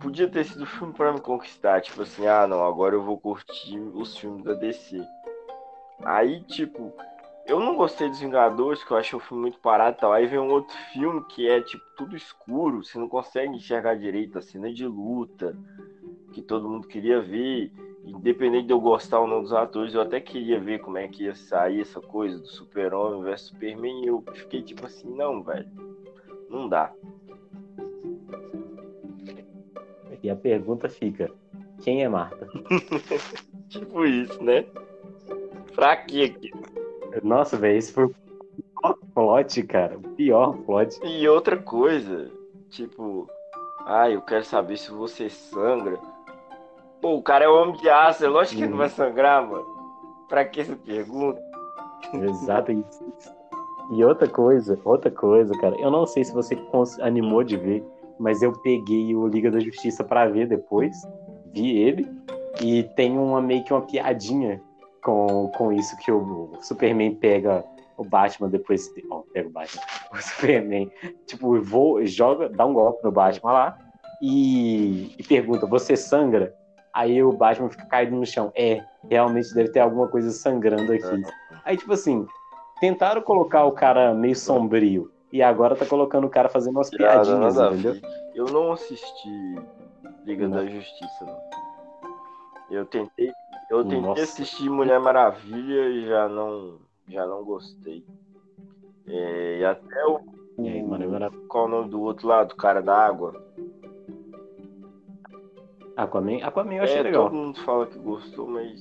podia 0.00 0.28
ter 0.28 0.44
sido 0.44 0.66
filme 0.66 0.92
para 0.92 1.12
me 1.12 1.20
conquistar. 1.20 1.80
Tipo 1.80 2.02
assim, 2.02 2.26
ah, 2.26 2.46
não, 2.46 2.64
agora 2.64 2.94
eu 2.94 3.02
vou 3.02 3.18
curtir 3.18 3.78
os 3.78 4.16
filmes 4.16 4.44
da 4.44 4.54
DC. 4.54 5.00
Aí, 6.04 6.42
tipo, 6.44 6.92
eu 7.46 7.60
não 7.60 7.76
gostei 7.76 8.08
dos 8.08 8.20
Vingadores, 8.20 8.82
que 8.82 8.90
eu 8.90 8.96
achei 8.96 9.16
o 9.16 9.22
filme 9.22 9.42
muito 9.42 9.58
parado 9.58 9.96
e 9.96 10.00
tal. 10.00 10.12
Aí 10.12 10.26
vem 10.26 10.38
um 10.38 10.50
outro 10.50 10.76
filme 10.92 11.24
que 11.26 11.48
é, 11.48 11.60
tipo, 11.60 11.84
tudo 11.96 12.16
escuro, 12.16 12.82
você 12.82 12.98
não 12.98 13.08
consegue 13.08 13.54
enxergar 13.54 13.94
direito 13.96 14.38
a 14.38 14.42
cena 14.42 14.72
de 14.72 14.86
luta 14.86 15.56
que 16.32 16.42
todo 16.42 16.68
mundo 16.68 16.88
queria 16.88 17.20
ver 17.20 17.70
independente 18.06 18.66
de 18.66 18.72
eu 18.72 18.80
gostar 18.80 19.20
ou 19.20 19.26
não 19.26 19.42
dos 19.42 19.52
atores, 19.52 19.94
eu 19.94 20.00
até 20.00 20.20
queria 20.20 20.60
ver 20.60 20.80
como 20.80 20.98
é 20.98 21.08
que 21.08 21.24
ia 21.24 21.34
sair 21.34 21.80
essa 21.80 22.00
coisa 22.00 22.38
do 22.38 22.46
Super-Homem 22.46 23.22
versus 23.22 23.48
Superman. 23.48 24.04
E 24.04 24.08
eu 24.08 24.22
fiquei 24.34 24.62
tipo 24.62 24.84
assim, 24.84 25.08
não, 25.14 25.42
velho, 25.42 25.68
não 26.48 26.68
dá. 26.68 26.92
E 30.22 30.30
a 30.30 30.36
pergunta 30.36 30.88
fica: 30.88 31.30
quem 31.82 32.02
é 32.02 32.08
Marta? 32.08 32.48
tipo 33.68 34.06
isso, 34.06 34.42
né? 34.42 34.64
Pra 35.74 35.96
quê? 35.96 36.34
Nossa, 37.22 37.58
velho, 37.58 37.76
esse 37.76 37.92
foi 37.92 38.04
o 38.04 38.14
pior 38.80 38.96
plot, 39.14 39.62
cara. 39.64 39.98
O 39.98 40.00
pior 40.00 40.56
plot. 40.64 40.98
E 41.04 41.28
outra 41.28 41.58
coisa, 41.58 42.30
tipo, 42.70 43.28
ah, 43.84 44.10
eu 44.10 44.22
quero 44.22 44.44
saber 44.44 44.78
se 44.78 44.90
você 44.90 45.28
sangra. 45.28 45.98
Pô, 47.02 47.16
o 47.16 47.22
cara 47.22 47.44
é 47.44 47.48
um 47.48 47.54
homem 47.54 47.76
de 47.76 47.90
aço, 47.90 48.24
é 48.24 48.28
lógico 48.28 48.62
que 48.62 48.66
não 48.66 48.78
vai 48.78 48.88
sangrar, 48.88 49.46
mano. 49.46 49.66
Pra 50.26 50.44
que 50.46 50.64
você 50.64 50.74
pergunta? 50.74 51.38
Exato. 52.14 52.72
E 53.90 54.02
outra 54.02 54.26
coisa, 54.26 54.78
outra 54.84 55.10
coisa, 55.10 55.52
cara, 55.58 55.78
eu 55.78 55.90
não 55.90 56.06
sei 56.06 56.24
se 56.24 56.32
você 56.32 56.58
animou 57.02 57.44
de 57.44 57.58
ver, 57.58 57.84
mas 58.18 58.42
eu 58.42 58.52
peguei 58.52 59.14
o 59.14 59.26
Liga 59.26 59.50
da 59.50 59.60
Justiça 59.60 60.04
para 60.04 60.26
ver 60.26 60.46
depois, 60.46 60.96
vi 61.52 61.78
ele, 61.78 62.08
e 62.60 62.82
tem 62.96 63.18
uma 63.18 63.40
meio 63.40 63.64
que 63.64 63.72
uma 63.72 63.82
piadinha 63.82 64.60
com, 65.02 65.50
com 65.56 65.72
isso 65.72 65.96
que 65.98 66.10
o 66.10 66.52
Superman 66.60 67.14
pega 67.16 67.64
o 67.96 68.04
Batman 68.04 68.48
depois. 68.48 68.90
Ó, 69.10 69.22
pega 69.32 69.48
o 69.48 69.52
Batman. 69.52 69.82
O 70.12 70.16
Superman, 70.16 70.92
tipo, 71.26 71.60
vou, 71.60 72.04
joga, 72.06 72.48
dá 72.48 72.64
um 72.64 72.72
golpe 72.72 73.02
no 73.02 73.10
Batman 73.10 73.52
lá 73.52 73.78
e, 74.22 75.12
e 75.18 75.22
pergunta: 75.24 75.66
Você 75.66 75.96
sangra? 75.96 76.54
Aí 76.92 77.20
o 77.20 77.32
Batman 77.32 77.68
fica 77.68 77.84
caído 77.86 78.14
no 78.14 78.24
chão. 78.24 78.52
É, 78.54 78.80
realmente 79.10 79.52
deve 79.52 79.70
ter 79.70 79.80
alguma 79.80 80.06
coisa 80.06 80.30
sangrando 80.30 80.92
aqui. 80.92 81.24
Aí, 81.64 81.76
tipo 81.76 81.92
assim, 81.92 82.24
tentaram 82.80 83.20
colocar 83.22 83.64
o 83.64 83.72
cara 83.72 84.14
meio 84.14 84.36
sombrio. 84.36 85.10
E 85.34 85.42
agora 85.42 85.74
tá 85.74 85.84
colocando 85.84 86.28
o 86.28 86.30
cara 86.30 86.48
fazendo 86.48 86.76
umas 86.76 86.90
piadinhas, 86.90 87.56
entendeu? 87.56 87.96
Eu 88.36 88.44
não 88.44 88.70
assisti 88.70 89.56
Liga 90.24 90.46
não. 90.46 90.58
da 90.58 90.64
Justiça, 90.64 91.24
não. 91.24 91.40
Eu 92.70 92.86
tentei, 92.86 93.32
eu 93.68 93.82
tentei 93.82 94.00
Nossa. 94.00 94.22
assistir 94.22 94.70
Mulher 94.70 95.00
Maravilha 95.00 95.88
e 95.88 96.06
já 96.06 96.28
não, 96.28 96.78
já 97.08 97.26
não 97.26 97.42
gostei. 97.42 98.04
É, 99.08 99.58
e 99.58 99.64
até 99.64 100.06
o. 100.06 100.20
E 100.60 100.68
aí, 100.68 100.80
mano, 100.84 101.32
qual 101.48 101.64
o 101.64 101.68
nome 101.68 101.90
do 101.90 102.00
outro 102.00 102.28
lado, 102.28 102.52
o 102.52 102.56
cara 102.56 102.80
da 102.80 102.96
água? 102.96 103.34
Aquaman, 105.96 106.44
Aquaman 106.44 106.74
eu 106.74 106.84
achei 106.84 106.98
é, 106.98 107.02
legal. 107.02 107.24
Todo 107.24 107.34
mundo 107.34 107.60
fala 107.64 107.88
que 107.88 107.98
gostou, 107.98 108.46
mas. 108.46 108.80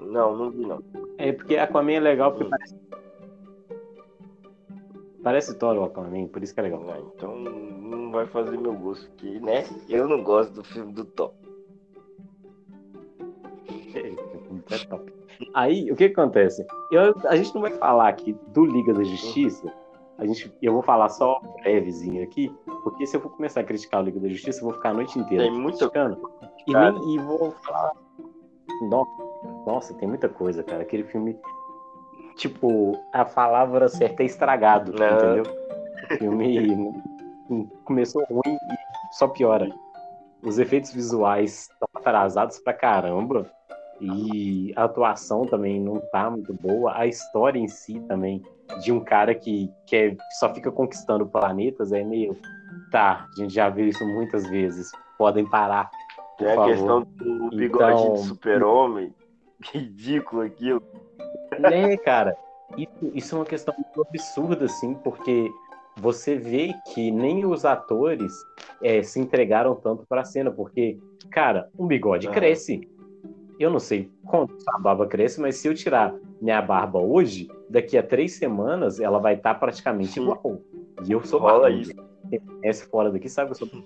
Não, 0.00 0.34
não 0.34 0.50
vi 0.50 0.64
não. 0.64 0.82
É 1.18 1.32
porque 1.32 1.58
Aquaman 1.58 1.92
é 1.92 2.00
legal 2.00 2.30
porque 2.30 2.46
hum. 2.46 2.50
parece. 2.50 2.85
Parece 5.26 5.58
Thor 5.58 5.76
o 5.76 5.82
Aquaman, 5.82 6.28
por 6.28 6.40
isso 6.40 6.54
que 6.54 6.60
é 6.60 6.62
legal. 6.62 6.84
Ah, 6.88 7.00
então 7.00 7.36
não 7.36 8.12
vai 8.12 8.28
fazer 8.28 8.56
meu 8.56 8.72
gosto, 8.74 9.08
porque, 9.08 9.40
né? 9.40 9.64
Eu 9.88 10.06
não 10.06 10.22
gosto 10.22 10.52
do 10.52 10.62
filme 10.62 10.92
do 10.92 11.04
Thor. 11.04 11.32
É 14.70 14.78
top. 14.86 15.12
Aí, 15.54 15.90
o 15.90 15.96
que, 15.96 16.08
que 16.08 16.20
acontece? 16.20 16.64
Eu, 16.90 17.14
a 17.24 17.36
gente 17.36 17.54
não 17.54 17.62
vai 17.62 17.72
falar 17.72 18.08
aqui 18.08 18.36
do 18.48 18.64
Liga 18.64 18.92
da 18.92 19.02
Justiça. 19.02 19.72
A 20.18 20.26
gente, 20.26 20.52
eu 20.62 20.72
vou 20.72 20.82
falar 20.82 21.08
só 21.08 21.40
brevezinho 21.62 22.22
aqui, 22.22 22.52
porque 22.84 23.06
se 23.06 23.16
eu 23.16 23.20
for 23.20 23.30
começar 23.30 23.60
a 23.60 23.64
criticar 23.64 24.02
o 24.02 24.04
Liga 24.04 24.20
da 24.20 24.28
Justiça, 24.28 24.60
eu 24.60 24.64
vou 24.64 24.74
ficar 24.74 24.90
a 24.90 24.94
noite 24.94 25.18
inteira 25.18 25.44
tem 25.44 25.52
muita 25.52 25.88
criticando. 25.90 26.20
E, 26.66 26.72
nem, 26.72 27.14
e 27.14 27.18
vou 27.18 27.50
falar. 27.50 27.92
Nossa, 29.66 29.92
tem 29.94 30.08
muita 30.08 30.28
coisa, 30.28 30.62
cara. 30.62 30.82
Aquele 30.82 31.04
filme. 31.04 31.36
Tipo, 32.36 32.98
a 33.12 33.24
palavra 33.24 33.88
certa 33.88 34.22
é 34.22 34.26
estragado, 34.26 34.92
Não. 34.92 35.16
entendeu? 35.16 35.44
O 36.10 36.16
filme 36.18 37.02
começou 37.84 38.24
ruim 38.30 38.54
e 38.54 39.16
só 39.16 39.28
piora. 39.28 39.68
Os 40.42 40.58
efeitos 40.58 40.92
visuais 40.92 41.68
estão 41.70 41.88
atrasados 41.94 42.58
pra 42.58 42.72
caramba. 42.72 43.50
E 43.98 44.74
a 44.76 44.84
atuação 44.84 45.46
também 45.46 45.80
não 45.80 45.98
tá 46.12 46.30
muito 46.30 46.52
boa. 46.52 46.94
A 46.94 47.06
história 47.06 47.58
em 47.58 47.66
si 47.66 47.98
também, 48.00 48.42
de 48.82 48.92
um 48.92 49.00
cara 49.00 49.34
que, 49.34 49.72
que 49.86 49.96
é, 49.96 50.16
só 50.38 50.52
fica 50.52 50.70
conquistando 50.70 51.26
planetas, 51.26 51.92
é 51.92 52.04
meio 52.04 52.36
Tá, 52.90 53.26
a 53.30 53.40
gente 53.40 53.54
já 53.54 53.68
viu 53.68 53.88
isso 53.88 54.04
muitas 54.06 54.48
vezes. 54.48 54.90
Podem 55.18 55.48
parar. 55.48 55.90
Tem 56.38 56.48
a 56.48 56.54
favor. 56.54 56.70
questão 56.70 57.02
do 57.02 57.50
bigode 57.50 58.02
então... 58.02 58.14
de 58.14 58.20
super-homem. 58.20 59.14
Ridículo 59.72 60.42
aquilo. 60.42 60.82
É, 61.52 61.96
cara. 61.96 62.36
Isso, 62.76 63.12
isso 63.14 63.34
é 63.34 63.38
uma 63.38 63.44
questão 63.44 63.74
muito 63.76 64.02
absurda, 64.02 64.64
assim, 64.64 64.94
porque 64.94 65.50
você 65.96 66.36
vê 66.36 66.74
que 66.92 67.10
nem 67.10 67.46
os 67.46 67.64
atores 67.64 68.32
é, 68.82 69.02
se 69.02 69.18
entregaram 69.18 69.74
tanto 69.74 70.04
para 70.06 70.22
a 70.22 70.24
cena, 70.24 70.50
porque, 70.50 70.98
cara, 71.30 71.70
um 71.78 71.86
bigode 71.86 72.28
cresce. 72.28 72.88
Eu 73.58 73.70
não 73.70 73.78
sei 73.78 74.10
quanto 74.26 74.54
a 74.68 74.78
barba 74.78 75.06
cresce, 75.06 75.40
mas 75.40 75.56
se 75.56 75.66
eu 75.66 75.74
tirar 75.74 76.14
minha 76.40 76.60
barba 76.60 76.98
hoje, 76.98 77.48
daqui 77.70 77.96
a 77.96 78.02
três 78.02 78.34
semanas 78.34 79.00
ela 79.00 79.18
vai 79.18 79.34
estar 79.34 79.54
tá 79.54 79.60
praticamente 79.60 80.12
Sim. 80.12 80.22
igual. 80.22 80.60
E 81.06 81.12
eu 81.12 81.24
sou 81.24 81.40
Rola 81.40 81.70
isso. 81.70 81.92
Quem 82.28 82.40
conhece 82.40 82.86
fora 82.86 83.10
daqui 83.10 83.28
sabe 83.28 83.54
que 83.54 83.62
eu 83.62 83.68
sou. 83.68 83.82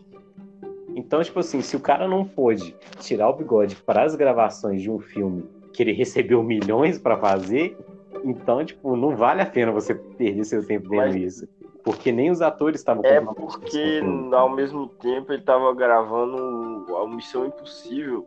Então, 0.97 1.23
tipo 1.23 1.39
assim, 1.39 1.63
se 1.63 1.77
o 1.77 1.81
cara 1.81 2.09
não 2.09 2.25
pôde 2.25 2.75
tirar 2.99 3.29
o 3.29 3.33
bigode 3.33 3.77
para 3.77 4.03
as 4.03 4.17
gravações 4.17 4.83
de 4.83 4.91
um 4.91 4.99
filme 4.99 5.49
que 5.73 5.83
ele 5.83 5.93
recebeu 5.93 6.43
milhões 6.43 6.99
para 6.99 7.17
fazer, 7.17 7.77
então, 8.25 8.65
tipo, 8.65 8.97
não 8.97 9.17
vale 9.17 9.41
a 9.41 9.47
pena 9.47 9.73
você 9.73 9.95
perder 9.95 10.45
seu 10.45 10.67
tempo 10.67 10.89
vendo 10.89 11.17
isso. 11.17 11.49
Porque 11.83 12.13
nem 12.13 12.31
os 12.31 12.43
atores 12.43 12.81
estavam 12.81 13.05
É 13.05 13.21
porque 13.21 14.03
ao 14.33 14.51
mesmo 14.51 14.89
tempo 14.89 15.33
ele 15.33 15.41
estava 15.41 15.75
gravando 15.75 16.85
a 16.97 17.09
Missão 17.09 17.47
Impossível. 17.47 18.27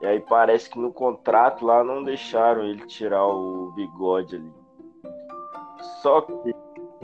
E 0.00 0.06
aí 0.06 0.20
parece 0.20 0.70
que 0.70 0.78
no 0.78 0.92
contrato 0.92 1.64
lá 1.64 1.84
não 1.84 2.02
deixaram 2.02 2.64
ele 2.64 2.84
tirar 2.86 3.26
o 3.26 3.72
bigode 3.72 4.36
ali. 4.36 4.52
Só 6.00 6.22
que. 6.22 6.54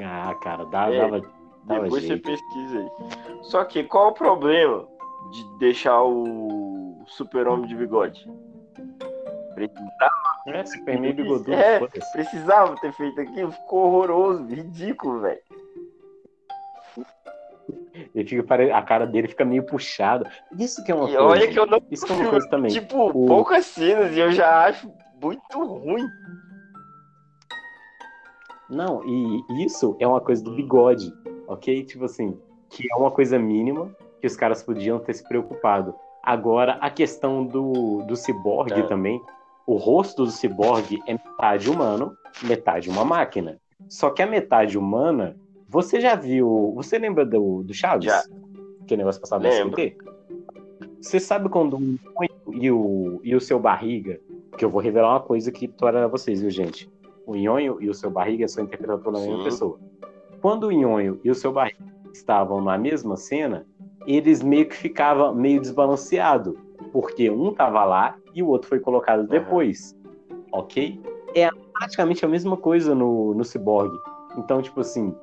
Ah, 0.03 0.35
cara, 0.41 0.65
dava. 0.65 0.95
É, 0.95 1.09
dava 1.65 1.83
depois 1.83 2.03
jeito. 2.03 2.27
você 2.27 2.37
pesquisa 2.37 2.79
aí. 2.79 3.43
Só 3.43 3.65
que 3.65 3.85
qual 3.85 4.09
o 4.09 4.15
problema 4.15 4.87
de 5.31 5.59
deixar 5.59 6.03
o 6.03 7.05
super-homem 7.07 7.67
de 7.67 7.77
bigode? 7.77 8.27
Precisava. 9.67 10.11
É, 10.47 10.65
Superman 10.65 11.13
bigodudo. 11.17 11.53
É, 11.53 11.81
precisava 12.13 12.77
ter 12.77 12.93
feito 12.93 13.21
aquilo, 13.21 13.51
ficou 13.51 13.87
horroroso, 13.87 14.45
ridículo, 14.47 15.21
velho. 15.21 15.41
Ele 18.15 18.29
fica, 18.29 18.77
a 18.77 18.83
cara 18.83 19.07
dele 19.07 19.29
fica 19.29 19.45
meio 19.45 19.65
puxada. 19.65 20.31
Isso 20.57 20.85
que 20.85 20.93
é 20.93 20.95
uma 20.95 21.11
e 21.11 21.13
coisa. 21.13 21.25
Olha 21.25 21.49
que 21.49 21.59
eu 21.59 21.67
não. 21.67 21.83
Isso 21.91 22.07
que 22.07 22.13
é 22.13 22.15
uma 22.15 22.31
coisa 22.31 22.49
também. 22.49 22.71
Tipo, 22.71 23.09
o... 23.09 23.27
poucas 23.27 23.67
cenas 23.67 24.17
e 24.17 24.21
eu 24.21 24.31
já 24.31 24.67
acho 24.67 24.93
muito 25.21 25.65
ruim. 25.65 26.07
Não, 28.71 29.03
e 29.05 29.65
isso 29.65 29.97
é 29.99 30.07
uma 30.07 30.21
coisa 30.21 30.45
do 30.45 30.55
bigode, 30.55 31.11
ok? 31.47 31.85
Tipo 31.85 32.05
assim, 32.05 32.39
que 32.69 32.87
é 32.93 32.97
uma 32.97 33.11
coisa 33.11 33.39
mínima 33.39 33.91
que 34.21 34.27
os 34.27 34.37
caras 34.37 34.63
podiam 34.63 34.99
ter 34.99 35.15
se 35.15 35.27
preocupado. 35.27 35.95
Agora, 36.23 36.75
a 36.75 36.91
questão 36.91 37.45
do, 37.45 38.03
do 38.03 38.15
ciborgue 38.15 38.81
é. 38.81 38.83
também. 38.83 39.21
O 39.69 39.77
rosto 39.77 40.25
do 40.25 40.31
ciborgue 40.31 40.99
é 41.07 41.12
metade 41.12 41.69
humano, 41.69 42.16
metade 42.43 42.89
uma 42.89 43.05
máquina. 43.05 43.61
Só 43.87 44.09
que 44.09 44.23
a 44.23 44.27
metade 44.27 44.79
humana, 44.79 45.37
você 45.69 46.01
já 46.01 46.14
viu. 46.14 46.73
Você 46.75 46.99
lembra 46.99 47.27
do, 47.27 47.62
do 47.62 47.75
Chaves? 47.75 48.07
Já. 48.07 48.23
Que 48.87 48.97
negócio 48.97 49.21
passava 49.21 49.43
no 49.43 49.49
SBT? 49.51 49.99
Você 51.03 51.21
sabe 51.21 51.51
quando 51.51 51.77
um 51.77 51.99
e 52.51 52.71
o, 52.71 53.21
e 53.23 53.37
o 53.37 53.41
seu 53.43 53.61
barriga, 53.61 54.19
que 54.57 54.64
eu 54.64 54.71
vou 54.71 54.81
revelar 54.81 55.11
uma 55.11 55.21
coisa 55.21 55.51
aqui 55.51 55.69
para 55.69 56.09
vocês, 56.09 56.41
viu, 56.41 56.49
gente? 56.49 56.91
O 57.27 57.37
Nhonho 57.37 57.77
e 57.79 57.91
o 57.91 57.95
seu 57.95 58.11
barriga 58.11 58.49
são 58.49 58.64
interpretados 58.64 59.05
pela 59.05 59.21
mesma 59.21 59.45
pessoa. 59.45 59.79
Quando 60.41 60.69
o 60.69 60.73
Nhonho 60.73 61.21
e 61.23 61.31
o 61.31 61.35
seu 61.35 61.53
barriga 61.53 61.85
estavam 62.11 62.62
na 62.62 62.79
mesma 62.79 63.19
cena, 63.19 63.66
eles 64.07 64.43
meio 64.43 64.66
que 64.66 64.75
ficavam 64.75 65.35
meio 65.35 65.61
desbalanceado, 65.61 66.59
porque 66.93 67.30
um 67.30 67.53
tava 67.53 67.84
lá 67.84 68.16
e 68.34 68.43
o 68.43 68.49
outro 68.49 68.68
foi 68.68 68.80
colocado 68.80 69.26
depois, 69.26 69.97
uhum. 70.30 70.43
ok? 70.53 71.01
É 71.34 71.49
praticamente 71.72 72.24
a 72.24 72.28
mesma 72.28 72.57
coisa 72.57 72.95
no, 72.95 73.34
no 73.34 73.45
Cyborg. 73.45 73.93
Então, 74.36 74.61
tipo 74.62 74.80
assim, 74.80 75.14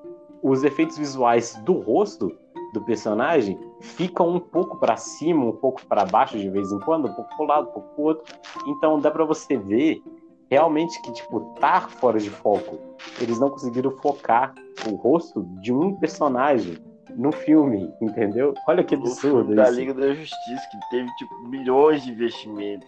os 0.41 0.63
efeitos 0.63 0.97
visuais 0.97 1.55
do 1.63 1.73
rosto 1.73 2.31
do 2.73 2.81
personagem 2.81 3.57
ficam 3.79 4.29
um 4.29 4.39
pouco 4.39 4.77
para 4.77 4.97
cima, 4.97 5.45
um 5.45 5.51
pouco 5.51 5.85
para 5.85 6.05
baixo 6.05 6.37
de 6.37 6.49
vez 6.49 6.71
em 6.71 6.79
quando, 6.79 7.07
um 7.07 7.13
pouco 7.13 7.35
pro 7.35 7.45
lado, 7.45 7.69
um 7.69 7.71
pouco 7.71 7.95
pro 7.95 8.03
outro. 8.03 8.35
Então 8.67 8.99
dá 8.99 9.09
para 9.09 9.23
você 9.23 9.57
ver 9.57 10.03
realmente 10.49 11.01
que 11.01 11.11
tipo 11.13 11.39
tá 11.59 11.81
fora 11.81 12.19
de 12.19 12.29
foco. 12.29 12.77
Eles 13.19 13.39
não 13.39 13.49
conseguiram 13.49 13.91
focar 13.91 14.53
o 14.87 14.95
rosto 14.95 15.43
de 15.61 15.73
um 15.73 15.95
personagem 15.95 16.77
no 17.15 17.31
filme, 17.31 17.93
entendeu? 18.01 18.53
Olha 18.67 18.83
que 18.83 18.95
absurdo 18.95 19.51
o 19.51 19.55
da 19.55 19.69
Liga 19.69 19.93
da 19.93 20.13
Justiça, 20.13 20.69
que 20.71 20.89
teve 20.89 21.09
tipo 21.15 21.47
milhões 21.47 22.03
de 22.03 22.11
investimentos. 22.11 22.87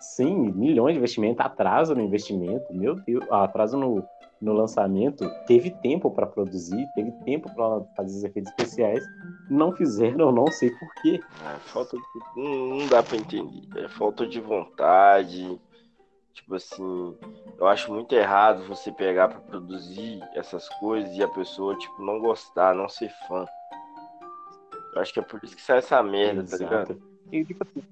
Sim, 0.00 0.52
milhões 0.52 0.94
de 0.94 0.98
investimento, 0.98 1.42
atraso 1.42 1.94
no 1.94 2.00
investimento, 2.00 2.72
meu 2.72 2.94
Deus, 2.94 3.24
atraso 3.30 3.76
no, 3.76 4.02
no 4.40 4.52
lançamento, 4.52 5.28
teve 5.46 5.70
tempo 5.70 6.10
para 6.10 6.26
produzir, 6.26 6.86
teve 6.94 7.12
tempo 7.24 7.52
para 7.54 7.82
fazer 7.96 8.16
os 8.16 8.24
efeitos 8.24 8.50
especiais, 8.50 9.04
não 9.50 9.72
fizeram, 9.72 10.32
não 10.32 10.46
sei 10.46 10.70
porquê. 10.70 11.20
É, 11.46 11.58
falta 11.58 11.96
de, 11.96 12.02
não, 12.36 12.78
não 12.78 12.86
dá 12.88 13.02
para 13.02 13.18
entender, 13.18 13.84
é 13.84 13.88
falta 13.88 14.26
de 14.26 14.40
vontade, 14.40 15.58
Tipo 16.34 16.54
assim, 16.54 17.16
eu 17.58 17.66
acho 17.66 17.92
muito 17.92 18.14
errado 18.14 18.66
você 18.66 18.90
pegar 18.92 19.28
para 19.28 19.40
produzir 19.40 20.20
essas 20.34 20.68
coisas 20.80 21.14
e 21.16 21.22
a 21.22 21.28
pessoa, 21.28 21.76
tipo, 21.76 22.02
não 22.02 22.20
gostar, 22.20 22.74
não 22.74 22.88
ser 22.88 23.10
fã. 23.28 23.44
Eu 24.94 25.02
acho 25.02 25.12
que 25.12 25.20
é 25.20 25.22
por 25.22 25.40
isso 25.42 25.56
que 25.56 25.62
sai 25.62 25.78
essa 25.78 26.02
merda, 26.02 26.42
Exato. 26.42 26.58
tá 26.58 26.64
ligado? 26.64 27.02
E, 27.32 27.44
tipo 27.44 27.62
assim, 27.62 27.82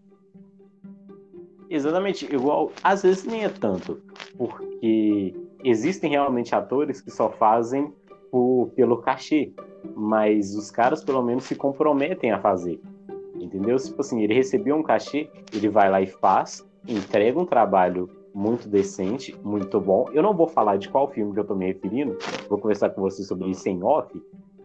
exatamente, 1.70 2.32
igual, 2.32 2.72
às 2.82 3.02
vezes 3.02 3.24
nem 3.24 3.44
é 3.44 3.48
tanto, 3.48 4.02
porque 4.36 5.34
existem 5.62 6.10
realmente 6.10 6.54
atores 6.54 7.00
que 7.00 7.10
só 7.10 7.30
fazem 7.30 7.92
por, 8.30 8.70
pelo 8.74 8.98
cachê, 8.98 9.52
mas 9.94 10.54
os 10.54 10.70
caras 10.70 11.04
pelo 11.04 11.22
menos 11.22 11.44
se 11.44 11.54
comprometem 11.54 12.32
a 12.32 12.40
fazer. 12.40 12.80
Entendeu? 13.34 13.76
Tipo 13.76 14.00
assim, 14.00 14.22
ele 14.22 14.34
recebeu 14.34 14.76
um 14.76 14.82
cachê, 14.82 15.30
ele 15.52 15.68
vai 15.68 15.88
lá 15.90 16.00
e 16.00 16.06
faz, 16.06 16.66
entrega 16.86 17.38
um 17.38 17.46
trabalho 17.46 18.10
muito 18.38 18.68
decente, 18.68 19.36
muito 19.42 19.80
bom. 19.80 20.06
Eu 20.12 20.22
não 20.22 20.32
vou 20.32 20.46
falar 20.46 20.76
de 20.76 20.88
qual 20.88 21.08
filme 21.08 21.34
que 21.34 21.40
eu 21.40 21.44
tô 21.44 21.56
me 21.56 21.66
referindo, 21.66 22.16
vou 22.48 22.56
conversar 22.56 22.90
com 22.90 23.00
você 23.00 23.24
sobre 23.24 23.50
isso 23.50 23.68
em 23.68 23.82
off, 23.82 24.22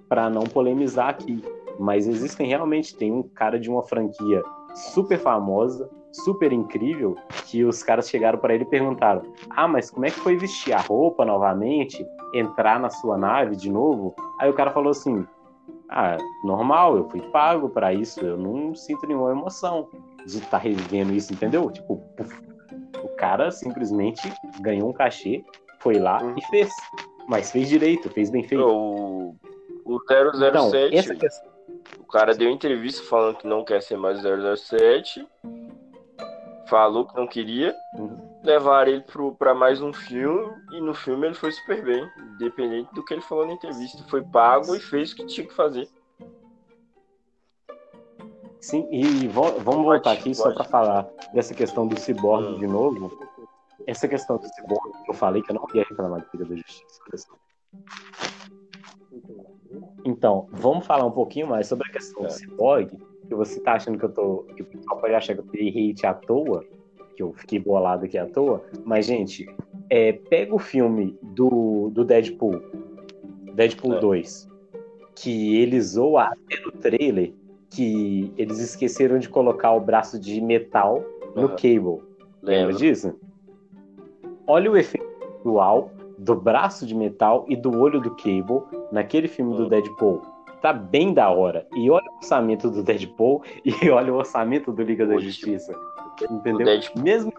para 0.07 0.29
não 0.29 0.43
polemizar 0.43 1.09
aqui. 1.09 1.43
Mas 1.79 2.07
existem 2.07 2.45
realmente, 2.45 2.95
tem 2.95 3.11
um 3.11 3.23
cara 3.23 3.59
de 3.59 3.71
uma 3.71 3.81
franquia 3.81 4.43
super 4.75 5.17
famosa, 5.17 5.89
super 6.11 6.53
incrível, 6.53 7.15
que 7.47 7.65
os 7.65 7.81
caras 7.81 8.07
chegaram 8.07 8.37
para 8.37 8.53
ele 8.53 8.63
e 8.63 8.69
perguntaram: 8.69 9.23
Ah, 9.49 9.67
mas 9.67 9.89
como 9.89 10.05
é 10.05 10.11
que 10.11 10.19
foi 10.19 10.37
vestir 10.37 10.71
a 10.71 10.79
roupa 10.79 11.25
novamente, 11.25 12.05
entrar 12.31 12.79
na 12.79 12.91
sua 12.91 13.17
nave 13.17 13.55
de 13.55 13.71
novo? 13.71 14.13
Aí 14.39 14.47
o 14.47 14.53
cara 14.53 14.69
falou 14.69 14.91
assim: 14.91 15.25
Ah, 15.89 16.17
normal, 16.43 16.95
eu 16.95 17.09
fui 17.09 17.21
pago 17.31 17.69
para 17.69 17.91
isso, 17.91 18.19
eu 18.19 18.37
não 18.37 18.75
sinto 18.75 19.07
nenhuma 19.07 19.31
emoção 19.31 19.89
de 20.27 20.37
estar 20.37 20.51
tá 20.51 20.57
revivendo 20.59 21.11
isso, 21.11 21.33
entendeu? 21.33 21.71
Tipo, 21.71 21.99
o 23.03 23.09
cara 23.09 23.51
simplesmente 23.51 24.21
ganhou 24.59 24.89
um 24.89 24.93
cachê, 24.93 25.43
foi 25.79 25.99
lá 25.99 26.21
uhum. 26.23 26.35
e 26.37 26.41
fez. 26.47 26.71
Mas 27.27 27.51
fez 27.51 27.69
direito, 27.69 28.09
fez 28.09 28.29
bem 28.29 28.43
feito. 28.43 28.63
O, 28.63 29.35
o 29.85 29.99
007, 29.99 30.37
então, 30.47 30.71
essa 30.91 31.15
questão... 31.15 31.51
o 31.99 32.05
cara 32.05 32.33
deu 32.33 32.49
entrevista 32.49 33.03
falando 33.03 33.37
que 33.37 33.47
não 33.47 33.63
quer 33.63 33.81
ser 33.81 33.97
mais 33.97 34.19
007, 34.21 35.27
falou 36.67 37.05
que 37.05 37.15
não 37.15 37.27
queria, 37.27 37.75
uhum. 37.97 38.39
levar 38.43 38.87
ele 38.87 39.03
para 39.37 39.53
mais 39.53 39.81
um 39.81 39.93
filme, 39.93 40.53
e 40.71 40.81
no 40.81 40.93
filme 40.93 41.27
ele 41.27 41.35
foi 41.35 41.51
super 41.51 41.83
bem, 41.83 42.09
independente 42.35 42.93
do 42.93 43.03
que 43.03 43.13
ele 43.13 43.21
falou 43.21 43.45
na 43.45 43.53
entrevista. 43.53 44.03
Foi 44.09 44.21
pago 44.21 44.75
e 44.75 44.79
fez 44.79 45.11
o 45.11 45.15
que 45.15 45.25
tinha 45.25 45.45
que 45.45 45.53
fazer. 45.53 45.87
Sim, 48.63 48.87
e 48.89 49.27
vamos 49.27 49.61
voltar 49.61 50.13
aqui 50.13 50.33
só 50.33 50.53
para 50.53 50.63
falar 50.63 51.09
dessa 51.33 51.53
questão 51.53 51.85
do 51.85 51.99
ciborgue 51.99 52.59
de 52.59 52.65
novo. 52.65 53.11
Essa 53.85 54.07
questão 54.07 54.37
do 54.37 54.47
ciborgue 54.47 55.03
que 55.03 55.11
eu 55.11 55.13
falei 55.13 55.41
que 55.41 55.51
eu 55.51 55.55
não 55.55 55.67
ia 55.73 55.83
reclamar 55.83 56.21
do 56.21 56.27
Liga 56.31 56.45
da 56.45 56.55
Justiça. 56.55 57.27
Então, 60.05 60.47
vamos 60.49 60.85
falar 60.85 61.05
um 61.05 61.11
pouquinho 61.11 61.47
mais 61.47 61.67
sobre 61.67 61.89
a 61.89 61.91
questão 61.91 62.21
do 62.21 62.27
é. 62.27 62.31
ciborgue, 62.31 62.97
que 63.27 63.35
você 63.35 63.59
tá 63.59 63.73
achando 63.73 63.99
que 63.99 64.05
eu 64.05 64.13
tô. 64.13 64.45
que 64.55 64.61
o 64.61 64.65
pessoal 64.65 64.97
pode 64.97 65.13
achar 65.13 65.33
que 65.33 65.41
eu 65.41 65.45
dei 65.51 65.67
hate 65.67 66.05
à 66.05 66.13
toa, 66.13 66.63
que 67.17 67.21
eu 67.21 67.33
fiquei 67.33 67.59
bolado 67.59 68.05
aqui 68.05 68.17
à 68.17 68.25
toa, 68.25 68.63
mas, 68.85 69.05
gente, 69.05 69.45
é, 69.89 70.13
pega 70.13 70.55
o 70.55 70.59
filme 70.59 71.19
do, 71.21 71.89
do 71.89 72.05
Deadpool, 72.05 72.61
Deadpool 73.55 73.95
é. 73.95 73.99
2, 73.99 74.49
que 75.15 75.57
ele 75.57 75.81
zoa 75.81 76.27
até 76.27 76.61
no 76.61 76.71
trailer 76.71 77.33
que 77.73 78.31
eles 78.37 78.59
esqueceram 78.59 79.17
de 79.17 79.27
colocar 79.27 79.71
o 79.73 79.79
braço 79.79 80.19
de 80.19 80.39
metal 80.39 81.03
no 81.35 81.43
uhum. 81.43 81.47
cable. 81.49 82.01
Lembra 82.41 82.73
disso? 82.73 83.15
Olha 84.45 84.71
o 84.71 84.77
efeito 84.77 85.05
visual 85.37 85.91
do 86.17 86.35
braço 86.35 86.85
de 86.85 86.93
metal 86.93 87.45
e 87.49 87.55
do 87.55 87.79
olho 87.79 87.99
do 87.99 88.11
cable 88.11 88.61
naquele 88.91 89.27
filme 89.27 89.51
uhum. 89.51 89.57
do 89.57 89.69
Deadpool. 89.69 90.21
Tá 90.61 90.71
bem 90.71 91.13
da 91.13 91.29
hora. 91.29 91.67
E 91.75 91.89
olha 91.89 92.09
o 92.11 92.17
orçamento 92.17 92.69
do 92.69 92.83
Deadpool 92.83 93.43
e 93.65 93.89
olha 93.89 94.13
o 94.13 94.17
orçamento 94.17 94.71
do 94.71 94.83
Liga 94.83 95.05
da 95.05 95.17
Justiça. 95.17 95.73
Entendeu? 96.29 96.67
Mesmo, 97.01 97.33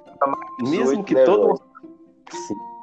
mesmo 0.68 1.04
que 1.04 1.14
todo. 1.24 1.60
Sim 2.30 2.73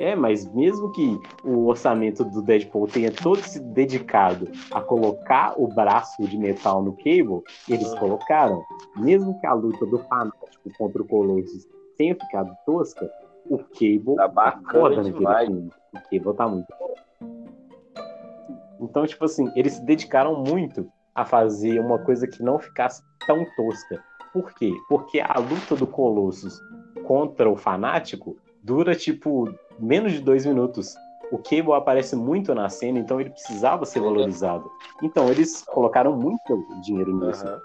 é, 0.00 0.14
mas 0.14 0.46
mesmo 0.52 0.92
que 0.92 1.18
o 1.44 1.66
orçamento 1.66 2.24
do 2.24 2.42
Deadpool 2.42 2.86
tenha 2.88 3.12
todo 3.12 3.40
se 3.42 3.60
dedicado 3.60 4.48
a 4.70 4.80
colocar 4.80 5.54
o 5.56 5.68
braço 5.68 6.22
de 6.22 6.36
metal 6.36 6.82
no 6.82 6.92
Cable, 6.96 7.42
eles 7.68 7.92
colocaram. 7.94 8.62
Mesmo 8.96 9.38
que 9.40 9.46
a 9.46 9.52
luta 9.52 9.84
do 9.86 9.98
Fanático 10.00 10.70
contra 10.78 11.02
o 11.02 11.06
Colossus 11.06 11.66
tenha 11.96 12.14
ficado 12.14 12.54
tosca, 12.64 13.10
o 13.48 13.58
Cable 13.58 14.16
Tá 14.16 14.22
tá 14.22 14.28
bacana 14.28 14.72
foda 14.72 14.96
naquele 14.96 15.18
demais. 15.18 15.46
filme. 15.46 15.70
O 15.94 16.00
Cable 16.10 16.36
tá 16.36 16.48
muito 16.48 16.66
Então, 18.80 19.06
tipo 19.06 19.24
assim, 19.24 19.50
eles 19.56 19.74
se 19.74 19.84
dedicaram 19.84 20.42
muito 20.42 20.90
a 21.14 21.24
fazer 21.24 21.80
uma 21.80 21.98
coisa 21.98 22.26
que 22.26 22.42
não 22.42 22.58
ficasse 22.58 23.02
tão 23.26 23.44
tosca. 23.56 24.02
Por 24.32 24.52
quê? 24.54 24.72
Porque 24.88 25.18
a 25.20 25.38
luta 25.38 25.74
do 25.74 25.86
Colossus 25.86 26.60
contra 27.06 27.48
o 27.48 27.56
Fanático 27.56 28.36
dura, 28.66 28.96
tipo, 28.96 29.48
menos 29.78 30.12
de 30.12 30.20
dois 30.20 30.44
minutos. 30.44 30.96
O 31.30 31.38
Cable 31.38 31.72
aparece 31.72 32.16
muito 32.16 32.52
na 32.54 32.68
cena, 32.68 32.98
então 32.98 33.20
ele 33.20 33.30
precisava 33.30 33.84
ser 33.84 34.00
Uhum. 34.00 34.06
valorizado. 34.06 34.68
Então, 35.02 35.30
eles 35.30 35.62
colocaram 35.62 36.16
muito 36.16 36.66
dinheiro 36.82 37.16
nisso. 37.16 37.46
Aham. 37.46 37.60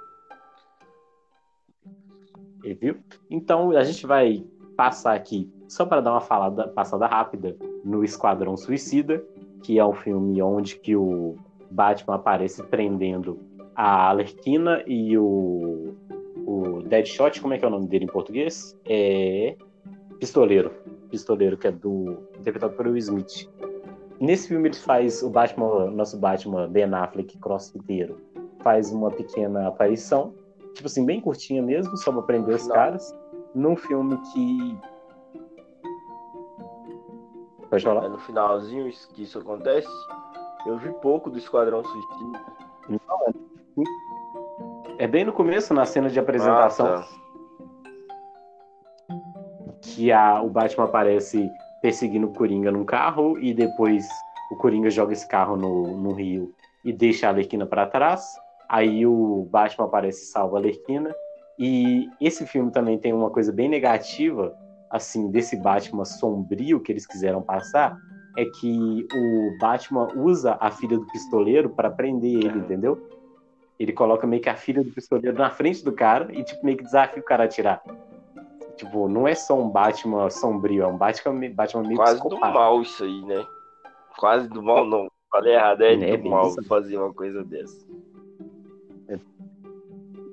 E 2.63 2.73
viu? 2.75 2.97
Então 3.27 3.71
a 3.71 3.83
gente 3.83 4.05
vai 4.05 4.45
passar 4.77 5.15
aqui, 5.15 5.51
só 5.67 5.83
para 5.83 5.99
dar 5.99 6.11
uma 6.11 6.21
falada, 6.21 6.67
passada 6.67 7.07
rápida, 7.07 7.57
no 7.83 8.03
Esquadrão 8.03 8.55
Suicida, 8.55 9.23
que 9.63 9.79
é 9.79 9.83
o 9.85 9.93
filme 9.93 10.39
onde 10.43 10.75
que 10.75 10.95
o 10.95 11.35
Batman 11.71 12.15
aparece 12.15 12.61
prendendo 12.61 13.39
a 13.75 14.09
Alerquina 14.09 14.83
e 14.85 15.17
o, 15.17 15.95
o 16.45 16.83
Deadshot, 16.83 17.41
como 17.41 17.55
é 17.55 17.57
que 17.57 17.65
é 17.65 17.67
o 17.67 17.71
nome 17.71 17.87
dele 17.87 18.05
em 18.05 18.07
português? 18.07 18.77
É 18.85 19.55
Pistoleiro. 20.19 20.71
Pistoleiro, 21.11 21.57
que 21.57 21.67
é 21.67 21.71
do. 21.71 22.17
interpretado 22.39 22.73
por 22.73 22.87
Will 22.87 22.97
Smith. 22.97 23.47
Nesse 24.19 24.47
filme 24.47 24.69
ele 24.69 24.77
faz 24.77 25.21
o 25.21 25.29
Batman, 25.29 25.91
nosso 25.91 26.17
Batman 26.17 26.67
Ben 26.67 26.91
Affleck, 26.93 27.37
crossfiteiro, 27.39 28.17
faz 28.63 28.91
uma 28.91 29.11
pequena 29.11 29.67
aparição 29.67 30.33
tipo 30.73 30.87
assim, 30.87 31.05
bem 31.05 31.19
curtinha 31.19 31.61
mesmo, 31.61 31.95
só 31.97 32.11
pra 32.13 32.21
prender 32.21 32.55
os 32.55 32.65
Não. 32.67 32.73
caras, 32.75 33.13
num 33.53 33.75
filme 33.75 34.17
que. 34.31 34.77
Pode 37.69 37.83
falar? 37.83 38.05
É 38.05 38.09
no 38.09 38.19
finalzinho 38.19 38.87
isso- 38.87 39.09
que 39.13 39.23
isso 39.23 39.37
acontece. 39.39 39.87
Eu 40.65 40.77
vi 40.77 40.91
pouco 41.01 41.29
do 41.29 41.37
Esquadrão 41.37 41.83
Suicida. 41.83 42.39
É 44.97 45.07
bem 45.07 45.25
no 45.25 45.33
começo, 45.33 45.73
na 45.73 45.85
cena 45.85 46.09
de 46.09 46.19
apresentação, 46.19 46.85
Ah, 46.85 46.99
tá. 46.99 47.07
Que 49.95 50.11
a, 50.11 50.41
o 50.41 50.49
Batman 50.49 50.85
aparece 50.85 51.49
perseguindo 51.81 52.27
o 52.27 52.33
Coringa 52.33 52.71
num 52.71 52.85
carro 52.85 53.37
e 53.39 53.53
depois 53.53 54.07
o 54.51 54.55
Coringa 54.55 54.89
joga 54.89 55.13
esse 55.13 55.27
carro 55.27 55.55
no, 55.55 55.97
no 55.97 56.13
rio 56.13 56.53
e 56.83 56.91
deixa 56.91 57.27
a 57.27 57.29
Arlequina 57.29 57.65
pra 57.65 57.85
trás. 57.85 58.23
Aí 58.69 59.05
o 59.05 59.47
Batman 59.49 59.85
aparece 59.85 60.23
e 60.23 60.27
salva 60.27 60.57
a 60.57 60.59
Arlequina. 60.59 61.13
E 61.59 62.09
esse 62.19 62.45
filme 62.45 62.71
também 62.71 62.97
tem 62.97 63.13
uma 63.13 63.29
coisa 63.29 63.51
bem 63.51 63.69
negativa, 63.69 64.55
assim, 64.89 65.29
desse 65.29 65.55
Batman 65.55 66.05
sombrio 66.05 66.79
que 66.79 66.91
eles 66.91 67.05
quiseram 67.05 67.41
passar, 67.41 67.95
é 68.37 68.45
que 68.45 69.05
o 69.13 69.57
Batman 69.59 70.07
usa 70.15 70.57
a 70.59 70.71
filha 70.71 70.97
do 70.97 71.05
pistoleiro 71.07 71.69
para 71.69 71.89
prender 71.89 72.31
ele, 72.31 72.49
Uhum. 72.49 72.59
entendeu? 72.59 73.07
Ele 73.79 73.91
coloca 73.91 74.25
meio 74.25 74.41
que 74.41 74.49
a 74.49 74.55
filha 74.55 74.83
do 74.83 74.91
pistoleiro 74.91 75.37
na 75.37 75.49
frente 75.49 75.83
do 75.83 75.91
cara 75.91 76.29
e 76.33 76.43
tipo 76.43 76.63
meio 76.65 76.77
que 76.77 76.83
desafia 76.83 77.21
o 77.21 77.25
cara 77.25 77.43
a 77.43 77.45
atirar. 77.45 77.81
Tipo, 78.81 79.07
não 79.07 79.27
é 79.27 79.35
só 79.35 79.53
um 79.59 79.69
Batman 79.69 80.27
sombrio, 80.31 80.81
é 80.81 80.87
um 80.87 80.97
Batman, 80.97 81.51
Batman 81.51 81.83
meio 81.83 81.97
Quase 81.97 82.15
do 82.15 82.21
psicopata. 82.29 82.51
mal 82.53 82.81
isso 82.81 83.03
aí, 83.03 83.21
né? 83.25 83.45
Quase 84.17 84.49
do 84.49 84.63
mal 84.63 84.87
não. 84.87 85.07
Falei 85.31 85.53
errado, 85.53 85.83
é, 85.83 85.93
É, 85.93 86.17
do 86.17 86.27
mal 86.27 86.47
isso. 86.47 86.63
fazer 86.63 86.97
uma 86.97 87.13
coisa 87.13 87.43
dessa. 87.43 87.85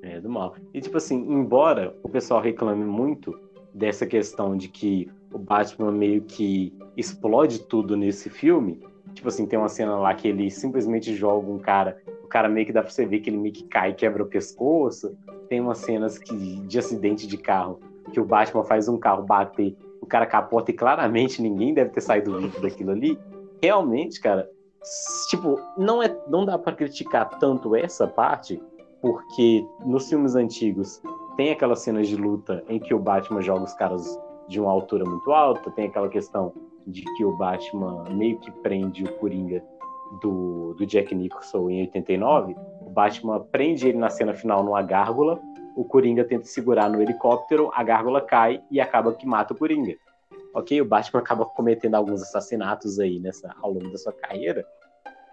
É, 0.03 0.19
do 0.19 0.31
mal. 0.31 0.55
E 0.73 0.81
tipo 0.81 0.97
assim, 0.97 1.17
embora 1.31 1.95
o 2.03 2.09
pessoal 2.09 2.41
reclame 2.41 2.87
muito 2.87 3.39
dessa 3.75 4.07
questão 4.07 4.57
de 4.57 4.69
que 4.69 5.11
o 5.31 5.39
Batman 5.39 5.93
meio 5.93 6.23
que 6.23 6.73
explode 6.97 7.59
tudo 7.65 7.99
nesse 7.99 8.31
filme, 8.31 8.81
tipo 9.13 9.29
assim, 9.29 9.45
tem 9.47 9.59
uma 9.59 9.69
cena 9.69 9.99
lá 9.99 10.15
que 10.15 10.27
ele 10.29 10.51
simplesmente 10.51 11.15
joga 11.15 11.51
um 11.51 11.59
cara, 11.59 12.01
o 12.29 12.31
cara 12.31 12.47
meio 12.47 12.67
que 12.67 12.73
dá 12.75 12.83
pra 12.83 12.91
você 12.91 13.07
ver 13.07 13.21
que 13.21 13.31
ele 13.31 13.39
meio 13.39 13.55
que 13.55 13.65
cai 13.65 13.91
e 13.91 13.95
quebra 13.95 14.23
o 14.23 14.27
pescoço. 14.27 15.17
Tem 15.49 15.63
umas 15.63 15.79
cenas 15.79 16.19
que, 16.19 16.61
de 16.61 16.79
acidente 16.79 17.27
de 17.27 17.39
carro, 17.39 17.81
que 18.13 18.21
o 18.21 18.25
Batman 18.25 18.63
faz 18.65 18.87
um 18.87 18.99
carro 18.99 19.25
bater, 19.25 19.75
o 20.03 20.07
cara 20.07 20.27
capota 20.27 20.71
e 20.71 20.75
claramente 20.75 21.41
ninguém 21.41 21.73
deve 21.73 21.89
ter 21.89 22.03
saído 22.03 22.39
vivo 22.39 22.61
daquilo 22.61 22.91
ali. 22.91 23.19
Realmente, 23.63 24.21
cara, 24.21 24.47
tipo, 25.31 25.59
não, 25.79 26.03
é, 26.03 26.15
não 26.29 26.45
dá 26.45 26.59
pra 26.59 26.75
criticar 26.75 27.31
tanto 27.39 27.75
essa 27.75 28.07
parte, 28.07 28.63
porque 29.01 29.65
nos 29.87 30.07
filmes 30.07 30.35
antigos 30.35 31.01
tem 31.35 31.51
aquelas 31.51 31.79
cenas 31.81 32.09
de 32.09 32.17
luta 32.17 32.63
em 32.69 32.79
que 32.79 32.93
o 32.93 32.99
Batman 32.99 33.41
joga 33.41 33.65
os 33.65 33.73
caras 33.73 34.21
de 34.49 34.61
uma 34.61 34.71
altura 34.71 35.07
muito 35.07 35.33
alta, 35.33 35.71
tem 35.71 35.87
aquela 35.87 36.11
questão 36.11 36.53
de 36.87 37.03
que 37.17 37.25
o 37.25 37.35
Batman 37.39 38.05
meio 38.11 38.39
que 38.39 38.51
prende 38.51 39.05
o 39.05 39.13
Coringa 39.15 39.65
do, 40.21 40.75
do 40.75 40.87
Jack 40.87 41.15
Nicholson 41.15 41.71
em 41.71 41.81
89, 41.83 42.57
o 42.81 42.91
Batman 42.91 43.41
prende 43.41 43.89
ele 43.89 43.99
na 43.99 44.11
cena 44.11 44.35
final 44.35 44.63
numa 44.63 44.83
gárgula, 44.83 45.41
o 45.77 45.85
Coringa 45.85 46.25
tenta 46.25 46.45
segurar 46.47 46.91
no 46.91 47.01
helicóptero, 47.01 47.71
a 47.75 47.83
gárgula 47.83 48.21
cai 48.21 48.63
e 48.71 48.81
acaba 48.81 49.13
que 49.13 49.27
mata 49.27 49.55
o 49.55 49.57
Coringa. 49.57 49.95
Ok? 50.55 50.81
O 50.81 50.85
Batman 50.85 51.21
acaba 51.21 51.45
cometendo 51.45 51.95
alguns 51.95 52.23
assassinatos 52.23 52.99
aí 52.99 53.21
nessa, 53.21 53.55
ao 53.61 53.73
longo 53.73 53.91
da 53.91 53.99
sua 53.99 54.13
carreira. 54.13 54.67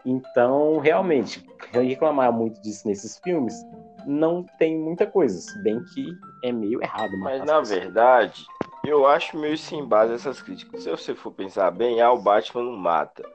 Então, 0.05 0.77
realmente, 0.77 1.43
reclamar 1.71 2.31
muito 2.31 2.61
disso 2.61 2.87
nesses 2.87 3.17
filmes 3.19 3.55
não 4.05 4.45
tem 4.59 4.77
muita 4.77 5.07
coisa, 5.07 5.39
se 5.39 5.57
bem 5.63 5.83
que 5.83 6.05
é 6.43 6.51
meio 6.51 6.81
errado. 6.83 7.17
Mas 7.17 7.41
as 7.41 7.47
na 7.47 7.59
pessoas. 7.59 7.69
verdade, 7.69 8.45
eu 8.85 9.07
acho 9.07 9.37
meio 9.37 9.57
sem 9.57 9.83
base 9.83 10.13
essas 10.13 10.41
críticas. 10.41 10.83
Se 10.83 10.91
você 10.91 11.15
for 11.15 11.31
pensar 11.31 11.71
bem, 11.71 12.01
ah, 12.01 12.11
o 12.11 12.21
Batman 12.21 12.63
não 12.63 12.77
mata. 12.77 13.27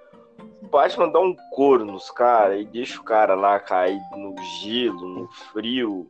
O 0.70 0.78
Batman 0.78 1.08
dá 1.08 1.18
um 1.18 1.34
couro 1.50 1.84
nos 1.84 2.12
caras 2.12 2.60
e 2.60 2.64
deixa 2.64 3.00
o 3.00 3.02
cara 3.02 3.34
lá 3.34 3.58
cair 3.58 4.00
no 4.12 4.36
gelo, 4.60 5.08
no 5.08 5.28
frio. 5.50 6.08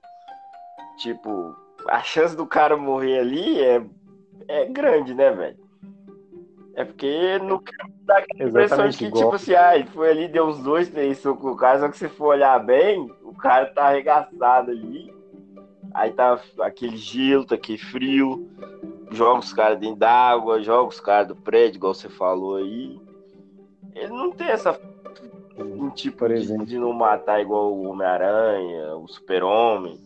Tipo, 0.99 1.57
a 1.89 2.03
chance 2.03 2.37
do 2.37 2.47
cara 2.47 2.77
morrer 2.77 3.21
ali 3.21 3.59
é, 3.59 3.83
é 4.49 4.67
grande, 4.67 5.15
né, 5.15 5.31
velho? 5.31 5.59
É 6.75 6.85
porque 6.85 7.39
não 7.39 7.59
quer 7.59 7.75
dar 8.03 8.19
aquela 8.19 8.51
impressão 8.51 8.87
de 8.87 8.99
que, 8.99 9.07
igual. 9.07 9.25
tipo 9.25 9.37
assim, 9.37 9.55
ah, 9.55 9.77
ele 9.77 9.89
foi 9.89 10.11
ali, 10.11 10.29
deu 10.29 10.47
uns 10.47 10.59
dois, 10.59 10.91
três 10.91 11.17
socos 11.17 11.43
no 11.43 11.57
cara, 11.57 11.81
só 11.81 11.89
que 11.89 11.97
se 11.97 12.09
for 12.11 12.35
olhar 12.35 12.59
bem, 12.59 13.11
o 13.23 13.35
cara 13.35 13.65
tá 13.65 13.85
arregaçado 13.87 14.73
ali. 14.73 15.11
Aí 15.95 16.13
tá 16.13 16.39
aquele 16.61 16.99
gelo, 16.99 17.47
tá 17.47 17.55
aquele 17.55 17.79
frio, 17.79 18.47
joga 19.11 19.41
os 19.41 19.55
caras 19.55 19.79
dentro 19.79 19.97
d'água, 19.97 20.63
joga 20.63 20.91
os 20.91 21.01
caras 21.01 21.29
do 21.29 21.35
prédio, 21.35 21.79
igual 21.79 21.95
você 21.95 22.11
falou 22.11 22.57
aí. 22.57 23.01
Ele 24.01 24.13
não 24.13 24.33
tem 24.33 24.49
essa 24.49 24.81
um 25.59 25.91
tipo 25.91 26.19
Por 26.19 26.29
de, 26.29 26.35
exemplo. 26.35 26.67
de 26.67 26.79
não 26.79 26.93
matar 26.93 27.41
igual 27.41 27.73
o 27.73 27.89
Homem-Aranha, 27.89 28.97
o 28.97 29.07
Super-Homem. 29.07 30.01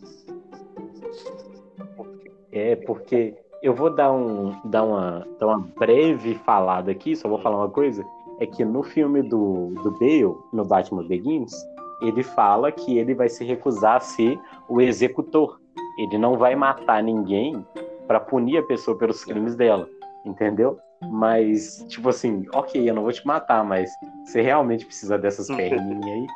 É, 2.51 2.75
porque 2.75 3.35
eu 3.61 3.73
vou 3.73 3.89
dar, 3.89 4.11
um, 4.11 4.53
dar, 4.65 4.83
uma, 4.83 5.27
dar 5.39 5.47
uma 5.47 5.59
breve 5.77 6.35
falada 6.35 6.91
aqui, 6.91 7.15
só 7.15 7.29
vou 7.29 7.39
falar 7.39 7.57
uma 7.57 7.69
coisa. 7.69 8.05
É 8.39 8.45
que 8.45 8.65
no 8.65 8.83
filme 8.83 9.21
do, 9.21 9.73
do 9.81 9.91
Bale, 9.91 10.35
no 10.51 10.65
Batman 10.65 11.07
Begins, 11.07 11.53
ele 12.01 12.21
fala 12.21 12.71
que 12.71 12.97
ele 12.97 13.13
vai 13.13 13.29
se 13.29 13.45
recusar 13.45 13.95
a 13.95 13.99
ser 14.01 14.37
o 14.67 14.81
executor. 14.81 15.59
Ele 15.97 16.17
não 16.17 16.37
vai 16.37 16.53
matar 16.55 17.01
ninguém 17.01 17.65
para 18.05 18.19
punir 18.19 18.57
a 18.57 18.63
pessoa 18.63 18.97
pelos 18.97 19.23
crimes 19.23 19.55
dela, 19.55 19.87
entendeu? 20.25 20.77
Mas, 21.09 21.85
tipo 21.87 22.09
assim, 22.09 22.45
ok, 22.53 22.89
eu 22.89 22.93
não 22.93 23.03
vou 23.03 23.11
te 23.11 23.25
matar, 23.25 23.63
mas 23.63 23.89
você 24.25 24.41
realmente 24.41 24.85
precisa 24.85 25.17
dessas 25.17 25.47
perninhas 25.55 26.05
aí, 26.05 26.27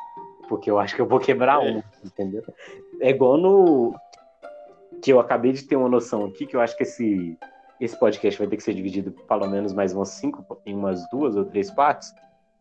porque 0.48 0.70
eu 0.70 0.78
acho 0.78 0.94
que 0.94 1.00
eu 1.00 1.06
vou 1.06 1.18
quebrar 1.18 1.60
um, 1.60 1.82
entendeu? 2.04 2.42
É 3.00 3.10
igual 3.10 3.36
no. 3.36 3.94
Que 5.02 5.12
eu 5.12 5.20
acabei 5.20 5.52
de 5.52 5.62
ter 5.62 5.76
uma 5.76 5.88
noção 5.88 6.26
aqui, 6.26 6.46
que 6.46 6.54
eu 6.54 6.60
acho 6.60 6.76
que 6.76 6.82
esse, 6.82 7.38
esse 7.80 7.98
podcast 7.98 8.38
vai 8.38 8.48
ter 8.48 8.56
que 8.56 8.62
ser 8.62 8.74
dividido 8.74 9.12
pelo 9.12 9.48
menos 9.48 9.72
mais 9.72 9.94
umas 9.94 10.10
cinco, 10.10 10.60
em 10.66 10.74
umas 10.74 11.08
duas 11.08 11.36
ou 11.36 11.44
três 11.46 11.70
partes, 11.70 12.12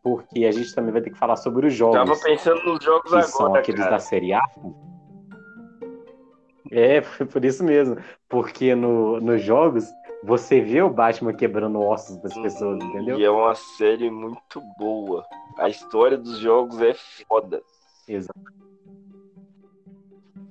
porque 0.02 0.46
a 0.46 0.52
gente 0.52 0.74
também 0.74 0.94
vai 0.94 1.02
ter 1.02 1.10
que 1.10 1.18
falar 1.18 1.36
sobre 1.36 1.68
os 1.68 1.74
jogos 1.74 1.98
Tava 1.98 2.18
pensando 2.18 2.64
nos 2.64 2.84
jogos 2.84 3.12
que 3.12 3.24
são 3.24 3.48
agora, 3.48 3.60
aqueles 3.60 3.82
cara. 3.82 3.92
da 3.92 4.00
série 4.00 4.34
A. 4.34 4.42
É, 6.72 7.02
foi 7.04 7.26
por 7.26 7.44
isso 7.44 7.64
mesmo. 7.64 7.98
Porque 8.28 8.74
no, 8.76 9.20
nos 9.20 9.42
jogos, 9.42 9.86
você 10.24 10.62
vê 10.62 10.82
o 10.82 10.90
Batman 10.90 11.34
quebrando 11.34 11.80
ossos 11.82 12.18
das 12.18 12.38
pessoas, 12.38 12.84
entendeu? 12.84 13.18
E 13.20 13.24
é 13.24 13.30
uma 13.30 13.56
série 13.56 14.10
muito 14.10 14.62
boa. 14.78 15.26
A 15.58 15.70
história 15.70 16.18
dos 16.18 16.40
jogos 16.40 16.82
é 16.82 16.94
foda. 16.94 17.62
Exa- 18.08 18.30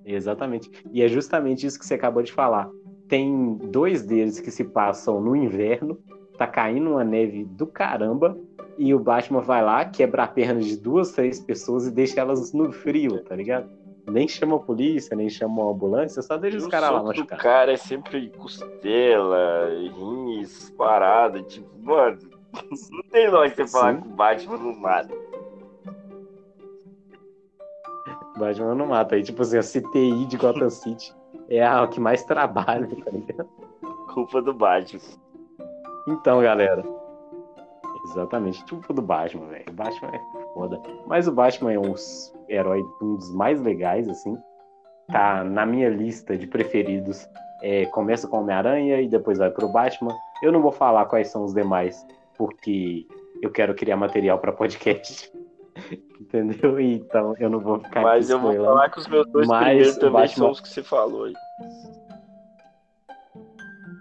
Exatamente. 0.05 0.71
E 0.93 1.03
é 1.03 1.09
justamente 1.09 1.67
isso 1.67 1.79
que 1.79 1.85
você 1.85 1.95
acabou 1.95 2.23
de 2.23 2.33
falar. 2.33 2.71
Tem 3.09 3.55
dois 3.55 4.03
deles 4.03 4.41
que 4.41 4.51
se 4.51 4.65
passam 4.65 5.21
no 5.21 5.37
inverno, 5.37 5.99
tá 6.37 6.47
caindo 6.47 6.91
uma 6.91 7.05
neve 7.05 7.45
do 7.45 7.67
caramba, 7.67 8.37
e 8.77 8.95
o 8.95 8.99
Batman 8.99 9.41
vai 9.41 9.63
lá, 9.63 9.85
quebra 9.85 10.23
a 10.25 10.29
perna 10.29 10.61
de 10.61 10.77
duas, 10.77 11.13
três 11.13 11.41
pessoas 11.41 11.87
e 11.87 11.91
deixa 11.91 12.21
elas 12.21 12.53
no 12.53 12.71
frio, 12.71 13.23
tá 13.25 13.35
ligado? 13.35 13.69
Nem 14.11 14.27
chama 14.27 14.57
a 14.57 14.59
polícia, 14.59 15.17
nem 15.17 15.29
chama 15.29 15.63
a 15.63 15.71
ambulância, 15.71 16.23
só 16.23 16.37
deixa 16.37 16.57
os 16.57 16.67
caras 16.67 16.91
lá 16.91 17.03
machucados. 17.03 17.39
O 17.39 17.43
cara 17.43 17.73
é 17.73 17.77
sempre 17.77 18.31
costela, 18.31 19.69
rins, 19.69 20.71
parada, 20.71 21.43
tipo, 21.43 21.69
mano, 21.83 22.19
não 22.91 23.03
tem 23.11 23.29
lógica 23.29 23.67
você 23.67 23.73
falar 23.73 23.97
que 24.01 24.07
o 24.07 24.11
Batman 24.11 24.57
não 24.57 24.75
mata. 24.75 25.15
Batman 28.39 28.75
não 28.75 28.87
mata. 28.87 29.15
Aí, 29.15 29.23
tipo 29.23 29.43
assim, 29.43 29.59
a 29.59 29.63
CTI 29.63 30.27
de 30.27 30.37
Gotham 30.37 30.71
City 30.71 31.15
é 31.49 31.65
a 31.65 31.87
que 31.87 32.01
mais 32.01 32.25
trabalha, 32.25 32.87
tá 32.87 33.11
ligado? 33.11 33.49
Culpa 34.15 34.41
do 34.41 34.55
Batman. 34.55 35.01
Então, 36.07 36.41
galera. 36.41 36.85
Exatamente, 38.11 38.65
tipo 38.65 38.93
do 38.93 39.03
Batman, 39.03 39.47
velho. 39.49 39.65
O 39.69 39.73
Batman 39.73 40.11
é 40.15 40.21
foda. 40.55 40.81
Mas 41.07 41.29
o 41.29 41.33
Batman 41.33 41.73
é 41.73 41.79
um 41.79 41.95
herói 42.49 42.83
um 43.03 43.17
dos 43.17 43.35
mais 43.35 43.61
legais, 43.61 44.09
assim. 44.09 44.37
Tá 45.09 45.43
na 45.43 45.65
minha 45.65 45.89
lista 45.89 46.37
de 46.37 46.47
preferidos. 46.47 47.29
É, 47.63 47.87
começa 47.87 48.29
com 48.29 48.39
Homem-Aranha 48.39 49.01
e 49.01 49.09
depois 49.09 49.39
vai 49.39 49.51
pro 49.51 49.69
Batman. 49.69 50.15
Eu 50.43 50.53
não 50.53 50.61
vou 50.61 50.73
falar 50.73 51.07
quais 51.07 51.29
são 51.29 51.45
os 51.45 51.55
demais, 51.55 52.07
porque 52.37 53.07
eu 53.43 53.51
quero 53.51 53.75
criar 53.75 53.97
material 53.97 54.39
para 54.39 54.53
podcast. 54.53 55.33
Entendeu? 56.21 56.79
Então 56.79 57.35
eu 57.39 57.49
não 57.49 57.61
vou 57.61 57.79
ficar 57.79 58.03
Mas 58.03 58.29
eu 58.29 58.39
vou 58.39 58.55
falar 58.55 58.91
que 58.91 58.99
os 58.99 59.07
meus 59.07 59.27
dois 59.29 59.47
Mas 59.47 59.65
primeiros 59.65 59.97
também 59.97 60.13
Batman... 60.13 60.37
são 60.37 60.51
os 60.51 60.61
que 60.61 60.69
você 60.69 60.83
falou 60.83 61.25
aí. 61.25 61.35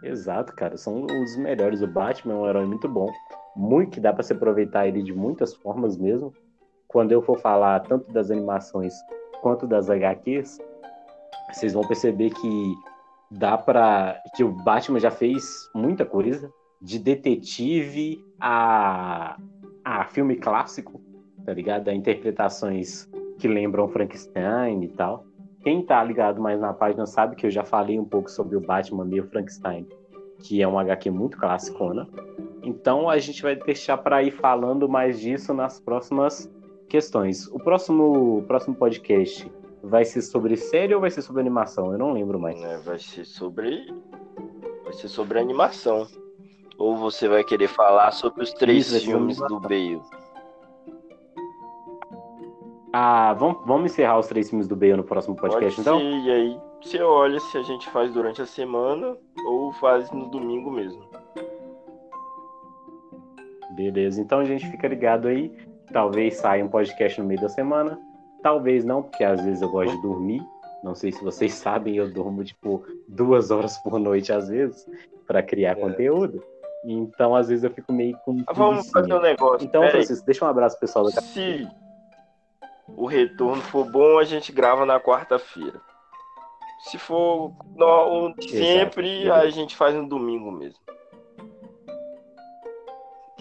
Exato, 0.04 0.54
cara. 0.56 0.78
São 0.78 1.06
os 1.06 1.38
melhores. 1.38 1.82
O 1.82 1.88
Batman 1.88 2.34
é 2.34 2.38
um 2.38 2.50
herói 2.50 2.66
muito 2.66 2.88
bom. 2.88 3.12
Muito 3.56 3.92
que 3.92 4.00
dá 4.00 4.14
para 4.14 4.24
se 4.24 4.34
aproveitar 4.34 4.88
ele 4.88 5.02
de 5.02 5.14
muitas 5.14 5.54
formas 5.54 5.98
mesmo. 5.98 6.34
Quando 6.88 7.12
eu 7.12 7.22
for 7.22 7.40
falar 7.40 7.82
tanto 7.82 8.12
das 8.12 8.32
animações 8.32 8.94
quanto 9.42 9.68
das 9.68 9.90
HQs, 9.90 10.60
vocês 11.52 11.74
vão 11.74 11.88
perceber 11.88 12.30
que 12.30 12.74
dá 13.32 13.58
para 13.58 14.22
que 14.36 14.44
o 14.44 14.50
Batman 14.50 15.00
já 15.00 15.12
fez 15.12 15.70
muita 15.76 16.06
coisa, 16.06 16.52
de 16.82 17.00
detetive 17.00 18.24
a 18.40 19.38
a 19.84 20.04
filme 20.04 20.36
clássico, 20.36 21.00
tá 21.46 21.54
ligado? 21.54 21.88
A 21.88 21.94
interpretações 21.94 23.10
que 23.40 23.48
lembram 23.48 23.88
Frankenstein 23.88 24.84
e 24.84 24.90
tal. 24.90 25.26
Quem 25.62 25.82
tá 25.82 26.04
ligado 26.04 26.42
mais 26.42 26.60
na 26.60 26.74
página 26.74 27.06
sabe 27.06 27.38
que 27.38 27.46
eu 27.46 27.50
já 27.50 27.64
falei 27.64 27.98
um 27.98 28.04
pouco 28.04 28.30
sobre 28.30 28.58
o 28.58 28.60
Batman 28.60 29.06
meio 29.06 29.26
Frankenstein, 29.30 29.88
que 30.40 30.62
é 30.62 30.68
um 30.68 30.78
HQ 30.78 31.10
muito 31.10 31.38
classicona. 31.38 32.06
Então 32.64 33.10
a 33.10 33.18
gente 33.18 33.42
vai 33.42 33.56
deixar 33.56 33.98
para 33.98 34.22
ir 34.22 34.32
falando 34.32 34.90
mais 34.90 35.22
disso 35.22 35.54
nas 35.54 35.80
próximas 35.80 36.52
questões. 36.88 37.48
O 37.48 37.60
próximo, 37.60 38.44
próximo 38.48 38.76
podcast 38.76 39.50
vai 39.84 40.06
ser 40.06 40.22
sobre 40.22 40.56
série 40.58 40.94
ou 40.94 41.02
vai 41.02 41.10
ser 41.10 41.22
sobre 41.22 41.42
animação? 41.42 41.92
Eu 41.92 41.98
não 41.98 42.14
lembro 42.14 42.40
mais. 42.40 42.62
É, 42.62 42.78
vai 42.78 43.00
ser 43.00 43.26
sobre. 43.26 43.94
Vai 44.84 44.94
ser 44.94 45.08
sobre 45.08 45.40
animação. 45.40 46.08
Ou 46.78 46.96
você 46.96 47.28
vai 47.28 47.44
querer 47.44 47.68
falar 47.68 48.12
sobre 48.12 48.44
os 48.44 48.54
três 48.54 48.92
Isso, 48.92 49.06
filmes 49.06 49.38
do 49.38 49.60
Bale? 49.60 50.02
Ah, 52.94 53.34
vamos, 53.34 53.66
vamos 53.66 53.92
encerrar 53.92 54.20
os 54.20 54.28
três 54.28 54.50
filmes 54.50 54.68
do 54.68 54.76
Bale 54.76 54.96
no 54.96 55.04
próximo 55.04 55.36
podcast, 55.36 55.82
então? 55.82 56.00
Sim, 56.00 56.26
e 56.26 56.32
aí 56.32 56.60
você 56.82 57.02
olha 57.02 57.40
se 57.40 57.58
a 57.58 57.64
gente 57.64 57.90
faz 57.90 58.14
durante 58.14 58.42
a 58.42 58.46
semana 58.46 59.18
ou 59.46 59.72
faz 59.74 60.10
no 60.12 60.28
domingo 60.30 60.72
mesmo. 60.72 61.04
Beleza, 63.76 64.22
então 64.22 64.40
a 64.40 64.46
gente 64.46 64.70
fica 64.70 64.88
ligado 64.88 65.28
aí. 65.28 65.52
Talvez 65.92 66.36
saia 66.36 66.64
um 66.64 66.70
podcast 66.70 67.20
no 67.20 67.28
meio 67.28 67.42
da 67.42 67.50
semana. 67.50 68.00
Talvez 68.44 68.84
não, 68.84 69.04
porque 69.04 69.24
às 69.24 69.42
vezes 69.44 69.62
eu 69.62 69.70
gosto 69.70 69.96
de 69.96 70.02
dormir. 70.02 70.46
Não 70.84 70.94
sei 70.94 71.12
se 71.12 71.24
vocês 71.24 71.54
sabem, 71.56 71.96
eu 71.96 72.12
durmo 72.12 72.44
tipo 72.44 72.84
duas 73.08 73.52
horas 73.52 73.78
por 73.78 74.00
noite 74.00 74.32
às 74.32 74.48
vezes 74.48 74.86
para 75.26 75.44
criar 75.44 75.72
é. 75.72 75.76
conteúdo. 75.76 76.44
Então, 76.86 77.36
às 77.36 77.50
vezes 77.50 77.64
eu 77.64 77.72
fico 77.72 77.92
meio 77.92 78.18
com. 78.20 78.44
Ah, 78.48 78.54
vamos 78.54 78.90
fazer 78.90 79.14
um 79.14 79.20
negócio. 79.20 79.66
Então, 79.66 79.88
Francisco, 79.90 80.26
deixa 80.26 80.46
um 80.46 80.48
abraço 80.48 80.80
pessoal 80.80 81.06
da 81.06 81.22
Se 81.22 81.68
o 82.88 83.06
retorno 83.06 83.62
for 83.62 83.90
bom, 83.90 84.18
a 84.18 84.24
gente 84.24 84.52
grava 84.52 84.86
na 84.86 85.00
quarta-feira. 85.00 85.82
Se 86.80 86.98
for 86.98 87.52
no, 87.76 88.34
sempre, 88.42 89.24
Exato. 89.24 89.46
a 89.46 89.50
gente 89.50 89.76
faz 89.76 89.96
no 89.96 90.08
domingo 90.08 90.52
mesmo. 90.52 90.80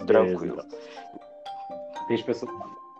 Tranquilo. 0.07 0.63
Deixa, 2.09 2.25
pessoal, 2.25 2.53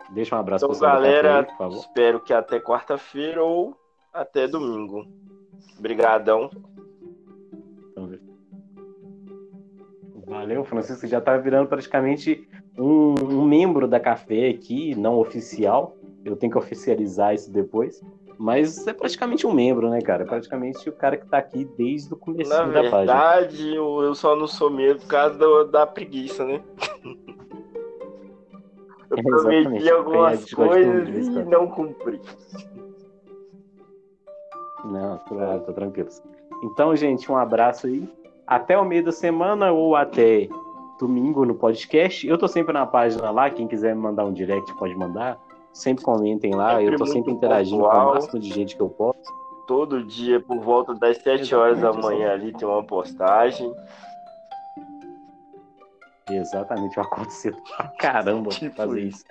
deixa 0.09 0.35
um 0.35 0.39
abraço 0.39 0.65
então, 0.65 0.79
galera, 0.79 1.43
por 1.43 1.57
favor. 1.57 1.77
Espero 1.77 2.19
que 2.19 2.33
até 2.33 2.59
quarta-feira 2.59 3.43
ou 3.43 3.75
até 4.13 4.47
domingo. 4.47 5.05
Obrigadão. 5.77 6.49
Valeu, 10.27 10.65
Francisco 10.65 11.07
já 11.07 11.19
está 11.19 11.37
virando 11.37 11.69
praticamente 11.69 12.45
um, 12.77 13.15
um, 13.23 13.45
membro 13.45 13.87
da 13.87 13.97
café 13.97 14.49
aqui, 14.49 14.93
não 14.93 15.17
oficial. 15.17 15.95
Eu 16.25 16.35
tenho 16.35 16.51
que 16.51 16.57
oficializar 16.57 17.33
isso 17.33 17.49
depois. 17.49 18.03
Mas 18.37 18.85
é 18.85 18.93
praticamente 18.93 19.47
um 19.47 19.53
membro, 19.53 19.89
né, 19.89 19.99
cara? 20.01 20.23
É 20.23 20.27
praticamente 20.27 20.87
o 20.89 20.91
cara 20.91 21.17
que 21.17 21.23
está 21.23 21.37
aqui 21.37 21.65
desde 21.77 22.13
o 22.13 22.17
começo 22.17 22.49
da 22.49 22.65
verdade, 22.65 22.89
página. 22.91 23.13
Na 23.13 23.35
verdade, 23.35 23.75
eu 23.75 24.13
só 24.13 24.35
não 24.35 24.47
sou 24.47 24.69
membro 24.69 24.99
por 24.99 25.07
causa 25.07 25.65
da 25.65 25.87
preguiça, 25.87 26.45
né? 26.45 26.61
eu 29.11 29.23
prometi 29.23 29.89
algumas 29.89 30.53
coisas 30.53 31.27
e 31.27 31.45
não 31.45 31.67
cumpri. 31.67 32.21
Não, 34.85 35.17
tô, 35.19 35.35
tô 35.65 35.73
tranquilo. 35.73 36.09
Então, 36.63 36.95
gente, 36.95 37.31
um 37.31 37.37
abraço 37.37 37.87
aí 37.87 38.07
até 38.45 38.77
o 38.77 38.85
meio 38.85 39.03
da 39.03 39.11
semana 39.11 39.71
ou 39.71 39.95
até 39.95 40.47
domingo 40.99 41.45
no 41.45 41.55
podcast. 41.55 42.27
Eu 42.27 42.37
tô 42.37 42.47
sempre 42.47 42.73
na 42.73 42.85
página 42.85 43.29
lá, 43.29 43.49
quem 43.49 43.67
quiser 43.67 43.95
me 43.95 44.01
mandar 44.01 44.25
um 44.25 44.33
direct 44.33 44.73
pode 44.75 44.95
mandar. 44.95 45.37
Sempre 45.73 46.03
comentem 46.03 46.55
lá, 46.55 46.77
sempre 46.77 46.93
eu 46.93 46.97
tô 46.97 47.05
sempre 47.05 47.33
interagindo 47.33 47.83
pontual. 47.83 48.05
com 48.05 48.11
o 48.11 48.13
máximo 48.15 48.39
de 48.39 48.49
gente 48.49 48.75
que 48.75 48.81
eu 48.81 48.89
posso. 48.89 49.19
Todo 49.67 50.03
dia, 50.03 50.39
por 50.39 50.59
volta 50.59 50.93
das 50.95 51.17
7 51.17 51.41
Exatamente, 51.41 51.55
horas 51.55 51.81
da 51.81 51.93
manhã 51.93 52.31
ali, 52.31 52.53
tem 52.53 52.67
uma 52.67 52.83
postagem. 52.83 53.71
Exatamente, 56.29 56.97
eu 56.97 57.03
acontecer 57.03 57.55
pra 57.75 57.87
caramba 57.89 58.49
tipo 58.55 58.75
fazer 58.75 59.01
isso. 59.01 59.23